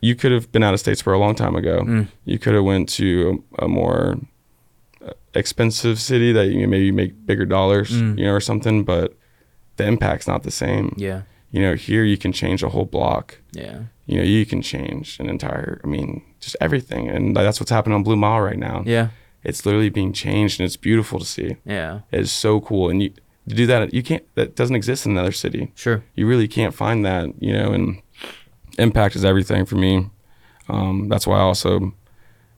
you 0.00 0.14
could 0.14 0.32
have 0.32 0.50
been 0.52 0.62
out 0.62 0.74
of 0.74 0.80
states 0.80 1.00
for 1.00 1.12
a 1.12 1.18
long 1.18 1.34
time 1.34 1.56
ago. 1.56 1.82
Mm. 1.82 2.08
You 2.24 2.38
could 2.38 2.54
have 2.54 2.64
went 2.64 2.88
to 2.90 3.42
a, 3.58 3.64
a 3.64 3.68
more 3.68 4.18
uh, 5.04 5.12
expensive 5.34 5.98
city 6.00 6.32
that 6.32 6.48
you 6.48 6.66
maybe 6.68 6.90
make 6.92 7.26
bigger 7.26 7.46
dollars, 7.46 7.90
Mm. 7.90 8.18
you 8.18 8.24
know, 8.26 8.32
or 8.32 8.40
something. 8.40 8.84
But 8.84 9.16
the 9.76 9.86
impact's 9.86 10.26
not 10.28 10.42
the 10.42 10.50
same. 10.50 10.94
Yeah. 10.96 11.22
You 11.50 11.62
know, 11.62 11.74
here 11.74 12.04
you 12.04 12.16
can 12.18 12.32
change 12.32 12.62
a 12.62 12.68
whole 12.68 12.84
block 12.84 13.38
Yeah. 13.52 13.84
you 14.06 14.18
know, 14.18 14.24
you 14.24 14.44
can 14.44 14.60
change 14.60 15.18
an 15.20 15.28
entire, 15.30 15.80
I 15.84 15.86
mean, 15.86 16.22
just 16.40 16.56
everything. 16.60 17.08
And 17.08 17.34
that's 17.36 17.58
what's 17.60 17.70
happening 17.70 17.94
on 17.94 18.02
Blue 18.02 18.16
Mile 18.16 18.40
right 18.40 18.58
now. 18.58 18.82
Yeah. 18.84 19.08
It's 19.44 19.64
literally 19.64 19.88
being 19.90 20.12
changed 20.12 20.58
and 20.60 20.66
it's 20.66 20.76
beautiful 20.76 21.18
to 21.20 21.24
see. 21.24 21.56
Yeah. 21.64 22.00
It 22.10 22.20
is 22.20 22.32
so 22.32 22.60
cool. 22.60 22.90
And 22.90 23.02
you 23.02 23.12
to 23.48 23.54
do 23.54 23.66
that, 23.66 23.92
you 23.92 24.02
can't, 24.02 24.24
that 24.36 24.56
doesn't 24.56 24.76
exist 24.76 25.06
in 25.06 25.12
another 25.12 25.32
city. 25.32 25.72
Sure. 25.74 26.02
You 26.14 26.26
really 26.26 26.48
can't 26.48 26.74
find 26.74 27.04
that, 27.04 27.30
you 27.42 27.52
know, 27.52 27.72
and 27.72 28.00
impact 28.78 29.16
is 29.16 29.24
everything 29.24 29.64
for 29.66 29.76
me. 29.76 30.08
Um, 30.68 31.08
that's 31.08 31.26
why 31.26 31.36
I 31.38 31.42
also, 31.42 31.92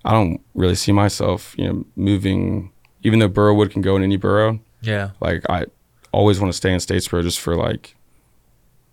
I 0.05 0.13
don't 0.13 0.41
really 0.55 0.77
see 0.77 0.93
myself, 0.93 1.55
you 1.59 1.67
know, 1.67 1.85
moving, 1.97 2.71
even 3.03 3.19
though 3.19 3.29
Borowood 3.29 3.71
can 3.71 3.83
go 3.83 3.97
in 3.97 4.03
any 4.03 4.17
borough, 4.17 4.61
Yeah. 4.81 5.11
like 5.21 5.43
I 5.51 5.67
always 6.13 6.39
want 6.41 6.53
to 6.53 6.57
stay 6.57 6.73
in 6.73 6.79
Statesboro 6.79 7.23
just 7.23 7.41
for 7.41 7.57
like 7.57 7.95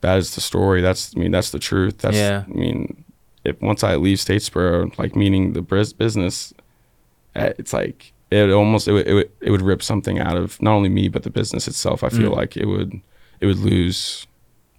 that 0.02 0.18
is 0.18 0.36
the 0.36 0.42
story. 0.42 0.82
That's 0.82 1.16
I 1.16 1.20
mean 1.20 1.32
that's 1.32 1.52
the 1.52 1.60
truth. 1.60 2.00
That's 2.00 2.18
Yeah. 2.18 2.44
I 2.48 2.52
mean 2.52 3.06
if 3.46 3.62
once 3.62 3.84
I 3.84 3.96
leave 3.96 4.18
Statesboro, 4.18 4.98
like 4.98 5.16
meaning 5.16 5.54
the 5.54 5.62
business, 5.62 6.54
eh, 7.36 7.54
it's 7.60 7.74
like 7.74 8.13
it 8.34 8.50
almost 8.52 8.88
it 8.88 8.94
would, 8.94 9.08
it 9.08 9.14
would 9.14 9.30
it 9.42 9.52
would 9.52 9.62
rip 9.62 9.82
something 9.84 10.20
out 10.20 10.36
of 10.38 10.62
not 10.62 10.74
only 10.74 10.90
me 10.90 11.08
but 11.10 11.24
the 11.24 11.30
business 11.30 11.68
itself. 11.68 12.04
I 12.04 12.10
feel 12.10 12.32
Mm. 12.32 12.36
like 12.36 12.58
it 12.58 12.66
would 12.68 13.00
it 13.42 13.46
would 13.46 13.60
lose 13.60 14.28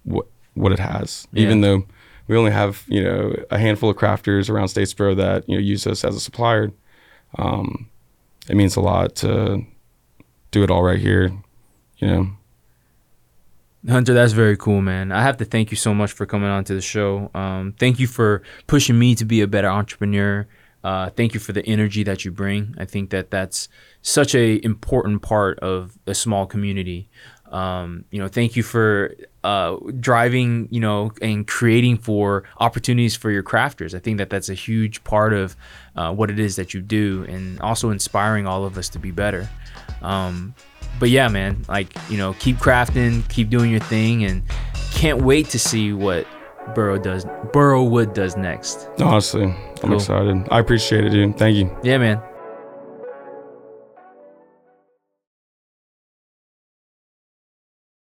what 0.03 0.25
what 0.53 0.71
it 0.71 0.79
has, 0.79 1.27
Yeah. 1.31 1.43
even 1.43 1.61
though 1.61 1.85
we 2.27 2.35
only 2.37 2.51
have 2.51 2.83
you 2.87 3.03
know 3.03 3.35
a 3.51 3.57
handful 3.59 3.89
of 3.89 3.97
crafters 3.97 4.49
around 4.49 4.67
Statesboro 4.67 5.15
that 5.17 5.47
you 5.49 5.55
know 5.55 5.61
use 5.61 5.85
us 5.87 6.03
as 6.03 6.15
a 6.15 6.19
supplier. 6.19 6.71
Um, 7.37 7.89
it 8.49 8.55
means 8.55 8.75
a 8.75 8.81
lot 8.81 9.15
to 9.17 9.63
do 10.51 10.63
it 10.63 10.71
all 10.71 10.83
right 10.83 10.99
here. 10.99 11.31
You 11.99 12.07
know. 12.07 12.29
Hunter, 13.87 14.13
that's 14.15 14.33
very 14.33 14.57
cool, 14.57 14.81
man. 14.81 15.11
I 15.11 15.21
have 15.21 15.37
to 15.37 15.45
thank 15.45 15.69
you 15.69 15.77
so 15.77 15.93
much 15.93 16.11
for 16.11 16.25
coming 16.25 16.49
on 16.49 16.63
to 16.63 16.73
the 16.73 16.81
show. 16.81 17.29
Um, 17.35 17.73
thank 17.77 17.99
you 17.99 18.07
for 18.07 18.41
pushing 18.65 18.97
me 18.97 19.13
to 19.15 19.25
be 19.25 19.41
a 19.41 19.47
better 19.47 19.67
entrepreneur. 19.69 20.47
Uh, 20.85 21.09
thank 21.09 21.33
you 21.33 21.39
for 21.39 21.51
the 21.51 21.65
energy 21.65 22.03
that 22.03 22.23
you 22.23 22.31
bring. 22.31 22.75
I 22.77 22.85
think 22.85 23.09
that 23.09 23.31
that's 23.31 23.69
such 24.03 24.35
a 24.35 24.63
important 24.63 25.23
part 25.23 25.57
of 25.61 25.97
a 26.05 26.13
small 26.13 26.45
community. 26.45 27.09
Um, 27.51 28.05
you 28.11 28.19
know, 28.19 28.27
thank 28.27 28.55
you 28.55 28.61
for 28.61 29.15
uh, 29.43 29.77
driving, 29.99 30.67
you 30.69 30.79
know, 30.79 31.11
and 31.23 31.47
creating 31.47 31.97
for 31.97 32.43
opportunities 32.59 33.15
for 33.15 33.31
your 33.31 33.41
crafters. 33.41 33.95
I 33.95 33.99
think 33.99 34.19
that 34.19 34.29
that's 34.29 34.47
a 34.47 34.53
huge 34.53 35.03
part 35.03 35.33
of 35.33 35.55
uh, 35.95 36.13
what 36.13 36.29
it 36.29 36.37
is 36.37 36.55
that 36.57 36.75
you 36.75 36.81
do, 36.81 37.25
and 37.27 37.59
also 37.61 37.89
inspiring 37.89 38.45
all 38.45 38.63
of 38.63 38.77
us 38.77 38.87
to 38.89 38.99
be 38.99 39.09
better. 39.09 39.49
Um, 40.03 40.53
but 40.99 41.09
yeah, 41.09 41.29
man, 41.29 41.65
like 41.67 41.95
you 42.11 42.19
know, 42.19 42.33
keep 42.33 42.57
crafting, 42.57 43.27
keep 43.27 43.49
doing 43.49 43.71
your 43.71 43.79
thing, 43.79 44.23
and 44.23 44.43
can't 44.93 45.23
wait 45.23 45.49
to 45.49 45.57
see 45.57 45.93
what 45.93 46.27
Burrow 46.73 46.97
does. 46.97 47.25
Borowood 47.53 48.13
does 48.13 48.35
next. 48.37 48.89
Honestly, 48.99 49.43
I'm 49.43 49.55
Cool. 49.81 49.93
excited. 49.95 50.47
I 50.51 50.59
appreciate 50.59 51.05
it, 51.05 51.09
dude. 51.11 51.37
Thank 51.37 51.57
you. 51.57 51.69
Yeah, 51.83 51.97
man. 51.99 52.21